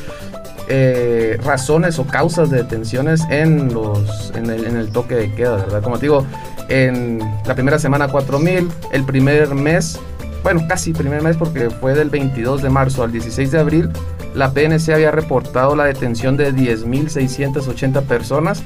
eh, 0.69 1.39
razones 1.45 1.99
o 1.99 2.07
causas 2.07 2.51
de 2.51 2.59
detenciones 2.59 3.23
en 3.31 3.73
los 3.73 4.33
en 4.35 4.51
el, 4.51 4.67
en 4.67 4.77
el 4.77 4.91
toque 4.91 5.15
de 5.15 5.35
queda, 5.35 5.57
¿verdad? 5.57 5.83
Como 5.83 5.99
te 5.99 6.07
digo, 6.07 6.27
en 6.69 7.21
la 7.47 7.55
primera 7.55 7.79
semana 7.79 8.09
4000, 8.09 8.69
el 8.93 9.05
primer 9.05 9.55
mes, 9.55 9.99
bueno, 10.43 10.63
casi 10.69 10.93
primer 10.93 11.23
mes 11.23 11.37
porque 11.37 11.71
fue 11.71 11.95
del 11.95 12.11
22 12.11 12.63
de 12.63 12.71
marzo 12.71 13.03
al 13.03 13.13
16 13.13 13.51
de 13.51 13.59
abril, 13.59 13.91
la 14.35 14.53
PNC 14.53 14.91
había 14.91 15.11
reportado 15.11 15.75
la 15.75 15.85
detención 15.85 16.37
de 16.37 16.53
10.680 16.53 18.03
personas 18.03 18.63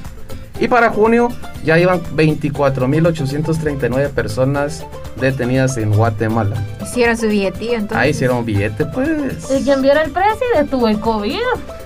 y 0.59 0.67
para 0.67 0.89
junio 0.89 1.29
ya 1.63 1.79
iban 1.79 2.01
24.839 2.15 4.09
personas 4.09 4.85
detenidas 5.19 5.77
en 5.77 5.91
Guatemala. 5.91 6.55
Hicieron 6.81 7.17
su 7.17 7.27
billetillo 7.27 7.73
entonces. 7.73 7.97
Ahí 7.97 8.11
hicieron 8.11 8.45
billete, 8.45 8.85
pues. 8.85 9.49
El 9.49 9.63
que 9.63 9.71
enviara 9.71 10.03
el 10.03 10.11
precio 10.11 10.45
detuvo 10.55 10.87
el 10.87 10.99
COVID. 10.99 11.39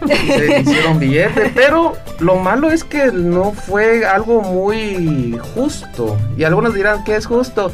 Se 0.08 0.62
hicieron 0.62 1.00
billete, 1.00 1.52
pero 1.56 1.94
lo 2.20 2.36
malo 2.36 2.72
es 2.72 2.84
que 2.84 3.12
no 3.12 3.52
fue 3.52 4.06
algo 4.06 4.42
muy 4.42 5.40
justo. 5.56 6.18
Y 6.38 6.44
algunos 6.44 6.74
dirán 6.74 7.04
que 7.04 7.16
es 7.16 7.26
justo. 7.26 7.72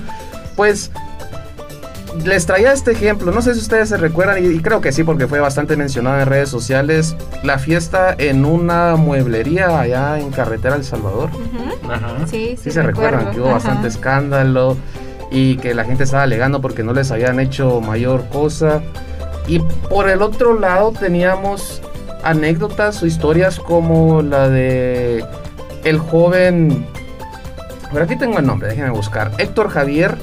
Pues 0.56 0.92
les 2.24 2.46
traía 2.46 2.72
este 2.74 2.92
ejemplo, 2.92 3.32
no 3.32 3.42
sé 3.42 3.54
si 3.54 3.60
ustedes 3.60 3.90
se 3.90 3.98
recuerdan, 3.98 4.44
y, 4.44 4.48
y 4.48 4.60
creo 4.60 4.82
que 4.82 4.92
sí, 4.92 5.04
porque 5.04 5.28
fue 5.28 5.40
bastante 5.40 5.76
mencionado 5.76 6.20
en 6.20 6.28
redes 6.28 6.50
sociales, 6.50 7.16
la 7.44 7.58
fiesta 7.58 8.16
en 8.18 8.46
una 8.46 8.96
mueblería 8.96 9.80
allá 9.80 10.20
en 10.20 10.32
Carretera 10.32 10.76
El 10.76 10.84
Salvador. 10.84 11.30
Ajá. 11.90 12.28
Sí, 12.28 12.56
sí, 12.56 12.64
Sí 12.66 12.72
se 12.72 12.84
recuerdan 12.84 13.32
que 13.32 13.40
hubo 13.40 13.48
Ajá. 13.48 13.56
bastante 13.56 13.88
escándalo 13.88 14.78
y 15.32 15.58
que 15.58 15.74
la 15.74 15.84
gente 15.84 16.04
estaba 16.04 16.24
alegando 16.24 16.62
porque 16.62 16.84
no 16.84 16.94
les 16.94 17.12
habían 17.12 17.40
hecho 17.40 17.82
mayor 17.82 18.26
cosa. 18.30 18.82
Y 19.48 19.60
por 19.90 20.10
el 20.10 20.22
otro 20.22 20.58
lado 20.60 20.92
teníamos 20.92 21.82
anécdotas 22.24 23.02
o 23.04 23.06
historias 23.06 23.60
como 23.60 24.22
la 24.22 24.48
de 24.48 25.26
el 25.84 26.00
joven... 26.00 26.86
Pero 27.92 28.06
aquí 28.06 28.16
tengo 28.16 28.40
el 28.40 28.46
nombre, 28.46 28.70
déjenme 28.70 28.92
buscar. 28.92 29.32
Héctor 29.38 29.70
Javier. 29.70 30.18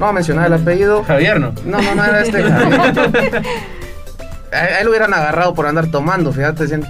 No 0.00 0.06
voy 0.06 0.12
a 0.12 0.14
mencionar 0.14 0.46
el 0.46 0.54
apellido. 0.54 1.04
Javier, 1.04 1.38
¿no? 1.38 1.52
No, 1.66 1.78
no, 1.82 1.94
no 1.94 2.02
era 2.02 2.22
este 2.22 2.42
Javier. 2.50 3.42
A 4.50 4.56
a 4.56 4.78
él 4.78 4.84
lo 4.86 4.90
hubieran 4.92 5.12
agarrado 5.12 5.52
por 5.52 5.66
andar 5.66 5.90
tomando, 5.90 6.32
fíjate. 6.32 6.64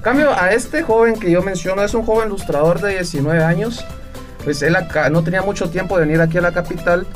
Cambio, 0.00 0.32
a 0.32 0.52
este 0.52 0.84
joven 0.84 1.18
que 1.18 1.32
yo 1.32 1.42
menciono 1.42 1.82
es 1.82 1.94
un 1.94 2.04
joven 2.04 2.28
ilustrador 2.28 2.80
de 2.80 2.92
19 2.92 3.42
años. 3.42 3.84
Pues 4.44 4.62
él 4.62 4.76
acá, 4.76 5.10
no 5.10 5.24
tenía 5.24 5.42
mucho 5.42 5.68
tiempo 5.68 5.98
de 5.98 6.06
venir 6.06 6.20
aquí 6.20 6.38
a 6.38 6.42
la 6.42 6.52
capital. 6.52 7.08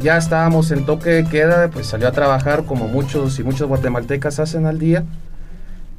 Ya 0.00 0.16
estábamos 0.16 0.72
en 0.72 0.84
toque 0.84 1.10
de 1.10 1.24
queda, 1.26 1.68
pues 1.68 1.86
salió 1.86 2.08
a 2.08 2.12
trabajar 2.12 2.64
como 2.64 2.88
muchos 2.88 3.38
y 3.38 3.44
muchos 3.44 3.68
guatemaltecas 3.68 4.40
hacen 4.40 4.66
al 4.66 4.80
día. 4.80 5.04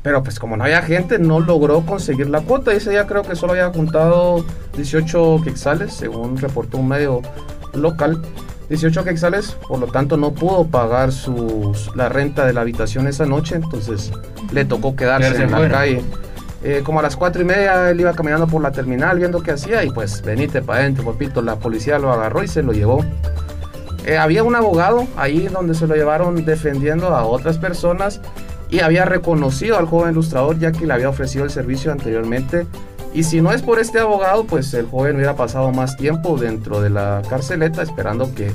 Pero 0.04 0.22
pues 0.22 0.38
como 0.38 0.58
no 0.58 0.66
había 0.66 0.82
gente, 0.82 1.18
no 1.18 1.40
logró 1.40 1.86
conseguir 1.86 2.30
la 2.30 2.42
cuota. 2.42 2.74
Ese 2.74 2.92
día 2.92 3.08
creo 3.08 3.24
que 3.24 3.38
solo 3.38 3.54
había 3.54 3.70
juntado 3.70 4.46
18 4.76 5.42
quetzales, 5.46 5.94
según 5.94 6.38
reportó 6.38 6.78
un 6.78 6.90
medio 6.90 7.22
local. 7.78 8.22
18 8.70 9.04
quetzales, 9.04 9.58
por 9.68 9.80
lo 9.80 9.88
tanto 9.88 10.18
no 10.18 10.32
pudo 10.34 10.66
pagar 10.66 11.12
sus, 11.12 11.96
la 11.96 12.10
renta 12.10 12.46
de 12.46 12.54
la 12.54 12.62
habitación 12.62 13.08
esa 13.08 13.26
noche, 13.26 13.56
entonces 13.56 14.12
le 14.52 14.66
tocó 14.66 14.96
quedarse 14.96 15.44
en 15.44 15.52
la 15.52 15.58
fuera. 15.58 15.78
calle. 15.78 16.02
Eh, 16.64 16.82
como 16.84 17.00
a 17.00 17.04
las 17.04 17.16
4 17.16 17.44
y 17.44 17.46
media 17.46 17.92
él 17.92 18.00
iba 18.00 18.14
caminando 18.14 18.48
por 18.48 18.60
la 18.60 18.72
terminal 18.72 19.20
viendo 19.20 19.44
qué 19.44 19.52
hacía 19.52 19.84
y 19.84 19.92
pues 19.92 20.24
venite 20.24 20.64
para 20.64 20.80
adentro, 20.80 21.06
papito. 21.06 21.44
La 21.44 21.58
policía 21.58 22.00
lo 22.00 22.12
agarró 22.12 22.44
y 22.44 22.48
se 22.48 22.64
lo 22.64 22.74
llevó. 22.74 23.06
Eh, 24.06 24.18
había 24.18 24.44
un 24.44 24.56
abogado 24.56 25.08
ahí 25.16 25.48
donde 25.48 25.76
se 25.76 25.86
lo 25.86 25.96
llevaron 25.96 26.44
defendiendo 26.44 27.10
a 27.10 27.24
otras 27.26 27.60
personas 27.60 28.20
y 28.70 28.80
había 28.80 29.06
reconocido 29.06 29.78
al 29.78 29.86
joven 29.86 30.12
ilustrador 30.12 30.58
ya 30.58 30.72
que 30.72 30.88
le 30.88 30.94
había 30.94 31.10
ofrecido 31.10 31.44
el 31.44 31.52
servicio 31.52 31.92
anteriormente. 31.92 32.66
Y 33.16 33.24
si 33.24 33.42
no 33.42 33.52
es 33.54 33.62
por 33.62 33.80
este 33.80 34.00
abogado, 34.00 34.44
pues 34.44 34.74
el 34.74 34.88
joven 34.88 35.16
hubiera 35.16 35.36
pasado 35.36 35.72
más 35.72 35.96
tiempo 35.96 36.38
dentro 36.38 36.82
de 36.82 36.90
la 36.90 37.22
carceleta 37.30 37.82
esperando 37.82 38.36
que 38.36 38.52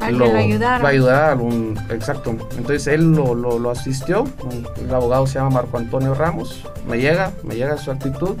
Alguien 0.00 0.32
lo 0.32 0.38
ayudara. 0.38 0.82
va 0.82 0.88
a 0.88 0.92
ayudar 0.92 1.22
a 1.24 1.32
algún 1.32 1.78
exacto. 1.90 2.30
Entonces 2.56 2.86
él 2.86 3.12
lo, 3.12 3.34
lo, 3.34 3.58
lo 3.58 3.70
asistió. 3.70 4.24
El 4.82 4.92
abogado 4.94 5.26
se 5.26 5.34
llama 5.34 5.50
Marco 5.50 5.76
Antonio 5.76 6.14
Ramos. 6.14 6.64
Me 6.88 6.98
llega, 6.98 7.32
me 7.42 7.54
llega 7.54 7.76
su 7.76 7.90
actitud. 7.90 8.36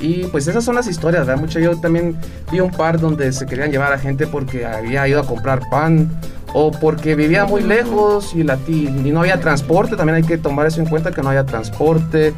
Y 0.00 0.24
pues 0.28 0.48
esas 0.48 0.64
son 0.64 0.74
las 0.74 0.86
historias, 0.86 1.26
¿verdad? 1.26 1.40
Mucho 1.40 1.60
yo 1.60 1.78
también 1.78 2.16
vi 2.50 2.60
un 2.60 2.70
par 2.70 2.98
donde 2.98 3.32
se 3.32 3.46
querían 3.46 3.70
llevar 3.70 3.92
a 3.92 3.98
gente 3.98 4.26
porque 4.26 4.64
había 4.66 5.06
ido 5.06 5.20
a 5.20 5.26
comprar 5.26 5.60
pan 5.70 6.10
o 6.54 6.70
porque 6.72 7.14
vivía 7.14 7.44
muy 7.44 7.62
lejos 7.62 8.34
y, 8.34 8.42
la, 8.42 8.58
y 8.66 8.88
no 8.88 9.20
había 9.20 9.38
transporte. 9.40 9.94
También 9.94 10.16
hay 10.16 10.22
que 10.24 10.38
tomar 10.38 10.66
eso 10.66 10.80
en 10.80 10.86
cuenta 10.86 11.12
que 11.12 11.22
no 11.22 11.28
había 11.28 11.44
transporte. 11.44 12.32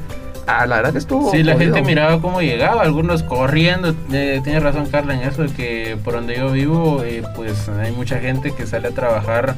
Ah, 0.47 0.65
la 0.67 0.77
verdad 0.77 0.93
que 0.93 0.99
estuvo. 0.99 1.31
Sí, 1.31 1.43
la 1.43 1.55
jodido. 1.55 1.75
gente 1.75 1.89
miraba 1.89 2.21
cómo 2.21 2.41
llegaba, 2.41 2.83
algunos 2.83 3.23
corriendo. 3.23 3.95
Eh, 4.13 4.41
tiene 4.45 4.61
razón 4.61 4.87
Carla 4.87 5.15
en 5.15 5.23
eso, 5.23 5.45
que 5.57 5.97
por 6.05 6.15
donde 6.15 6.37
yo 6.37 6.51
vivo, 6.53 7.03
eh, 7.03 7.23
pues 7.35 7.69
hay 7.69 7.93
mucha 7.93 8.19
gente 8.21 8.53
que 8.53 8.67
sale 8.67 8.89
a 8.89 8.91
trabajar 8.93 9.57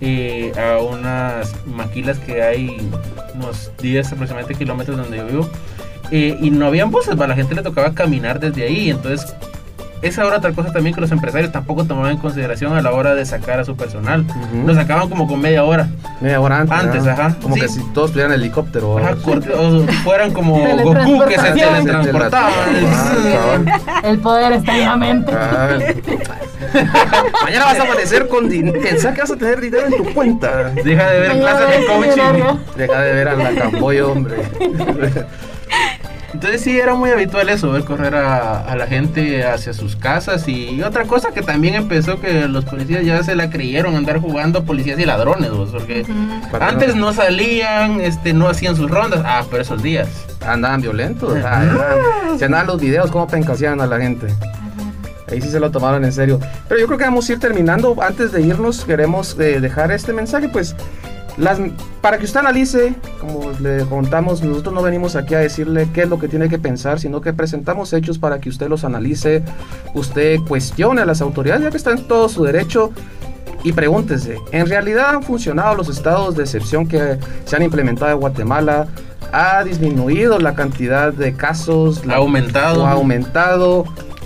eh, 0.00 0.52
a 0.58 0.78
unas 0.80 1.54
maquilas 1.66 2.18
que 2.18 2.42
hay 2.42 2.88
unos 3.34 3.70
10 3.82 4.12
aproximadamente 4.12 4.54
kilómetros 4.54 4.96
donde 4.96 5.18
yo 5.18 5.26
vivo. 5.26 5.48
Eh, 6.10 6.36
y 6.40 6.50
no 6.50 6.66
habían 6.66 6.90
buses, 6.90 7.20
va, 7.20 7.26
a 7.26 7.28
la 7.28 7.34
gente 7.36 7.54
le 7.54 7.62
tocaba 7.62 7.94
caminar 7.94 8.40
desde 8.40 8.64
ahí. 8.64 8.90
Entonces, 8.90 9.34
esa 10.02 10.24
era 10.26 10.36
otra 10.38 10.52
cosa 10.52 10.72
también 10.72 10.94
que 10.94 11.00
los 11.00 11.10
empresarios 11.12 11.52
tampoco 11.52 11.84
tomaban 11.84 12.12
en 12.12 12.16
consideración 12.18 12.74
a 12.76 12.82
la 12.82 12.92
hora 12.92 13.14
de 13.14 13.24
sacar 13.26 13.60
a 13.60 13.64
su 13.64 13.76
personal. 13.76 14.24
Lo 14.66 14.74
sacaban 14.74 15.08
como 15.08 15.26
con 15.26 15.40
media 15.40 15.64
hora. 15.64 15.88
Media 16.20 16.40
hora 16.40 16.60
antes. 16.60 16.78
Antes, 16.78 17.04
¿verdad? 17.04 17.26
ajá. 17.26 17.36
Como 17.42 17.54
Sí. 17.54 17.60
que 17.62 17.68
si 17.68 17.80
todos 17.92 18.10
tuvieran 18.12 18.32
helicóptero. 18.32 18.98
Ajá, 18.98 19.08
algo 19.08 19.20
así. 19.20 19.30
corte- 19.30 19.52
o 19.54 19.86
fueran 20.04 20.32
como 20.32 20.54
Goku 20.82 21.24
que 21.28 21.38
se 21.38 21.52
teletransportaban. 21.52 22.52
Ah, 22.92 23.14
cabal. 23.32 23.80
El 24.04 24.18
poder 24.18 24.52
está 24.52 24.76
en 24.76 24.84
la 24.84 24.96
mente. 24.96 25.32
Ah, 25.34 25.78
Mañana 27.44 27.64
vas 27.64 27.80
a 27.80 27.82
amanecer 27.82 28.28
con 28.28 28.48
dinero. 28.48 28.80
Pensá 28.80 29.12
que 29.12 29.20
vas 29.22 29.30
a 29.30 29.36
tener 29.36 29.60
dinero 29.60 29.86
en 29.86 29.96
tu 29.96 30.14
cuenta. 30.14 30.70
Deja 30.70 31.10
de 31.10 31.20
ver 31.20 31.38
clases 31.40 31.68
de 31.80 31.86
coaching. 31.86 32.58
Deja 32.76 33.00
de 33.00 33.12
ver 33.12 33.28
a 33.28 33.34
la 33.34 33.50
Camboyo, 33.54 34.12
hombre. 34.12 34.36
Entonces 36.32 36.60
sí 36.62 36.78
era 36.78 36.94
muy 36.94 37.10
habitual 37.10 37.48
eso, 37.48 37.72
ver 37.72 37.84
correr 37.84 38.14
a, 38.14 38.60
a 38.60 38.76
la 38.76 38.86
gente 38.86 39.44
hacia 39.44 39.72
sus 39.72 39.96
casas 39.96 40.46
y 40.46 40.80
otra 40.82 41.04
cosa 41.04 41.30
que 41.32 41.42
también 41.42 41.74
empezó 41.74 42.20
que 42.20 42.46
los 42.46 42.64
policías 42.64 43.04
ya 43.04 43.22
se 43.24 43.34
la 43.34 43.50
creyeron 43.50 43.96
andar 43.96 44.20
jugando 44.20 44.64
policías 44.64 44.98
y 45.00 45.04
ladrones, 45.06 45.50
vos, 45.50 45.70
porque 45.72 46.04
Para 46.52 46.68
antes 46.68 46.94
no- 46.94 47.12
salían, 47.12 48.00
este, 48.00 48.32
no 48.32 48.48
hacían 48.48 48.76
sus 48.76 48.88
rondas, 48.90 49.22
ah, 49.24 49.42
pero 49.50 49.62
esos 49.62 49.82
días. 49.82 50.08
Andaban 50.46 50.80
violentos. 50.80 51.36
ah, 51.44 51.64
Se 52.38 52.44
andaban 52.44 52.66
los 52.68 52.80
videos, 52.80 53.10
cómo 53.10 53.26
pencaseaban 53.26 53.80
a 53.80 53.86
la 53.86 53.98
gente. 53.98 54.28
Ahí 55.30 55.40
sí 55.40 55.48
se 55.48 55.60
lo 55.60 55.70
tomaron 55.70 56.04
en 56.04 56.12
serio. 56.12 56.40
Pero 56.68 56.80
yo 56.80 56.86
creo 56.86 56.98
que 56.98 57.04
vamos 57.04 57.28
a 57.28 57.32
ir 57.32 57.38
terminando. 57.38 57.94
Antes 58.02 58.32
de 58.32 58.40
irnos, 58.40 58.84
queremos 58.84 59.36
eh, 59.38 59.60
dejar 59.60 59.92
este 59.92 60.12
mensaje, 60.12 60.48
pues, 60.48 60.74
las, 61.36 61.58
para 62.00 62.18
que 62.18 62.24
usted 62.24 62.40
analice, 62.40 62.94
como 63.20 63.50
le 63.60 63.84
contamos, 63.86 64.42
nosotros 64.42 64.74
no 64.74 64.82
venimos 64.82 65.16
aquí 65.16 65.34
a 65.34 65.38
decirle 65.38 65.88
qué 65.94 66.02
es 66.02 66.08
lo 66.08 66.18
que 66.18 66.28
tiene 66.28 66.48
que 66.48 66.58
pensar, 66.58 67.00
sino 67.00 67.20
que 67.20 67.32
presentamos 67.32 67.92
hechos 67.92 68.18
para 68.18 68.40
que 68.40 68.48
usted 68.48 68.68
los 68.68 68.84
analice, 68.84 69.42
usted 69.94 70.38
cuestione 70.46 71.00
a 71.02 71.04
las 71.06 71.20
autoridades, 71.20 71.62
ya 71.62 71.70
que 71.70 71.76
está 71.76 71.92
en 71.92 72.06
todo 72.06 72.28
su 72.28 72.44
derecho. 72.44 72.90
Y 73.62 73.72
pregúntese, 73.72 74.38
¿en 74.52 74.66
realidad 74.66 75.10
han 75.16 75.22
funcionado 75.22 75.74
los 75.74 75.88
estados 75.90 76.34
de 76.34 76.44
excepción 76.44 76.88
que 76.88 77.18
se 77.44 77.56
han 77.56 77.62
implementado 77.62 78.10
en 78.12 78.18
Guatemala? 78.18 78.86
¿Ha 79.32 79.62
disminuido 79.64 80.38
la 80.38 80.54
cantidad 80.54 81.12
de 81.12 81.34
casos? 81.34 82.04
La- 82.06 82.14
Ha 82.14 82.16
aumentado. 82.16 82.82
¿O 82.82 82.86
ha 82.86 82.92
aumentado? 82.92 83.84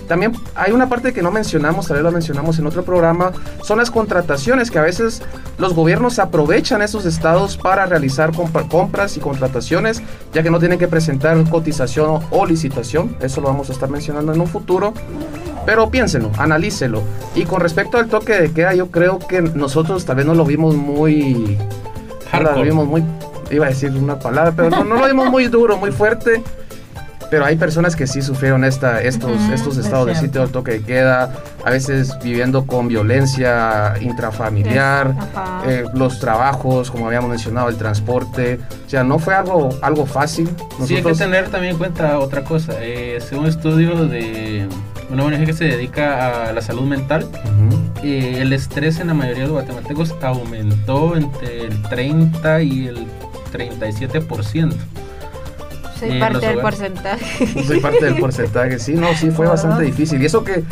También 0.09 0.33
hay 0.55 0.73
una 0.73 0.89
parte 0.89 1.13
que 1.13 1.23
no 1.23 1.31
mencionamos, 1.31 1.87
tal 1.87 1.97
vez 1.97 2.05
lo 2.05 2.13
mencionamos 2.13 2.59
en 2.59 2.67
otro 2.67 2.85
programa, 2.85 3.33
son 3.63 3.79
las 3.79 3.91
contrataciones 3.91 4.71
que 4.71 4.79
a 4.79 4.83
veces 4.83 5.23
los 5.59 5.75
gobiernos 5.75 6.19
aprovechan 6.19 6.83
esos 6.83 7.07
estados 7.07 7.57
para 7.57 7.87
realizar 7.87 8.33
compras 8.69 9.17
y 9.17 9.21
contrataciones, 9.21 10.03
ya 10.33 10.43
que 10.43 10.51
no 10.51 10.59
tienen 10.59 10.79
que 10.79 10.89
presentar 10.89 11.35
cotización 11.49 12.21
o 12.31 12.47
licitación, 12.47 13.17
eso 13.21 13.41
lo 13.41 13.49
vamos 13.49 13.71
a 13.71 13.73
estar 13.73 13.89
mencionando 13.89 14.33
en 14.33 14.41
un 14.41 14.47
futuro. 14.47 14.95
Pero 15.67 15.91
piénsenlo, 15.91 16.31
analícelo. 16.37 17.03
Y 17.35 17.45
con 17.45 17.61
respecto 17.61 17.97
al 17.97 18.09
toque 18.09 18.35
de 18.35 18.53
queda, 18.53 18.75
yo 18.75 18.91
creo 18.91 19.19
que 19.19 19.41
nosotros 19.41 20.05
tal 20.05 20.17
vez 20.17 20.27
no 20.27 20.35
lo 20.35 20.45
vimos 20.45 20.75
muy... 20.75 21.57
No 22.33 22.41
lo 22.41 22.47
Hardcore. 22.47 22.69
vimos 22.69 22.87
muy... 22.87 23.03
Iba 23.51 23.67
a 23.67 23.69
decir 23.71 23.91
una 23.93 24.19
palabra, 24.19 24.53
pero 24.55 24.71
no, 24.71 24.85
no 24.85 24.97
lo 24.97 25.07
vimos 25.07 25.31
muy 25.31 25.47
duro, 25.47 25.77
muy 25.79 25.91
fuerte. 25.91 26.43
Pero 27.35 27.47
hay 27.47 27.57
personas 27.57 27.97
que 27.97 28.07
sí 28.07 28.23
sufrieron 28.23 28.63
esta, 28.63 29.03
estos, 29.03 29.41
estos 29.53 29.77
es 29.77 29.87
estados 29.87 30.07
de 30.07 30.15
sitio 30.15 30.43
del 30.43 30.51
toque 30.51 30.71
de 30.71 30.83
queda, 30.83 31.35
a 31.65 31.71
veces 31.71 32.17
viviendo 32.23 32.65
con 32.65 32.87
violencia 32.87 33.95
intrafamiliar, 34.01 35.17
eh, 35.67 35.85
los 35.95 36.21
trabajos, 36.21 36.93
como 36.93 37.09
habíamos 37.09 37.31
mencionado, 37.31 37.69
el 37.69 37.77
transporte. 37.77 38.61
O 38.87 38.89
sea, 38.89 39.03
no 39.03 39.19
fue 39.19 39.35
algo, 39.35 39.71
algo 39.83 40.07
fácil. 40.07 40.49
Sí, 40.87 40.95
hay 40.95 41.03
que 41.03 41.13
tener 41.15 41.49
también 41.49 41.73
en 41.73 41.79
cuenta 41.79 42.21
otra 42.21 42.45
cosa. 42.45 42.75
Eh, 42.81 43.19
según 43.21 43.47
un 43.47 43.51
estudio 43.51 44.07
de 44.07 44.69
una 45.11 45.25
ONG 45.25 45.47
que 45.47 45.55
se 45.55 45.65
dedica 45.65 46.51
a 46.51 46.53
la 46.53 46.63
salud 46.63 46.87
mental, 46.87 47.27
eh, 48.05 48.37
el 48.43 48.53
estrés 48.53 49.01
en 49.01 49.09
la 49.09 49.15
mayoría 49.15 49.43
de 49.43 49.49
los 49.49 49.55
guatemaltecos 49.55 50.15
aumentó 50.23 51.17
entre 51.17 51.65
el 51.65 51.83
30 51.83 52.63
y 52.63 52.87
el 52.87 53.09
37%. 53.53 54.73
Soy 56.09 56.17
Eh, 56.17 56.21
parte 56.21 56.47
del 56.47 56.59
porcentaje. 56.59 57.63
Soy 57.67 57.81
parte 57.81 58.05
del 58.05 58.17
porcentaje, 58.17 58.79
sí, 58.79 58.95
no, 58.95 59.15
sí, 59.15 59.31
fue 59.31 59.47
bastante 59.47 59.85
difícil. 59.85 60.23
Y 60.23 60.27
eso 60.27 60.45
que 60.45 60.65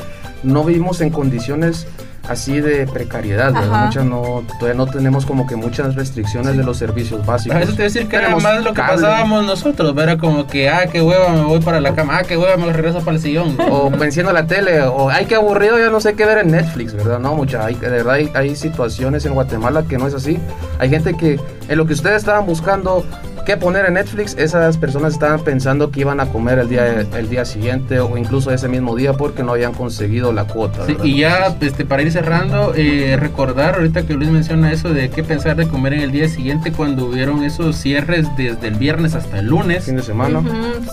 no 0.43 0.65
vivimos 0.65 1.01
en 1.01 1.11
condiciones 1.11 1.87
así 2.29 2.61
de 2.61 2.87
precariedad, 2.87 3.53
¿verdad? 3.53 3.87
Muchas 3.87 4.05
no, 4.05 4.45
todavía 4.59 4.75
no 4.75 4.87
tenemos 4.87 5.27
como 5.27 5.47
que 5.47 5.57
muchas 5.57 5.97
restricciones 5.97 6.57
de 6.57 6.63
los 6.63 6.77
servicios 6.77 7.27
básicos. 7.27 7.57
A 7.57 7.59
veces 7.59 7.75
te 7.75 7.83
voy 7.83 7.91
a 7.91 7.93
decir 7.93 8.09
que 8.09 8.17
era 8.17 8.37
más 8.37 8.63
lo 8.63 8.71
que 8.73 8.81
cable. 8.81 9.03
pasábamos 9.03 9.45
nosotros, 9.45 9.95
era 9.97 10.17
como 10.19 10.47
que, 10.47 10.69
ah, 10.69 10.87
qué 10.87 11.03
hueva, 11.03 11.31
me 11.31 11.43
voy 11.43 11.61
para 11.61 11.81
la 11.81 11.95
cama, 11.95 12.19
ah, 12.19 12.23
qué 12.23 12.37
hueva, 12.37 12.57
me 12.57 12.73
regreso 12.73 13.01
para 13.01 13.17
el 13.17 13.23
sillón. 13.23 13.57
O 13.71 13.91
venciendo 13.91 14.33
la 14.33 14.47
tele, 14.47 14.83
o 14.83 15.11
ay, 15.11 15.27
qué 15.27 15.35
aburrido, 15.35 15.79
ya 15.79 15.91
no 15.91 16.01
sé 16.01 16.15
qué 16.15 16.25
ver 16.25 16.39
en 16.39 16.53
Netflix, 16.53 16.95
¿verdad? 16.95 17.19
No, 17.19 17.35
mucha, 17.35 17.65
hay, 17.65 17.75
de 17.75 17.89
verdad 17.89 18.15
hay, 18.15 18.31
hay 18.35 18.55
situaciones 18.55 19.27
en 19.27 19.35
Guatemala 19.35 19.85
que 19.89 19.99
no 19.99 20.07
es 20.07 20.15
así. 20.15 20.39
Hay 20.79 20.91
gente 20.91 21.15
que 21.15 21.41
en 21.69 21.77
lo 21.79 21.87
que 21.87 21.95
ustedes 21.95 22.19
estaban 22.19 22.47
buscando 22.47 23.05
qué 23.45 23.57
poner 23.57 23.87
en 23.87 23.95
Netflix, 23.95 24.37
esas 24.39 24.77
personas 24.77 25.15
estaban 25.15 25.41
pensando 25.41 25.91
que 25.91 26.01
iban 26.01 26.21
a 26.21 26.27
comer 26.27 26.59
el 26.59 26.69
día, 26.69 27.01
el 27.01 27.29
día 27.29 27.45
siguiente 27.45 28.01
o 28.01 28.17
incluso 28.17 28.51
ese 28.51 28.69
mismo 28.69 28.97
día 28.97 29.13
porque 29.15 29.43
no 29.43 29.53
habían 29.53 29.73
conseguido 29.73 30.33
la 30.33 30.45
cuota. 30.45 30.87
Sí, 30.87 30.97
y 31.03 31.21
ya 31.21 31.57
este, 31.61 31.85
para 31.85 32.03
ir 32.03 32.13
cerrando, 32.13 32.73
eh, 32.75 33.17
recordar 33.19 33.77
ahorita 33.77 34.07
que 34.07 34.15
Luis 34.15 34.31
menciona 34.31 34.73
eso 34.73 34.91
de 34.91 35.11
qué 35.11 35.23
pensar 35.23 35.57
de 35.57 35.67
comer 35.69 35.95
en 35.95 36.01
el 36.01 36.13
día 36.13 36.29
siguiente 36.29 36.73
cuando 36.73 37.07
hubieron 37.07 37.43
esos 37.45 37.77
cierres 37.77 38.27
desde 38.37 38.69
el 38.69 38.75
viernes 38.75 39.15
hasta 39.15 39.39
el 39.39 39.47
lunes. 39.47 39.85
Fin 39.85 39.97
de 39.97 40.03
semana. 40.03 40.43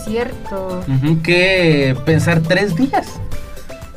Cierto. 0.04 0.82
Que 1.22 1.96
pensar 2.04 2.40
tres 2.40 2.74
días. 2.76 3.20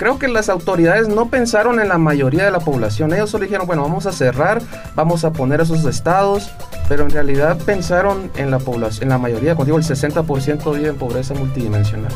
Creo 0.03 0.19
que 0.19 0.27
las 0.27 0.49
autoridades 0.49 1.07
no 1.07 1.29
pensaron 1.29 1.79
en 1.79 1.87
la 1.87 1.97
mayoría 1.97 2.43
de 2.43 2.51
la 2.51 2.59
población. 2.59 3.13
Ellos 3.13 3.29
solo 3.29 3.45
dijeron, 3.45 3.65
bueno, 3.65 3.83
vamos 3.83 4.05
a 4.05 4.11
cerrar, 4.11 4.61
vamos 4.95 5.23
a 5.23 5.31
poner 5.31 5.61
esos 5.61 5.85
estados, 5.85 6.51
pero 6.89 7.03
en 7.03 7.09
realidad 7.09 7.57
pensaron 7.65 8.29
en 8.35 8.51
la 8.51 8.59
población, 8.59 9.03
en 9.03 9.09
la 9.11 9.17
mayoría, 9.17 9.55
contigo 9.55 9.77
el 9.77 9.85
60% 9.85 10.75
vive 10.75 10.89
en 10.89 10.97
pobreza 10.97 11.33
multidimensional. 11.35 12.11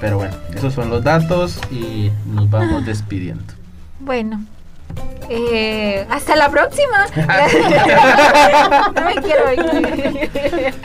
Pero 0.00 0.16
bueno, 0.16 0.34
esos 0.52 0.74
son 0.74 0.90
los 0.90 1.04
datos 1.04 1.56
y 1.70 2.10
nos 2.26 2.50
vamos 2.50 2.84
despidiendo. 2.84 3.54
Bueno. 4.00 4.44
Eh, 5.28 6.06
hasta 6.10 6.34
la 6.34 6.50
próxima. 6.50 7.06
no 8.94 9.02
me 9.02 9.14
quiero 9.22 9.52
ir. 9.52 10.30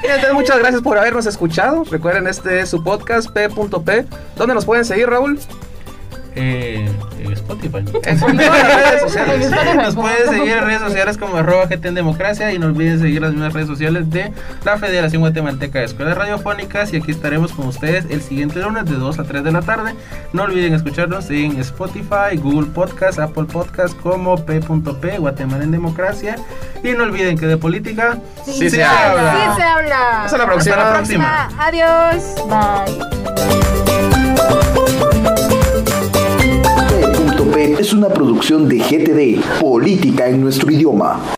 Entonces, 0.03 0.33
muchas 0.33 0.59
gracias 0.59 0.81
por 0.81 0.97
habernos 0.97 1.25
escuchado. 1.25 1.83
Recuerden, 1.85 2.27
este 2.27 2.59
es 2.59 2.69
su 2.69 2.83
podcast 2.83 3.31
P.P. 3.31 4.05
¿Dónde 4.35 4.53
nos 4.53 4.65
pueden 4.65 4.85
seguir, 4.85 5.09
Raúl? 5.09 5.39
Eh, 6.35 6.89
Spotify. 7.33 7.77
En 8.03 8.19
todas 8.19 8.35
las 8.35 8.75
redes 8.75 9.01
sociales. 9.01 9.51
Nos 9.75 9.95
pueden 9.95 10.29
seguir 10.29 10.51
en 10.57 10.65
redes 10.65 10.81
sociales 10.81 11.17
como 11.17 11.37
arroba 11.37 11.65
GT 11.65 11.85
en 11.85 11.95
Democracia 11.95 12.51
y 12.51 12.59
no 12.59 12.67
olviden 12.67 12.99
seguir 12.99 13.21
las 13.21 13.31
mismas 13.31 13.53
redes 13.53 13.67
sociales 13.67 14.09
de 14.09 14.31
la 14.63 14.77
Federación 14.77 15.21
Guatemalteca 15.21 15.79
de 15.79 15.85
Escuelas 15.85 16.17
Radiofónicas 16.17 16.93
y 16.93 16.97
aquí 16.97 17.11
estaremos 17.11 17.53
con 17.53 17.67
ustedes 17.67 18.05
el 18.09 18.21
siguiente 18.21 18.59
lunes 18.59 18.85
de 18.85 18.95
2 18.95 19.19
a 19.19 19.23
3 19.23 19.43
de 19.43 19.51
la 19.51 19.61
tarde. 19.61 19.95
No 20.33 20.43
olviden 20.43 20.73
escucharnos 20.73 21.29
en 21.29 21.59
Spotify, 21.59 22.35
Google 22.37 22.69
Podcast, 22.71 23.19
Apple 23.19 23.45
Podcast 23.45 23.95
como 23.99 24.35
P.P. 24.45 25.17
Guatemala 25.19 25.63
en 25.63 25.71
Democracia 25.71 26.35
y 26.83 26.91
no 26.91 27.03
olviden 27.03 27.37
que 27.37 27.47
de 27.47 27.57
política 27.57 28.17
Sí 28.45 28.69
se 28.69 28.83
habla. 28.83 29.33
Sí 29.33 29.61
se 29.61 29.63
habla. 29.63 30.25
Hasta 30.25 30.37
la 30.37 30.45
próxima. 30.45 30.75
Hasta 30.75 30.89
la 30.89 30.97
próxima. 30.97 31.49
Adiós. 31.57 32.35
P.P. 32.47 33.74
es 37.79 37.93
una 37.93 38.09
producción 38.09 38.69
de 38.69 38.77
GTD, 38.77 39.59
Política 39.59 40.27
en 40.27 40.41
nuestro 40.41 40.71
idioma. 40.71 41.35